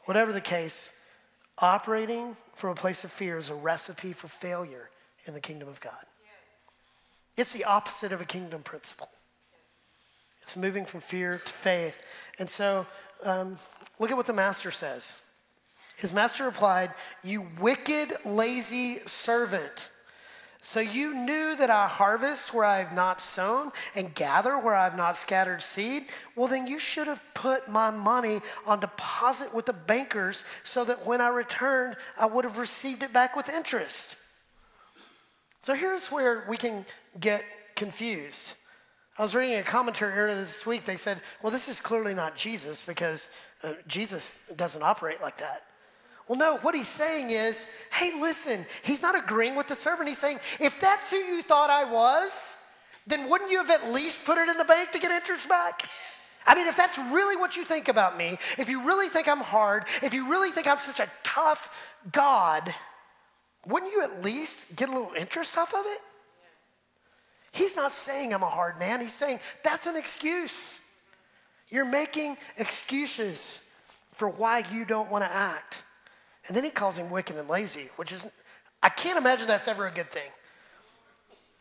Whatever 0.06 0.32
the 0.32 0.40
case, 0.40 0.98
operating 1.58 2.36
from 2.54 2.70
a 2.70 2.74
place 2.74 3.04
of 3.04 3.12
fear 3.12 3.36
is 3.36 3.50
a 3.50 3.54
recipe 3.54 4.12
for 4.12 4.28
failure 4.28 4.88
in 5.26 5.34
the 5.34 5.40
kingdom 5.40 5.68
of 5.68 5.80
God. 5.80 5.92
It's 7.36 7.52
the 7.52 7.64
opposite 7.64 8.12
of 8.12 8.20
a 8.20 8.24
kingdom 8.24 8.62
principle. 8.62 9.10
It's 10.40 10.56
moving 10.56 10.84
from 10.84 11.00
fear 11.00 11.40
to 11.44 11.52
faith. 11.52 12.00
And 12.38 12.48
so, 12.48 12.86
um, 13.24 13.58
look 13.98 14.10
at 14.10 14.16
what 14.16 14.26
the 14.26 14.32
master 14.32 14.70
says. 14.70 15.22
His 15.96 16.12
master 16.14 16.44
replied, 16.44 16.92
You 17.24 17.48
wicked, 17.60 18.12
lazy 18.24 18.98
servant. 19.06 19.90
So 20.66 20.80
you 20.80 21.14
knew 21.14 21.54
that 21.54 21.70
I 21.70 21.86
harvest 21.86 22.52
where 22.52 22.64
I 22.64 22.78
have 22.78 22.92
not 22.92 23.20
sown 23.20 23.70
and 23.94 24.12
gather 24.12 24.58
where 24.58 24.74
I 24.74 24.82
have 24.82 24.96
not 24.96 25.16
scattered 25.16 25.62
seed? 25.62 26.06
Well, 26.34 26.48
then 26.48 26.66
you 26.66 26.80
should 26.80 27.06
have 27.06 27.22
put 27.34 27.68
my 27.68 27.92
money 27.92 28.40
on 28.66 28.80
deposit 28.80 29.54
with 29.54 29.66
the 29.66 29.72
bankers 29.72 30.42
so 30.64 30.84
that 30.86 31.06
when 31.06 31.20
I 31.20 31.28
returned, 31.28 31.94
I 32.18 32.26
would 32.26 32.44
have 32.44 32.58
received 32.58 33.04
it 33.04 33.12
back 33.12 33.36
with 33.36 33.48
interest. 33.48 34.16
So 35.60 35.74
here's 35.74 36.08
where 36.08 36.44
we 36.48 36.56
can 36.56 36.84
get 37.20 37.44
confused. 37.76 38.54
I 39.20 39.22
was 39.22 39.36
reading 39.36 39.60
a 39.60 39.62
commentary 39.62 40.14
earlier 40.14 40.34
this 40.34 40.66
week. 40.66 40.84
They 40.84 40.96
said, 40.96 41.20
well, 41.44 41.52
this 41.52 41.68
is 41.68 41.78
clearly 41.78 42.12
not 42.12 42.34
Jesus 42.34 42.82
because 42.82 43.30
uh, 43.62 43.74
Jesus 43.86 44.50
doesn't 44.56 44.82
operate 44.82 45.22
like 45.22 45.38
that. 45.38 45.62
Well, 46.28 46.38
no, 46.38 46.56
what 46.58 46.74
he's 46.74 46.88
saying 46.88 47.30
is, 47.30 47.70
hey, 47.92 48.20
listen, 48.20 48.64
he's 48.82 49.02
not 49.02 49.16
agreeing 49.16 49.54
with 49.54 49.68
the 49.68 49.76
servant. 49.76 50.08
He's 50.08 50.18
saying, 50.18 50.38
if 50.58 50.80
that's 50.80 51.10
who 51.10 51.16
you 51.16 51.42
thought 51.42 51.70
I 51.70 51.84
was, 51.84 52.58
then 53.06 53.30
wouldn't 53.30 53.50
you 53.50 53.58
have 53.58 53.70
at 53.70 53.92
least 53.92 54.24
put 54.24 54.36
it 54.38 54.48
in 54.48 54.56
the 54.56 54.64
bank 54.64 54.90
to 54.90 54.98
get 54.98 55.12
interest 55.12 55.48
back? 55.48 55.88
I 56.46 56.54
mean, 56.54 56.66
if 56.66 56.76
that's 56.76 56.98
really 56.98 57.36
what 57.36 57.56
you 57.56 57.64
think 57.64 57.88
about 57.88 58.16
me, 58.16 58.38
if 58.58 58.68
you 58.68 58.84
really 58.84 59.08
think 59.08 59.28
I'm 59.28 59.40
hard, 59.40 59.84
if 60.02 60.14
you 60.14 60.28
really 60.28 60.50
think 60.50 60.66
I'm 60.66 60.78
such 60.78 61.00
a 61.00 61.08
tough 61.22 61.94
God, 62.10 62.74
wouldn't 63.66 63.92
you 63.92 64.02
at 64.02 64.24
least 64.24 64.76
get 64.76 64.88
a 64.88 64.92
little 64.92 65.12
interest 65.16 65.56
off 65.58 65.74
of 65.74 65.84
it? 65.86 66.00
He's 67.52 67.76
not 67.76 67.92
saying 67.92 68.34
I'm 68.34 68.42
a 68.42 68.48
hard 68.48 68.78
man. 68.78 69.00
He's 69.00 69.14
saying 69.14 69.40
that's 69.64 69.86
an 69.86 69.96
excuse. 69.96 70.80
You're 71.68 71.84
making 71.84 72.36
excuses 72.58 73.62
for 74.12 74.28
why 74.28 74.64
you 74.72 74.84
don't 74.84 75.10
want 75.10 75.24
to 75.24 75.32
act. 75.32 75.82
And 76.48 76.56
then 76.56 76.64
he 76.64 76.70
calls 76.70 76.96
him 76.96 77.10
wicked 77.10 77.36
and 77.36 77.48
lazy, 77.48 77.88
which 77.96 78.12
is, 78.12 78.30
I 78.82 78.88
can't 78.88 79.18
imagine 79.18 79.48
that's 79.48 79.68
ever 79.68 79.86
a 79.86 79.90
good 79.90 80.10
thing. 80.10 80.30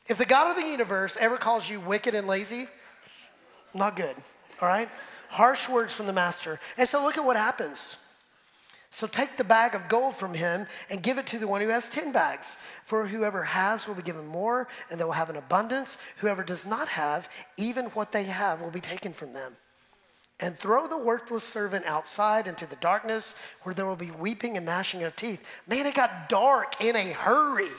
If 0.08 0.18
the 0.18 0.26
God 0.26 0.52
of 0.52 0.56
the 0.56 0.70
universe 0.70 1.18
ever 1.20 1.38
calls 1.38 1.70
you 1.70 1.80
wicked 1.80 2.14
and 2.14 2.28
lazy, 2.28 2.68
not 3.74 3.96
good, 3.96 4.16
all 4.62 4.68
right? 4.68 4.90
Harsh 5.30 5.68
words 5.68 5.94
from 5.94 6.06
the 6.06 6.14
master. 6.14 6.60
And 6.78 6.88
so 6.88 7.04
look 7.04 7.18
at 7.18 7.26
what 7.26 7.36
happens. 7.36 7.98
So 8.92 9.08
take 9.08 9.36
the 9.36 9.44
bag 9.44 9.76
of 9.76 9.90
gold 9.90 10.16
from 10.16 10.34
him 10.34 10.68
and 10.90 11.04
give 11.04 11.18
it 11.18 11.28
to 11.28 11.38
the 11.38 11.48
one 11.48 11.60
who 11.60 11.68
has 11.68 11.90
10 11.90 12.14
bags. 12.14 12.58
For 12.86 13.08
whoever 13.08 13.44
has 13.44 13.88
will 13.88 13.96
be 13.96 14.02
given 14.02 14.28
more, 14.28 14.70
and 14.90 14.98
they 15.00 15.04
will 15.04 15.12
have 15.12 15.30
an 15.30 15.36
abundance. 15.36 15.98
Whoever 16.20 16.44
does 16.44 16.66
not 16.66 16.88
have, 16.90 17.28
even 17.58 17.88
what 17.88 18.12
they 18.12 18.24
have 18.24 18.62
will 18.62 18.72
be 18.72 18.80
taken 18.80 19.12
from 19.12 19.34
them. 19.34 19.54
And 20.40 20.58
throw 20.58 20.88
the 20.88 20.98
worthless 20.98 21.46
servant 21.46 21.86
outside 21.86 22.46
into 22.46 22.66
the 22.66 22.76
darkness 22.78 23.40
where 23.64 23.74
there 23.74 23.86
will 23.86 23.96
be 23.96 24.12
weeping 24.12 24.58
and 24.58 24.66
gnashing 24.66 25.04
of 25.04 25.16
teeth. 25.16 25.46
Man, 25.66 25.86
it 25.86 25.96
got 25.96 26.28
dark 26.28 26.82
in 26.82 26.96
a 26.96 27.12
hurry. 27.12 27.70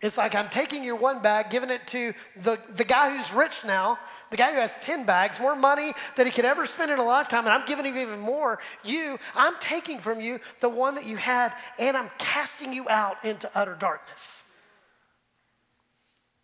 It's 0.00 0.16
like 0.16 0.36
I'm 0.36 0.48
taking 0.48 0.84
your 0.84 0.94
one 0.94 1.20
bag, 1.20 1.50
giving 1.50 1.70
it 1.70 1.84
to 1.88 2.14
the, 2.36 2.56
the 2.76 2.84
guy 2.84 3.16
who's 3.16 3.32
rich 3.32 3.64
now, 3.66 3.98
the 4.30 4.36
guy 4.36 4.52
who 4.52 4.60
has 4.60 4.78
10 4.78 5.04
bags, 5.04 5.40
more 5.40 5.56
money 5.56 5.92
than 6.16 6.26
he 6.26 6.30
could 6.30 6.44
ever 6.44 6.66
spend 6.66 6.92
in 6.92 7.00
a 7.00 7.04
lifetime, 7.04 7.44
and 7.46 7.52
I'm 7.52 7.66
giving 7.66 7.84
him 7.84 7.96
even 7.96 8.20
more. 8.20 8.60
You, 8.84 9.18
I'm 9.34 9.54
taking 9.58 9.98
from 9.98 10.20
you 10.20 10.38
the 10.60 10.68
one 10.68 10.94
that 10.94 11.04
you 11.04 11.16
had, 11.16 11.52
and 11.80 11.96
I'm 11.96 12.10
casting 12.18 12.72
you 12.72 12.88
out 12.88 13.24
into 13.24 13.50
utter 13.56 13.74
darkness. 13.74 14.44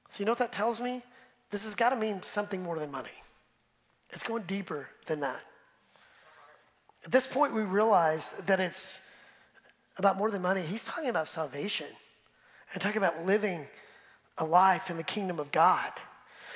So, 0.08 0.20
you 0.20 0.26
know 0.26 0.32
what 0.32 0.38
that 0.38 0.52
tells 0.52 0.80
me? 0.80 1.02
This 1.50 1.62
has 1.64 1.76
got 1.76 1.90
to 1.90 1.96
mean 1.96 2.22
something 2.22 2.60
more 2.60 2.78
than 2.78 2.90
money. 2.90 3.10
It's 4.14 4.22
going 4.22 4.44
deeper 4.44 4.88
than 5.06 5.20
that. 5.20 5.42
At 7.04 7.12
this 7.12 7.26
point, 7.26 7.52
we 7.52 7.62
realize 7.62 8.32
that 8.46 8.60
it's 8.60 9.06
about 9.98 10.16
more 10.16 10.30
than 10.30 10.42
money. 10.42 10.62
He's 10.62 10.84
talking 10.84 11.10
about 11.10 11.28
salvation 11.28 11.86
and 12.72 12.80
talking 12.80 12.98
about 12.98 13.26
living 13.26 13.66
a 14.38 14.44
life 14.44 14.88
in 14.90 14.96
the 14.96 15.02
kingdom 15.02 15.38
of 15.38 15.52
God. 15.52 15.92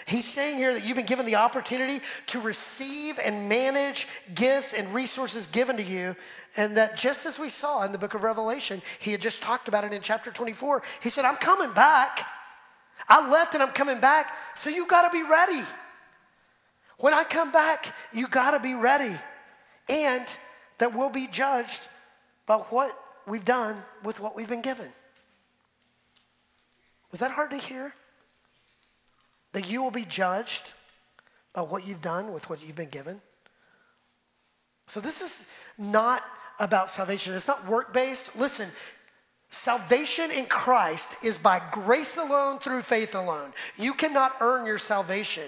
He's 0.07 0.25
saying 0.25 0.57
here 0.57 0.73
that 0.73 0.85
you've 0.85 0.97
been 0.97 1.07
given 1.07 1.27
the 1.27 1.37
opportunity 1.37 2.01
to 2.29 2.41
receive 2.41 3.19
and 3.23 3.49
manage 3.49 4.07
gifts 4.35 4.73
and 4.73 4.95
resources 4.95 5.47
given 5.47 5.77
to 5.77 5.83
you. 5.83 6.17
And 6.57 6.77
that 6.77 6.97
just 6.97 7.27
as 7.27 7.39
we 7.39 7.51
saw 7.51 7.83
in 7.85 7.93
the 7.93 7.99
book 7.99 8.15
of 8.15 8.23
Revelation, 8.23 8.81
he 9.01 9.11
had 9.13 9.21
just 9.21 9.43
talked 9.43 9.69
about 9.69 9.85
it 9.85 9.93
in 9.93 10.01
chapter 10.01 10.31
24. 10.31 10.83
He 11.03 11.11
said, 11.11 11.25
I'm 11.25 11.37
coming 11.37 11.73
back. 11.73 12.21
I 13.09 13.29
left 13.29 13.55
and 13.55 13.63
I'm 13.63 13.71
coming 13.71 14.01
back. 14.01 14.33
So 14.55 14.71
you 14.71 14.87
got 14.87 15.11
to 15.11 15.17
be 15.17 15.29
ready. 15.29 15.63
When 16.99 17.15
I 17.15 17.25
come 17.25 17.53
back, 17.53 17.95
you 18.13 18.29
got 18.29 18.53
to 18.53 18.61
be 18.61 18.75
ready. 18.75 19.15
And 19.89 20.27
that 20.79 20.95
we'll 20.95 21.11
be 21.11 21.27
judged 21.27 21.81
by 22.47 22.57
what 22.57 22.97
we've 23.27 23.45
done 23.45 23.77
with 24.03 24.21
what 24.21 24.37
we've 24.37 24.49
been 24.49 24.63
given. 24.63 24.89
Was 27.11 27.21
that 27.21 27.31
hard 27.31 27.51
to 27.51 27.57
hear? 27.57 27.93
That 29.53 29.69
you 29.69 29.83
will 29.83 29.91
be 29.91 30.05
judged 30.05 30.73
by 31.53 31.63
what 31.63 31.87
you've 31.87 32.03
done 32.03 32.33
with 32.33 32.51
what 32.51 32.65
you've 32.65 32.77
been 32.77 32.91
given? 32.91 33.21
So, 34.87 35.01
this 35.01 35.21
is 35.21 35.47
not 35.77 36.23
about 36.59 36.91
salvation. 36.91 37.35
It's 37.35 37.49
not 37.49 37.67
work 37.67 37.93
based. 37.93 38.37
Listen, 38.37 38.69
salvation 39.51 40.31
in 40.31 40.47
Christ 40.47 41.17
is 41.23 41.39
by 41.39 41.61
grace 41.71 42.17
alone 42.17 42.59
through 42.59 42.83
faith 42.83 43.15
alone. 43.15 43.53
You 43.77 43.93
cannot 43.93 44.37
earn 44.41 44.67
your 44.67 44.79
salvation. 44.79 45.45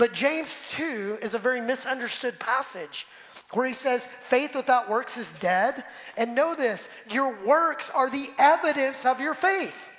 But 0.00 0.14
James 0.14 0.70
2 0.70 1.18
is 1.20 1.34
a 1.34 1.38
very 1.38 1.60
misunderstood 1.60 2.38
passage 2.38 3.06
where 3.52 3.66
he 3.66 3.74
says, 3.74 4.06
faith 4.06 4.56
without 4.56 4.88
works 4.88 5.18
is 5.18 5.30
dead. 5.40 5.84
And 6.16 6.34
know 6.34 6.54
this 6.54 6.88
your 7.10 7.36
works 7.44 7.90
are 7.90 8.08
the 8.08 8.28
evidence 8.38 9.04
of 9.04 9.20
your 9.20 9.34
faith. 9.34 9.94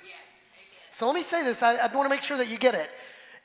So 0.90 1.06
let 1.06 1.14
me 1.14 1.22
say 1.22 1.44
this, 1.44 1.62
I, 1.62 1.76
I 1.76 1.86
want 1.86 2.06
to 2.06 2.08
make 2.08 2.22
sure 2.22 2.36
that 2.36 2.48
you 2.48 2.58
get 2.58 2.74
it. 2.74 2.90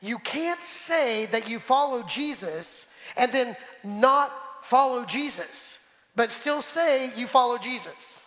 You 0.01 0.18
can't 0.18 0.60
say 0.60 1.28
that 1.28 1.47
you 1.47 1.60
follow 1.60 2.01
Jesus 2.01 2.88
and 3.16 3.32
then 3.32 3.55
not 3.84 4.34
follow 4.64 5.05
Jesus, 5.05 5.80
but 6.16 6.32
still 6.32 6.64
say 6.64 7.12
you 7.16 7.28
follow 7.28 7.60
Jesus. 7.60 8.26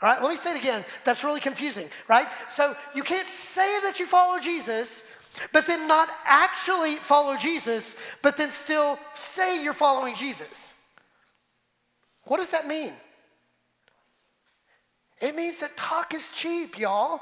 All 0.00 0.08
right, 0.08 0.22
let 0.22 0.30
me 0.30 0.36
say 0.36 0.54
it 0.54 0.60
again. 0.60 0.84
That's 1.04 1.24
really 1.24 1.40
confusing, 1.40 1.88
right? 2.06 2.28
So 2.50 2.76
you 2.94 3.02
can't 3.02 3.28
say 3.28 3.80
that 3.80 3.98
you 3.98 4.06
follow 4.06 4.38
Jesus, 4.38 5.02
but 5.52 5.66
then 5.66 5.88
not 5.88 6.08
actually 6.24 6.96
follow 6.96 7.36
Jesus, 7.36 7.96
but 8.22 8.36
then 8.36 8.50
still 8.50 8.98
say 9.14 9.62
you're 9.62 9.72
following 9.72 10.14
Jesus. 10.14 10.76
What 12.24 12.38
does 12.38 12.52
that 12.52 12.66
mean? 12.66 12.92
It 15.20 15.34
means 15.34 15.60
that 15.60 15.76
talk 15.76 16.14
is 16.14 16.30
cheap, 16.30 16.78
y'all. 16.78 17.20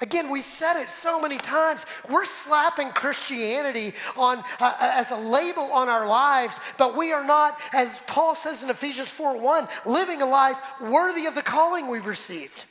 Again, 0.00 0.30
we've 0.30 0.44
said 0.44 0.82
it 0.82 0.88
so 0.88 1.22
many 1.22 1.38
times. 1.38 1.86
We're 2.10 2.24
slapping 2.24 2.88
Christianity 2.88 3.94
on 4.16 4.38
uh, 4.38 4.42
uh, 4.60 4.74
as 4.80 5.12
a 5.12 5.16
label 5.16 5.62
on 5.72 5.88
our 5.88 6.08
lives, 6.08 6.58
but 6.76 6.96
we 6.96 7.12
are 7.12 7.24
not, 7.24 7.58
as 7.72 8.02
Paul 8.08 8.34
says 8.34 8.64
in 8.64 8.70
Ephesians 8.70 9.10
4:1, 9.10 9.68
living 9.86 10.20
a 10.20 10.26
life 10.26 10.58
worthy 10.80 11.26
of 11.26 11.36
the 11.36 11.42
calling 11.42 11.86
we've 11.86 12.06
received. 12.06 12.64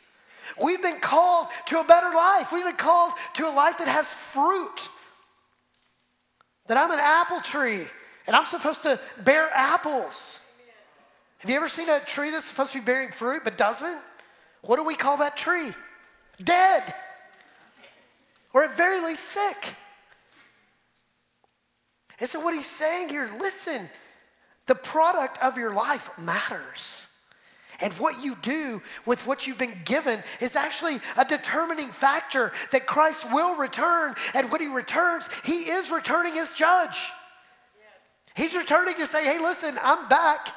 We've 0.61 0.81
been 0.81 0.99
called 0.99 1.47
to 1.67 1.79
a 1.79 1.83
better 1.83 2.09
life. 2.15 2.51
We've 2.51 2.65
been 2.65 2.75
called 2.75 3.13
to 3.35 3.47
a 3.47 3.53
life 3.53 3.77
that 3.77 3.87
has 3.87 4.07
fruit. 4.07 4.89
That 6.67 6.77
I'm 6.77 6.91
an 6.91 6.99
apple 6.99 7.41
tree 7.41 7.85
and 8.27 8.35
I'm 8.35 8.45
supposed 8.45 8.83
to 8.83 8.99
bear 9.23 9.49
apples. 9.53 10.41
Have 11.39 11.49
you 11.49 11.55
ever 11.55 11.67
seen 11.67 11.89
a 11.89 11.99
tree 11.99 12.31
that's 12.31 12.45
supposed 12.45 12.71
to 12.73 12.79
be 12.79 12.85
bearing 12.85 13.11
fruit 13.11 13.43
but 13.43 13.57
doesn't? 13.57 13.97
What 14.61 14.77
do 14.77 14.83
we 14.83 14.95
call 14.95 15.17
that 15.17 15.37
tree? 15.37 15.71
Dead 16.43 16.93
or 18.53 18.63
at 18.63 18.75
very 18.77 19.01
least 19.01 19.23
sick. 19.23 19.75
And 22.19 22.29
so, 22.29 22.39
what 22.39 22.53
he's 22.53 22.65
saying 22.65 23.09
here 23.09 23.29
listen, 23.39 23.89
the 24.67 24.75
product 24.75 25.39
of 25.41 25.57
your 25.57 25.73
life 25.73 26.09
matters. 26.19 27.07
And 27.81 27.91
what 27.93 28.23
you 28.23 28.37
do 28.41 28.81
with 29.05 29.25
what 29.25 29.47
you've 29.47 29.57
been 29.57 29.81
given 29.85 30.21
is 30.39 30.55
actually 30.55 30.99
a 31.17 31.25
determining 31.25 31.89
factor 31.89 32.51
that 32.71 32.85
Christ 32.85 33.31
will 33.31 33.55
return. 33.55 34.15
And 34.33 34.51
when 34.51 34.61
he 34.61 34.67
returns, 34.67 35.29
he 35.43 35.63
is 35.63 35.89
returning 35.91 36.37
as 36.37 36.53
judge. 36.53 37.09
Yes. 37.79 37.91
He's 38.35 38.55
returning 38.55 38.95
to 38.95 39.07
say, 39.07 39.25
hey, 39.25 39.39
listen, 39.39 39.77
I'm 39.81 40.07
back. 40.07 40.49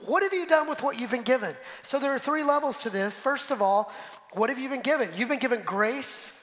What 0.00 0.22
have 0.24 0.32
you 0.32 0.46
done 0.46 0.68
with 0.68 0.82
what 0.82 0.98
you've 0.98 1.12
been 1.12 1.22
given? 1.22 1.54
So 1.82 2.00
there 2.00 2.12
are 2.12 2.18
three 2.18 2.42
levels 2.42 2.82
to 2.82 2.90
this. 2.90 3.18
First 3.18 3.50
of 3.50 3.62
all, 3.62 3.92
what 4.32 4.50
have 4.50 4.58
you 4.58 4.68
been 4.68 4.82
given? 4.82 5.10
You've 5.16 5.28
been 5.28 5.38
given 5.38 5.62
grace, 5.62 6.38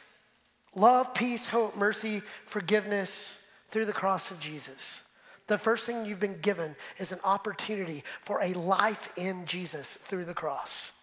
Love, 0.75 1.13
peace, 1.13 1.47
hope, 1.47 1.75
mercy, 1.75 2.21
forgiveness 2.45 3.47
through 3.69 3.85
the 3.85 3.93
cross 3.93 4.31
of 4.31 4.39
Jesus. 4.39 5.01
The 5.49 5.57
first 5.57 5.87
thing 5.87 6.05
you've 6.05 6.19
been 6.19 6.39
given 6.41 6.75
is 6.99 7.11
an 7.11 7.19
opportunity 7.23 8.03
for 8.21 8.39
a 8.39 8.53
life 8.53 9.11
in 9.17 9.45
Jesus 9.45 9.95
through 9.95 10.25
the 10.25 10.35
cross. 10.35 10.93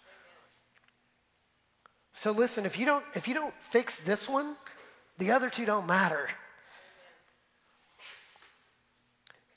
So 2.12 2.30
listen, 2.30 2.64
if 2.64 2.78
you 2.78 2.86
don't 2.86 3.05
if 3.14 3.26
you 3.26 3.34
don't 3.34 3.53
fix 3.61 4.03
this 4.03 4.28
one, 4.28 4.55
the 5.18 5.32
other 5.32 5.51
two 5.51 5.66
don't 5.66 5.88
matter. 5.88 6.28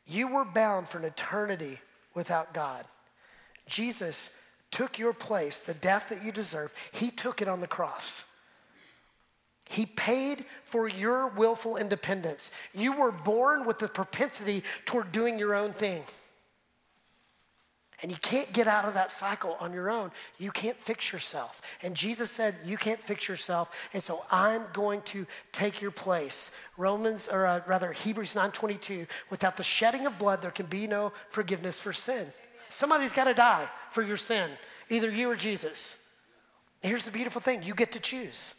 You 0.07 0.27
were 0.27 0.43
bound 0.43 0.89
for 0.89 0.97
an 0.97 1.05
eternity 1.05 1.77
without 2.15 2.51
God. 2.51 2.83
Jesus 3.67 4.35
took 4.71 4.97
your 4.97 5.13
place, 5.13 5.59
the 5.61 5.75
death 5.75 6.09
that 6.09 6.23
you 6.23 6.31
deserve. 6.31 6.73
He 6.91 7.11
took 7.11 7.43
it 7.43 7.47
on 7.47 7.61
the 7.61 7.67
cross. 7.67 8.25
He 9.69 9.85
paid 9.85 10.45
for 10.65 10.89
your 10.89 11.27
willful 11.27 11.77
independence. 11.77 12.49
You 12.73 12.93
were 12.93 13.11
born 13.11 13.67
with 13.67 13.77
the 13.77 13.87
propensity 13.87 14.63
toward 14.85 15.11
doing 15.11 15.37
your 15.37 15.53
own 15.53 15.73
thing. 15.73 16.01
And 18.01 18.09
you 18.09 18.17
can't 18.17 18.51
get 18.51 18.67
out 18.67 18.85
of 18.85 18.95
that 18.95 19.11
cycle 19.11 19.57
on 19.59 19.71
your 19.71 19.91
own. 19.91 20.09
You 20.39 20.49
can't 20.49 20.75
fix 20.75 21.13
yourself. 21.13 21.61
And 21.83 21.93
Jesus 21.93 22.31
said, 22.31 22.55
You 22.65 22.77
can't 22.77 22.99
fix 22.99 23.27
yourself. 23.27 23.89
And 23.93 24.01
so 24.01 24.25
I'm 24.31 24.63
going 24.73 25.03
to 25.03 25.27
take 25.51 25.83
your 25.83 25.91
place. 25.91 26.51
Romans, 26.75 27.29
or 27.31 27.45
uh, 27.45 27.61
rather 27.67 27.91
Hebrews 27.91 28.33
9.22, 28.33 29.05
without 29.29 29.55
the 29.55 29.63
shedding 29.63 30.07
of 30.07 30.17
blood, 30.17 30.41
there 30.41 30.49
can 30.49 30.65
be 30.65 30.87
no 30.87 31.11
forgiveness 31.29 31.79
for 31.79 31.93
sin. 31.93 32.21
Amen. 32.21 32.33
Somebody's 32.69 33.13
got 33.13 33.25
to 33.25 33.35
die 33.35 33.69
for 33.91 34.01
your 34.01 34.17
sin, 34.17 34.49
either 34.89 35.11
you 35.11 35.29
or 35.29 35.35
Jesus. 35.35 36.03
Here's 36.81 37.05
the 37.05 37.11
beautiful 37.11 37.41
thing 37.41 37.61
you 37.61 37.75
get 37.75 37.91
to 37.91 37.99
choose. 37.99 38.55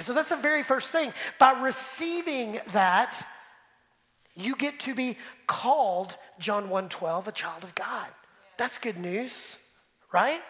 And 0.00 0.06
so 0.06 0.14
that's 0.14 0.30
the 0.30 0.36
very 0.36 0.62
first 0.62 0.88
thing. 0.88 1.12
By 1.38 1.60
receiving 1.60 2.58
that, 2.72 3.22
you 4.34 4.56
get 4.56 4.80
to 4.80 4.94
be 4.94 5.18
called, 5.46 6.16
John 6.38 6.68
1.12, 6.68 7.26
a 7.26 7.32
child 7.32 7.64
of 7.64 7.74
God. 7.74 8.06
That's 8.56 8.78
good 8.78 8.96
news, 8.96 9.58
right? 10.10 10.40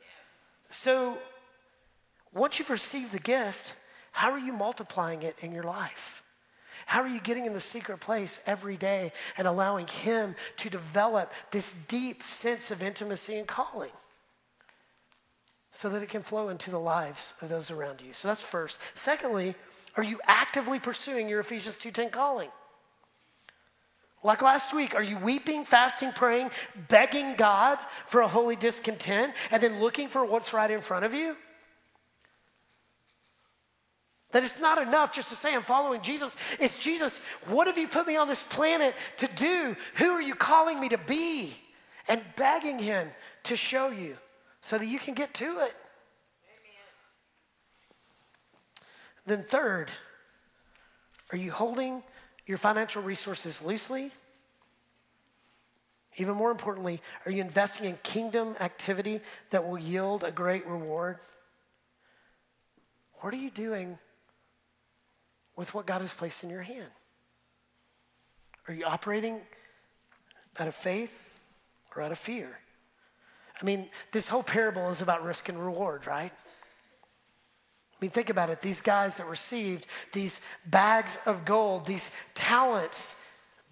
Yes. 0.00 0.26
So 0.68 1.16
once 2.34 2.58
you've 2.58 2.70
received 2.70 3.12
the 3.12 3.20
gift, 3.20 3.74
how 4.10 4.32
are 4.32 4.38
you 4.38 4.52
multiplying 4.52 5.22
it 5.22 5.36
in 5.38 5.52
your 5.52 5.62
life? 5.62 6.24
How 6.86 7.02
are 7.02 7.08
you 7.08 7.20
getting 7.20 7.46
in 7.46 7.52
the 7.52 7.60
secret 7.60 8.00
place 8.00 8.42
every 8.46 8.76
day 8.76 9.12
and 9.38 9.46
allowing 9.46 9.86
Him 9.86 10.34
to 10.56 10.68
develop 10.68 11.32
this 11.52 11.72
deep 11.86 12.24
sense 12.24 12.72
of 12.72 12.82
intimacy 12.82 13.36
and 13.36 13.46
calling 13.46 13.92
so 15.76 15.90
that 15.90 16.02
it 16.02 16.08
can 16.08 16.22
flow 16.22 16.48
into 16.48 16.70
the 16.70 16.80
lives 16.80 17.34
of 17.42 17.50
those 17.50 17.70
around 17.70 18.00
you? 18.00 18.14
So 18.14 18.28
that's 18.28 18.42
first. 18.42 18.80
Secondly, 18.94 19.54
are 19.94 20.02
you 20.02 20.18
actively 20.24 20.78
pursuing 20.78 21.28
your 21.28 21.40
Ephesians 21.40 21.78
2:10 21.78 22.10
calling? 22.10 22.50
Like 24.22 24.40
last 24.40 24.72
week, 24.72 24.94
are 24.94 25.02
you 25.02 25.18
weeping, 25.18 25.66
fasting, 25.66 26.12
praying, 26.12 26.50
begging 26.88 27.34
God 27.34 27.78
for 28.06 28.22
a 28.22 28.26
holy 28.26 28.56
discontent, 28.56 29.34
and 29.50 29.62
then 29.62 29.78
looking 29.78 30.08
for 30.08 30.24
what's 30.24 30.54
right 30.54 30.70
in 30.70 30.80
front 30.80 31.04
of 31.04 31.12
you? 31.12 31.36
That 34.32 34.44
it's 34.44 34.60
not 34.60 34.80
enough 34.80 35.12
just 35.12 35.28
to 35.28 35.34
say 35.34 35.54
I'm 35.54 35.60
following 35.60 36.00
Jesus. 36.00 36.36
It's 36.58 36.78
Jesus, 36.78 37.22
what 37.48 37.66
have 37.66 37.76
you 37.76 37.86
put 37.86 38.06
me 38.06 38.16
on 38.16 38.28
this 38.28 38.42
planet 38.42 38.94
to 39.18 39.28
do? 39.36 39.76
Who 39.96 40.10
are 40.12 40.22
you 40.22 40.34
calling 40.34 40.80
me 40.80 40.88
to 40.88 40.98
be? 40.98 41.52
And 42.08 42.24
begging 42.34 42.78
Him 42.78 43.08
to 43.44 43.56
show 43.56 43.88
you 43.88 44.16
so 44.66 44.76
that 44.76 44.86
you 44.86 44.98
can 44.98 45.14
get 45.14 45.32
to 45.32 45.44
it. 45.44 45.76
Amen. 46.50 46.86
Then, 49.24 49.44
third, 49.44 49.92
are 51.30 51.38
you 51.38 51.52
holding 51.52 52.02
your 52.46 52.58
financial 52.58 53.00
resources 53.00 53.62
loosely? 53.62 54.10
Even 56.16 56.34
more 56.34 56.50
importantly, 56.50 57.00
are 57.24 57.30
you 57.30 57.42
investing 57.42 57.88
in 57.88 57.96
kingdom 58.02 58.56
activity 58.58 59.20
that 59.50 59.64
will 59.64 59.78
yield 59.78 60.24
a 60.24 60.32
great 60.32 60.66
reward? 60.66 61.18
What 63.20 63.32
are 63.32 63.36
you 63.36 63.50
doing 63.50 64.00
with 65.56 65.74
what 65.74 65.86
God 65.86 66.00
has 66.00 66.12
placed 66.12 66.42
in 66.42 66.50
your 66.50 66.62
hand? 66.62 66.90
Are 68.66 68.74
you 68.74 68.84
operating 68.84 69.38
out 70.58 70.66
of 70.66 70.74
faith 70.74 71.38
or 71.94 72.02
out 72.02 72.10
of 72.10 72.18
fear? 72.18 72.58
I 73.60 73.64
mean, 73.64 73.88
this 74.12 74.28
whole 74.28 74.42
parable 74.42 74.90
is 74.90 75.00
about 75.00 75.24
risk 75.24 75.48
and 75.48 75.58
reward, 75.58 76.06
right? 76.06 76.32
I 77.96 77.98
mean, 78.00 78.10
think 78.10 78.28
about 78.28 78.50
it. 78.50 78.60
These 78.60 78.82
guys 78.82 79.16
that 79.16 79.26
received 79.26 79.86
these 80.12 80.42
bags 80.66 81.18
of 81.24 81.46
gold, 81.46 81.86
these 81.86 82.10
talents, 82.34 83.22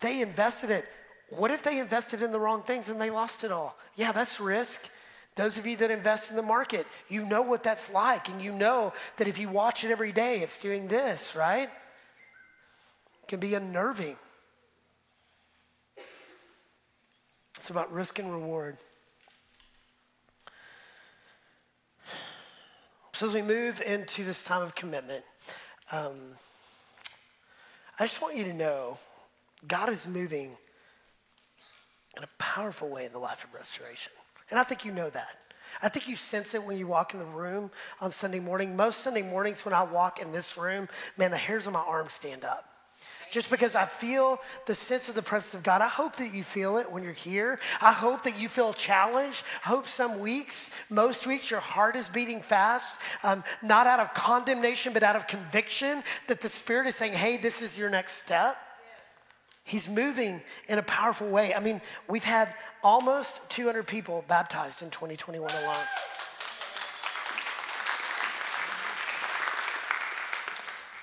they 0.00 0.22
invested 0.22 0.70
it. 0.70 0.86
What 1.28 1.50
if 1.50 1.62
they 1.62 1.78
invested 1.78 2.22
in 2.22 2.32
the 2.32 2.38
wrong 2.38 2.62
things 2.62 2.88
and 2.88 2.98
they 3.00 3.10
lost 3.10 3.44
it 3.44 3.52
all? 3.52 3.76
Yeah, 3.96 4.12
that's 4.12 4.40
risk. 4.40 4.90
Those 5.36 5.58
of 5.58 5.66
you 5.66 5.76
that 5.78 5.90
invest 5.90 6.30
in 6.30 6.36
the 6.36 6.42
market, 6.42 6.86
you 7.08 7.24
know 7.26 7.42
what 7.42 7.62
that's 7.62 7.92
like, 7.92 8.28
and 8.28 8.40
you 8.40 8.52
know 8.52 8.94
that 9.16 9.26
if 9.26 9.38
you 9.38 9.48
watch 9.48 9.84
it 9.84 9.90
every 9.90 10.12
day, 10.12 10.40
it's 10.40 10.58
doing 10.58 10.88
this, 10.88 11.34
right? 11.34 11.68
It 13.22 13.28
can 13.28 13.40
be 13.40 13.54
unnerving. 13.54 14.16
It's 17.56 17.68
about 17.68 17.92
risk 17.92 18.18
and 18.18 18.32
reward. 18.32 18.76
So, 23.14 23.28
as 23.28 23.34
we 23.34 23.42
move 23.42 23.80
into 23.80 24.24
this 24.24 24.42
time 24.42 24.60
of 24.60 24.74
commitment, 24.74 25.22
um, 25.92 26.16
I 27.96 28.06
just 28.06 28.20
want 28.20 28.36
you 28.36 28.42
to 28.42 28.52
know 28.52 28.98
God 29.68 29.88
is 29.88 30.08
moving 30.08 30.50
in 32.16 32.24
a 32.24 32.28
powerful 32.38 32.88
way 32.88 33.04
in 33.04 33.12
the 33.12 33.20
life 33.20 33.44
of 33.44 33.54
restoration. 33.54 34.12
And 34.50 34.58
I 34.58 34.64
think 34.64 34.84
you 34.84 34.90
know 34.90 35.10
that. 35.10 35.36
I 35.80 35.88
think 35.88 36.08
you 36.08 36.16
sense 36.16 36.56
it 36.56 36.64
when 36.64 36.76
you 36.76 36.88
walk 36.88 37.14
in 37.14 37.20
the 37.20 37.24
room 37.24 37.70
on 38.00 38.10
Sunday 38.10 38.40
morning. 38.40 38.74
Most 38.74 38.98
Sunday 38.98 39.22
mornings 39.22 39.64
when 39.64 39.74
I 39.74 39.84
walk 39.84 40.20
in 40.20 40.32
this 40.32 40.58
room, 40.58 40.88
man, 41.16 41.30
the 41.30 41.36
hairs 41.36 41.68
on 41.68 41.72
my 41.72 41.84
arms 41.86 42.14
stand 42.14 42.42
up 42.42 42.64
just 43.34 43.50
because 43.50 43.74
I 43.74 43.84
feel 43.84 44.40
the 44.66 44.76
sense 44.76 45.08
of 45.08 45.16
the 45.16 45.22
presence 45.22 45.54
of 45.54 45.64
God. 45.64 45.82
I 45.82 45.88
hope 45.88 46.14
that 46.16 46.32
you 46.32 46.44
feel 46.44 46.76
it 46.76 46.92
when 46.92 47.02
you're 47.02 47.12
here. 47.12 47.58
I 47.82 47.90
hope 47.90 48.22
that 48.22 48.38
you 48.38 48.48
feel 48.48 48.72
challenged. 48.72 49.42
I 49.64 49.70
hope 49.70 49.88
some 49.88 50.20
weeks, 50.20 50.72
most 50.88 51.26
weeks, 51.26 51.50
your 51.50 51.58
heart 51.58 51.96
is 51.96 52.08
beating 52.08 52.40
fast, 52.40 53.00
um, 53.24 53.42
not 53.60 53.88
out 53.88 53.98
of 53.98 54.14
condemnation, 54.14 54.92
but 54.92 55.02
out 55.02 55.16
of 55.16 55.26
conviction 55.26 56.04
that 56.28 56.42
the 56.42 56.48
Spirit 56.48 56.86
is 56.86 56.94
saying, 56.94 57.14
hey, 57.14 57.36
this 57.36 57.60
is 57.60 57.76
your 57.76 57.90
next 57.90 58.24
step. 58.24 58.56
He's 59.64 59.88
moving 59.88 60.40
in 60.68 60.78
a 60.78 60.82
powerful 60.82 61.28
way. 61.28 61.54
I 61.54 61.60
mean, 61.60 61.80
we've 62.08 62.22
had 62.22 62.54
almost 62.84 63.50
200 63.50 63.84
people 63.84 64.24
baptized 64.28 64.80
in 64.80 64.90
2021 64.90 65.50
alone. 65.50 65.74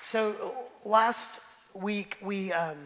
So 0.02 0.56
last 0.86 1.42
week 1.74 2.18
we 2.22 2.52
um, 2.52 2.78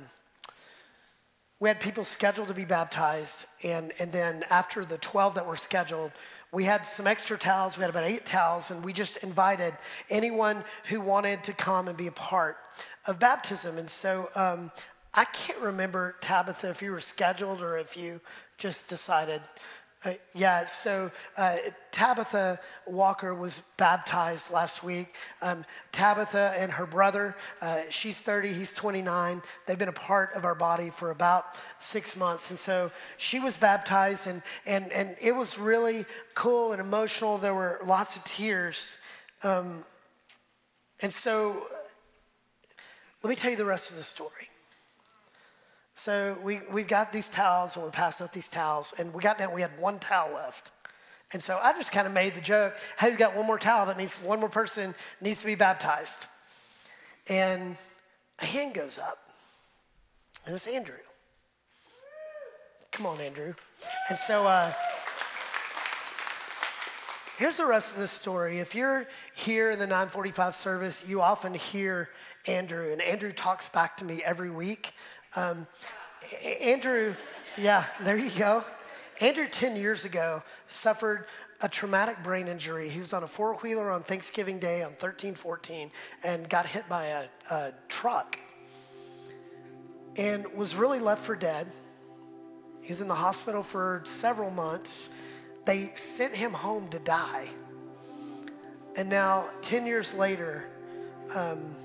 we 1.59 1.69
had 1.69 1.79
people 1.79 2.03
scheduled 2.03 2.47
to 2.49 2.53
be 2.53 2.65
baptized, 2.65 3.47
and 3.63 3.91
and 3.99 4.11
then 4.11 4.43
after 4.49 4.86
the 4.86 4.97
12 4.97 5.36
that 5.36 5.47
were 5.47 5.55
scheduled, 5.55 6.11
we 6.51 6.63
had 6.63 6.86
some 6.86 7.07
extra 7.07 7.38
towels. 7.38 7.77
We 7.77 7.81
had 7.81 7.89
about 7.89 8.03
eight 8.03 8.25
towels, 8.25 8.71
and 8.71 8.83
we 8.83 8.93
just 8.93 9.17
invited 9.17 9.73
anyone 10.09 10.63
who 10.86 11.01
wanted 11.01 11.43
to 11.45 11.53
come 11.53 11.88
and 11.88 11.97
be 11.97 12.07
a 12.07 12.11
part 12.11 12.57
of 13.05 13.19
baptism. 13.19 13.77
And 13.77 13.89
so 13.89 14.29
um, 14.36 14.71
I 15.13 15.25
can't 15.25 15.59
remember 15.59 16.15
Tabitha 16.21 16.69
if 16.69 16.81
you 16.81 16.91
were 16.91 16.99
scheduled 16.99 17.61
or 17.61 17.77
if 17.77 17.95
you 17.95 18.21
just 18.57 18.88
decided 18.88 19.41
uh, 20.06 20.14
yeah, 20.36 20.66
so 20.66 21.10
uh, 21.36 21.58
Tabitha 21.91 22.60
Walker 22.86 23.34
was 23.34 23.64
baptized 23.78 24.51
last 24.51 24.84
week. 24.84 25.16
Um, 25.41 25.66
Tabitha 25.91 26.53
and 26.58 26.72
her 26.72 26.86
brother, 26.86 27.36
uh, 27.62 27.82
she's 27.89 28.20
30, 28.20 28.53
he's 28.53 28.72
29. 28.74 29.41
They've 29.66 29.80
been 29.80 29.89
a 29.89 29.93
part 29.93 30.34
of 30.36 30.45
our 30.45 30.53
body 30.53 30.91
for 30.91 31.10
about 31.10 31.45
six 31.80 32.16
months. 32.16 32.51
And 32.51 32.60
so 32.60 32.91
she 33.18 33.39
was 33.39 33.58
baptized, 33.58 34.28
and, 34.28 34.43
and, 34.68 34.91
and 34.91 35.16
it 35.20 35.36
was 35.36 35.58
really 35.58 36.06
cool 36.36 36.72
and 36.72 36.80
emotional. 36.80 37.39
There 37.39 37.56
were 37.56 37.80
lots 37.84 38.16
of 38.16 38.24
tears. 38.26 38.99
Um, 39.43 39.84
and 41.01 41.12
so 41.12 41.64
let 43.24 43.30
me 43.30 43.36
tell 43.36 43.49
you 43.49 43.58
the 43.58 43.66
rest 43.66 43.89
of 43.89 43.97
the 43.97 44.03
story. 44.03 44.49
So 45.95 46.37
we, 46.43 46.59
we've 46.71 46.87
got 46.87 47.13
these 47.13 47.29
towels 47.29 47.75
and 47.75 47.85
we're 47.85 47.91
passing 47.91 48.25
out 48.25 48.33
these 48.33 48.49
towels. 48.49 48.93
And 48.99 49.13
we 49.13 49.23
got 49.23 49.37
down, 49.37 49.53
we 49.53 49.61
had 49.61 49.79
one 49.79 49.97
towel 49.97 50.33
left. 50.33 50.71
And 51.31 51.41
so 51.41 51.57
I 51.61 51.73
just 51.73 51.91
kind 51.91 52.05
of 52.05 52.13
made 52.13 52.35
the 52.35 52.41
joke, 52.41 52.75
hey, 52.99 53.11
you 53.11 53.17
got 53.17 53.35
one 53.35 53.47
more 53.47 53.57
towel. 53.57 53.85
That 53.87 53.97
means 53.97 54.15
one 54.17 54.39
more 54.39 54.49
person 54.49 54.93
needs 55.21 55.39
to 55.39 55.45
be 55.45 55.55
baptized. 55.55 56.27
And 57.27 57.77
a 58.39 58.45
hand 58.45 58.75
goes 58.75 58.99
up. 58.99 59.17
And 60.45 60.53
it's 60.53 60.67
Andrew. 60.67 60.95
Come 62.91 63.07
on, 63.07 63.19
Andrew. 63.19 63.53
And 64.09 64.17
so 64.17 64.45
uh, 64.45 64.71
here's 67.37 67.57
the 67.57 67.65
rest 67.65 67.93
of 67.93 67.99
the 67.99 68.07
story. 68.07 68.59
If 68.59 68.75
you're 68.75 69.07
here 69.33 69.71
in 69.71 69.79
the 69.79 69.87
945 69.87 70.55
service, 70.55 71.07
you 71.07 71.21
often 71.21 71.53
hear 71.53 72.09
Andrew. 72.47 72.91
And 72.91 73.01
Andrew 73.01 73.31
talks 73.31 73.69
back 73.69 73.97
to 73.97 74.05
me 74.05 74.21
every 74.23 74.51
week 74.51 74.93
um, 75.36 75.67
Andrew, 76.61 77.15
yeah, 77.57 77.86
there 78.01 78.17
you 78.17 78.31
go. 78.31 78.63
Andrew, 79.21 79.47
10 79.49 79.75
years 79.75 80.05
ago, 80.05 80.43
suffered 80.67 81.25
a 81.61 81.69
traumatic 81.69 82.21
brain 82.23 82.47
injury. 82.47 82.89
He 82.89 82.99
was 82.99 83.13
on 83.13 83.23
a 83.23 83.27
four 83.27 83.55
wheeler 83.55 83.89
on 83.89 84.03
Thanksgiving 84.03 84.59
Day 84.59 84.81
on 84.81 84.89
1314 84.89 85.91
and 86.23 86.49
got 86.49 86.65
hit 86.65 86.88
by 86.89 87.05
a, 87.05 87.25
a 87.49 87.71
truck 87.88 88.38
and 90.17 90.45
was 90.55 90.75
really 90.75 90.99
left 90.99 91.23
for 91.23 91.36
dead. 91.36 91.67
He 92.81 92.89
was 92.89 93.01
in 93.01 93.07
the 93.07 93.15
hospital 93.15 93.63
for 93.63 94.01
several 94.05 94.51
months. 94.51 95.09
They 95.65 95.91
sent 95.95 96.36
him 96.36 96.51
home 96.51 96.88
to 96.89 96.99
die. 96.99 97.47
And 98.97 99.09
now, 99.09 99.49
10 99.61 99.86
years 99.86 100.13
later, 100.13 100.67
um, 101.36 101.75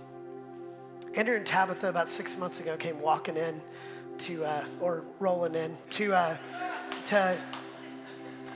Andrew 1.17 1.35
and 1.35 1.45
Tabitha, 1.45 1.89
about 1.89 2.09
six 2.09 2.39
months 2.39 2.61
ago, 2.61 2.77
came 2.77 3.01
walking 3.01 3.37
in 3.37 3.61
to, 4.19 4.45
uh, 4.45 4.65
or 4.81 5.03
rolling 5.19 5.57
in 5.57 5.77
to, 5.91 6.15
uh, 6.15 6.37
to 7.07 7.37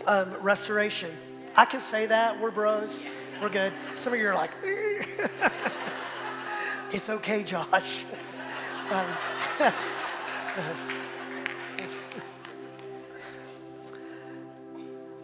um, 0.06 0.32
restoration. 0.40 1.10
I 1.56 1.64
can 1.64 1.80
say 1.80 2.06
that. 2.06 2.40
We're 2.40 2.52
bros. 2.52 3.06
We're 3.42 3.48
good. 3.48 3.72
Some 3.96 4.12
of 4.12 4.20
you 4.20 4.28
are 4.28 4.34
like, 4.34 4.52
it's 6.92 7.10
okay, 7.10 7.42
Josh. 7.42 8.04
Um, 8.92 9.06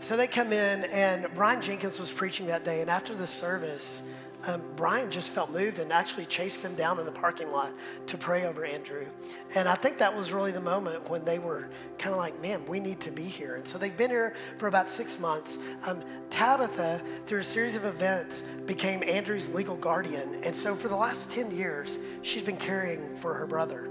so 0.00 0.16
they 0.16 0.26
come 0.26 0.54
in, 0.54 0.84
and 0.84 1.26
Brian 1.34 1.60
Jenkins 1.60 2.00
was 2.00 2.10
preaching 2.10 2.46
that 2.46 2.64
day. 2.64 2.80
And 2.80 2.88
after 2.88 3.14
the 3.14 3.26
service, 3.26 4.02
um, 4.46 4.62
Brian 4.74 5.10
just 5.10 5.30
felt 5.30 5.50
moved 5.50 5.78
and 5.78 5.92
actually 5.92 6.24
chased 6.24 6.62
them 6.62 6.74
down 6.74 6.98
in 6.98 7.04
the 7.04 7.12
parking 7.12 7.50
lot 7.50 7.72
to 8.06 8.16
pray 8.16 8.46
over 8.46 8.64
Andrew. 8.64 9.06
And 9.54 9.68
I 9.68 9.74
think 9.74 9.98
that 9.98 10.16
was 10.16 10.32
really 10.32 10.52
the 10.52 10.60
moment 10.60 11.10
when 11.10 11.24
they 11.24 11.38
were 11.38 11.68
kind 11.98 12.12
of 12.12 12.18
like, 12.18 12.40
man, 12.40 12.64
we 12.66 12.80
need 12.80 13.00
to 13.00 13.10
be 13.10 13.24
here. 13.24 13.56
And 13.56 13.66
so 13.66 13.76
they've 13.76 13.96
been 13.96 14.10
here 14.10 14.34
for 14.56 14.66
about 14.66 14.88
six 14.88 15.20
months. 15.20 15.58
Um, 15.86 16.02
Tabitha, 16.30 17.02
through 17.26 17.40
a 17.40 17.44
series 17.44 17.76
of 17.76 17.84
events, 17.84 18.42
became 18.66 19.02
Andrew's 19.02 19.52
legal 19.52 19.76
guardian. 19.76 20.42
And 20.44 20.54
so 20.54 20.74
for 20.74 20.88
the 20.88 20.96
last 20.96 21.30
10 21.30 21.50
years, 21.50 21.98
she's 22.22 22.42
been 22.42 22.56
caring 22.56 23.16
for 23.16 23.34
her 23.34 23.46
brother. 23.46 23.90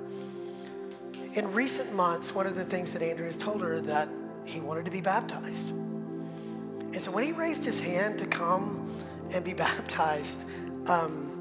In 1.33 1.51
recent 1.53 1.93
months, 1.93 2.33
one 2.33 2.47
of 2.47 2.55
the 2.55 2.65
things 2.65 2.93
that 2.93 3.03
Andrew 3.03 3.27
has 3.27 3.37
told 3.37 3.61
her 3.61 3.79
that 3.81 4.09
he 4.45 4.59
wanted 4.61 4.85
to 4.85 4.91
be 4.91 5.01
baptized. 5.01 5.69
And 5.69 6.99
so 6.99 7.11
when 7.11 7.23
he 7.23 7.33
raised 7.33 7.63
his 7.63 7.79
hand 7.79 8.17
to 8.17 8.25
come 8.25 8.91
and 9.31 9.43
be 9.43 9.53
baptized, 9.67 10.43
um, 10.87 11.35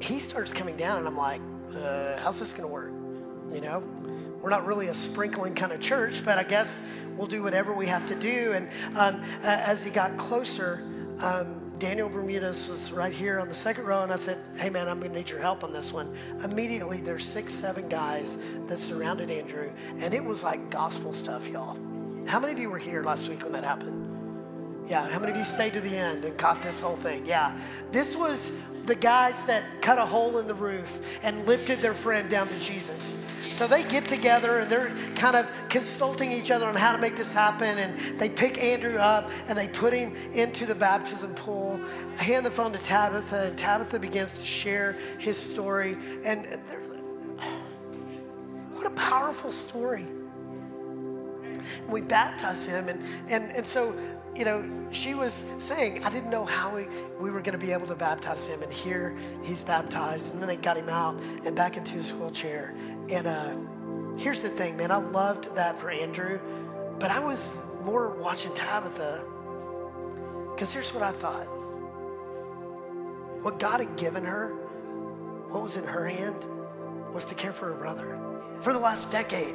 he 0.00 0.18
starts 0.18 0.52
coming 0.52 0.76
down, 0.76 0.98
and 0.98 1.06
I'm 1.06 1.16
like, 1.16 1.40
uh, 1.76 2.18
how's 2.18 2.38
this 2.38 2.52
going 2.52 2.68
to 2.68 2.72
work? 2.72 2.92
You 3.52 3.60
know, 3.60 3.82
we're 4.40 4.50
not 4.50 4.66
really 4.66 4.88
a 4.88 4.94
sprinkling 4.94 5.54
kind 5.54 5.72
of 5.72 5.80
church, 5.80 6.24
but 6.24 6.38
I 6.38 6.42
guess 6.42 6.86
we'll 7.16 7.26
do 7.26 7.42
whatever 7.42 7.72
we 7.72 7.86
have 7.86 8.06
to 8.06 8.14
do. 8.14 8.52
And 8.52 8.68
um, 8.96 9.22
as 9.42 9.84
he 9.84 9.90
got 9.90 10.16
closer, 10.16 10.82
um, 11.20 11.72
Daniel 11.78 12.08
Bermudez 12.08 12.68
was 12.68 12.92
right 12.92 13.12
here 13.12 13.40
on 13.40 13.48
the 13.48 13.54
second 13.54 13.84
row, 13.84 14.02
and 14.02 14.12
I 14.12 14.16
said, 14.16 14.38
Hey 14.56 14.70
man, 14.70 14.88
I'm 14.88 15.00
gonna 15.00 15.14
need 15.14 15.28
your 15.28 15.40
help 15.40 15.64
on 15.64 15.72
this 15.72 15.92
one. 15.92 16.14
Immediately, 16.42 17.00
there's 17.00 17.24
six, 17.24 17.52
seven 17.52 17.88
guys 17.88 18.38
that 18.68 18.78
surrounded 18.78 19.30
Andrew, 19.30 19.70
and 19.98 20.14
it 20.14 20.24
was 20.24 20.42
like 20.42 20.70
gospel 20.70 21.12
stuff, 21.12 21.48
y'all. 21.48 21.76
How 22.26 22.40
many 22.40 22.52
of 22.52 22.58
you 22.58 22.70
were 22.70 22.78
here 22.78 23.02
last 23.02 23.28
week 23.28 23.42
when 23.42 23.52
that 23.52 23.64
happened? 23.64 24.13
Yeah, 24.88 25.08
how 25.08 25.18
many 25.18 25.32
of 25.32 25.38
you 25.38 25.44
stayed 25.44 25.72
to 25.74 25.80
the 25.80 25.96
end 25.96 26.24
and 26.24 26.36
caught 26.36 26.60
this 26.60 26.78
whole 26.78 26.96
thing? 26.96 27.24
Yeah. 27.24 27.56
This 27.90 28.14
was 28.16 28.52
the 28.84 28.94
guys 28.94 29.46
that 29.46 29.64
cut 29.80 29.98
a 29.98 30.04
hole 30.04 30.38
in 30.38 30.46
the 30.46 30.54
roof 30.54 31.18
and 31.22 31.46
lifted 31.46 31.80
their 31.80 31.94
friend 31.94 32.28
down 32.28 32.48
to 32.48 32.58
Jesus. 32.58 33.26
So 33.50 33.66
they 33.66 33.84
get 33.84 34.04
together 34.06 34.58
and 34.58 34.70
they're 34.70 34.90
kind 35.14 35.36
of 35.36 35.50
consulting 35.68 36.32
each 36.32 36.50
other 36.50 36.66
on 36.66 36.74
how 36.74 36.92
to 36.92 36.98
make 36.98 37.16
this 37.16 37.32
happen. 37.32 37.78
And 37.78 37.96
they 38.18 38.28
pick 38.28 38.58
Andrew 38.58 38.96
up 38.96 39.30
and 39.48 39.56
they 39.56 39.68
put 39.68 39.92
him 39.94 40.14
into 40.34 40.66
the 40.66 40.74
baptism 40.74 41.34
pool. 41.34 41.80
I 42.18 42.22
hand 42.24 42.44
the 42.44 42.50
phone 42.50 42.72
to 42.72 42.78
Tabitha, 42.78 43.46
and 43.46 43.58
Tabitha 43.58 44.00
begins 44.00 44.38
to 44.40 44.44
share 44.44 44.98
his 45.18 45.38
story. 45.38 45.96
And 46.24 46.46
oh, 47.40 47.62
what 48.72 48.86
a 48.86 48.90
powerful 48.90 49.52
story. 49.52 50.06
We 51.88 52.02
baptize 52.02 52.66
him, 52.66 52.88
and, 52.88 53.00
and, 53.28 53.52
and 53.52 53.64
so 53.64 53.94
you 54.36 54.44
know, 54.44 54.68
she 54.90 55.14
was 55.14 55.44
saying, 55.58 56.04
I 56.04 56.10
didn't 56.10 56.30
know 56.30 56.44
how 56.44 56.74
we, 56.74 56.86
we 57.20 57.30
were 57.30 57.40
going 57.40 57.58
to 57.58 57.64
be 57.64 57.72
able 57.72 57.86
to 57.86 57.94
baptize 57.94 58.46
him. 58.46 58.62
And 58.62 58.72
here 58.72 59.16
he's 59.42 59.62
baptized. 59.62 60.32
And 60.32 60.40
then 60.40 60.48
they 60.48 60.56
got 60.56 60.76
him 60.76 60.88
out 60.88 61.20
and 61.44 61.54
back 61.54 61.76
into 61.76 61.94
his 61.94 62.12
wheelchair. 62.12 62.74
And 63.10 63.26
uh, 63.26 63.54
here's 64.16 64.42
the 64.42 64.48
thing, 64.48 64.76
man, 64.76 64.90
I 64.90 64.96
loved 64.96 65.54
that 65.54 65.78
for 65.78 65.90
Andrew, 65.90 66.40
but 66.98 67.10
I 67.10 67.20
was 67.20 67.60
more 67.84 68.10
watching 68.10 68.52
Tabitha 68.54 69.24
because 70.54 70.72
here's 70.72 70.92
what 70.94 71.02
I 71.02 71.12
thought 71.12 71.46
what 73.42 73.58
God 73.58 73.80
had 73.80 73.96
given 73.96 74.24
her, 74.24 74.48
what 75.50 75.62
was 75.62 75.76
in 75.76 75.84
her 75.84 76.06
hand, 76.08 76.36
was 77.12 77.26
to 77.26 77.34
care 77.34 77.52
for 77.52 77.66
her 77.66 77.74
brother 77.74 78.18
for 78.62 78.72
the 78.72 78.78
last 78.78 79.10
decade. 79.10 79.54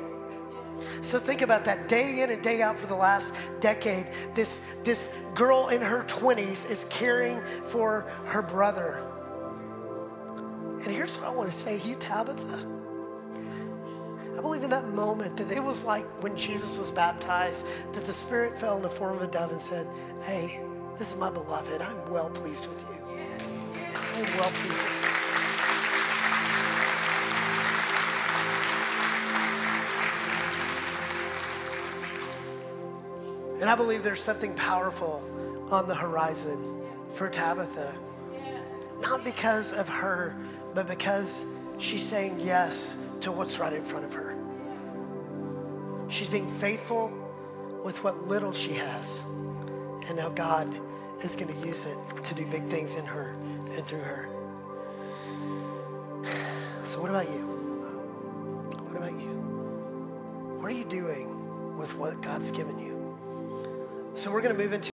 So 1.01 1.19
think 1.19 1.41
about 1.41 1.65
that 1.65 1.87
day 1.87 2.21
in 2.21 2.29
and 2.29 2.41
day 2.41 2.61
out 2.61 2.77
for 2.77 2.87
the 2.87 2.95
last 2.95 3.35
decade. 3.59 4.07
This, 4.33 4.75
this 4.83 5.15
girl 5.35 5.69
in 5.69 5.81
her 5.81 6.03
20s 6.05 6.69
is 6.69 6.85
caring 6.89 7.41
for 7.65 8.01
her 8.25 8.41
brother. 8.41 8.99
And 10.83 10.87
here's 10.87 11.17
what 11.17 11.27
I 11.27 11.29
want 11.31 11.51
to 11.51 11.55
say 11.55 11.79
to 11.79 11.87
you, 11.87 11.95
Tabitha. 11.95 12.65
I 14.37 14.41
believe 14.41 14.63
in 14.63 14.69
that 14.69 14.87
moment 14.89 15.35
that 15.35 15.51
it 15.51 15.61
was 15.61 15.83
like 15.83 16.05
when 16.23 16.37
Jesus 16.37 16.77
was 16.77 16.91
baptized, 16.91 17.65
that 17.93 18.05
the 18.05 18.13
Spirit 18.13 18.57
fell 18.57 18.77
in 18.77 18.83
the 18.83 18.89
form 18.89 19.17
of 19.17 19.21
a 19.21 19.27
dove 19.27 19.51
and 19.51 19.59
said, 19.59 19.85
Hey, 20.23 20.61
this 20.97 21.11
is 21.11 21.19
my 21.19 21.29
beloved. 21.29 21.81
I'm 21.81 22.09
well 22.09 22.29
pleased 22.29 22.67
with 22.67 22.81
you. 22.83 23.03
I'm 23.95 24.37
well 24.37 24.49
pleased 24.49 24.77
with 24.77 24.93
you. 24.93 24.98
And 33.59 33.69
I 33.69 33.75
believe 33.75 34.03
there's 34.03 34.23
something 34.23 34.55
powerful 34.55 35.21
on 35.71 35.87
the 35.87 35.95
horizon 35.95 36.85
for 37.13 37.29
Tabitha. 37.29 37.93
Not 39.01 39.23
because 39.23 39.73
of 39.73 39.89
her, 39.89 40.35
but 40.73 40.87
because 40.87 41.45
she's 41.77 42.07
saying 42.07 42.39
yes 42.39 42.95
to 43.21 43.31
what's 43.31 43.59
right 43.59 43.73
in 43.73 43.81
front 43.81 44.05
of 44.05 44.13
her. 44.13 44.35
She's 46.09 46.29
being 46.29 46.49
faithful 46.49 47.11
with 47.83 48.03
what 48.03 48.27
little 48.27 48.53
she 48.53 48.73
has. 48.73 49.23
And 50.07 50.15
now 50.15 50.29
God 50.29 50.67
is 51.23 51.35
going 51.35 51.53
to 51.53 51.67
use 51.67 51.85
it 51.85 51.97
to 52.23 52.33
do 52.33 52.45
big 52.47 52.63
things 52.65 52.95
in 52.95 53.05
her 53.05 53.35
and 53.71 53.85
through 53.85 53.99
her. 53.99 54.29
So, 56.83 57.01
what 57.01 57.09
about 57.09 57.29
you? 57.29 57.41
What 58.87 58.97
about 58.97 59.11
you? 59.11 59.29
What 60.59 60.71
are 60.71 60.75
you 60.75 60.85
doing 60.85 61.77
with 61.77 61.95
what 61.97 62.21
God's 62.21 62.51
given 62.51 62.79
you? 62.79 62.88
So 64.13 64.31
we're 64.31 64.41
going 64.41 64.55
to 64.55 64.61
move 64.61 64.73
into 64.73 64.87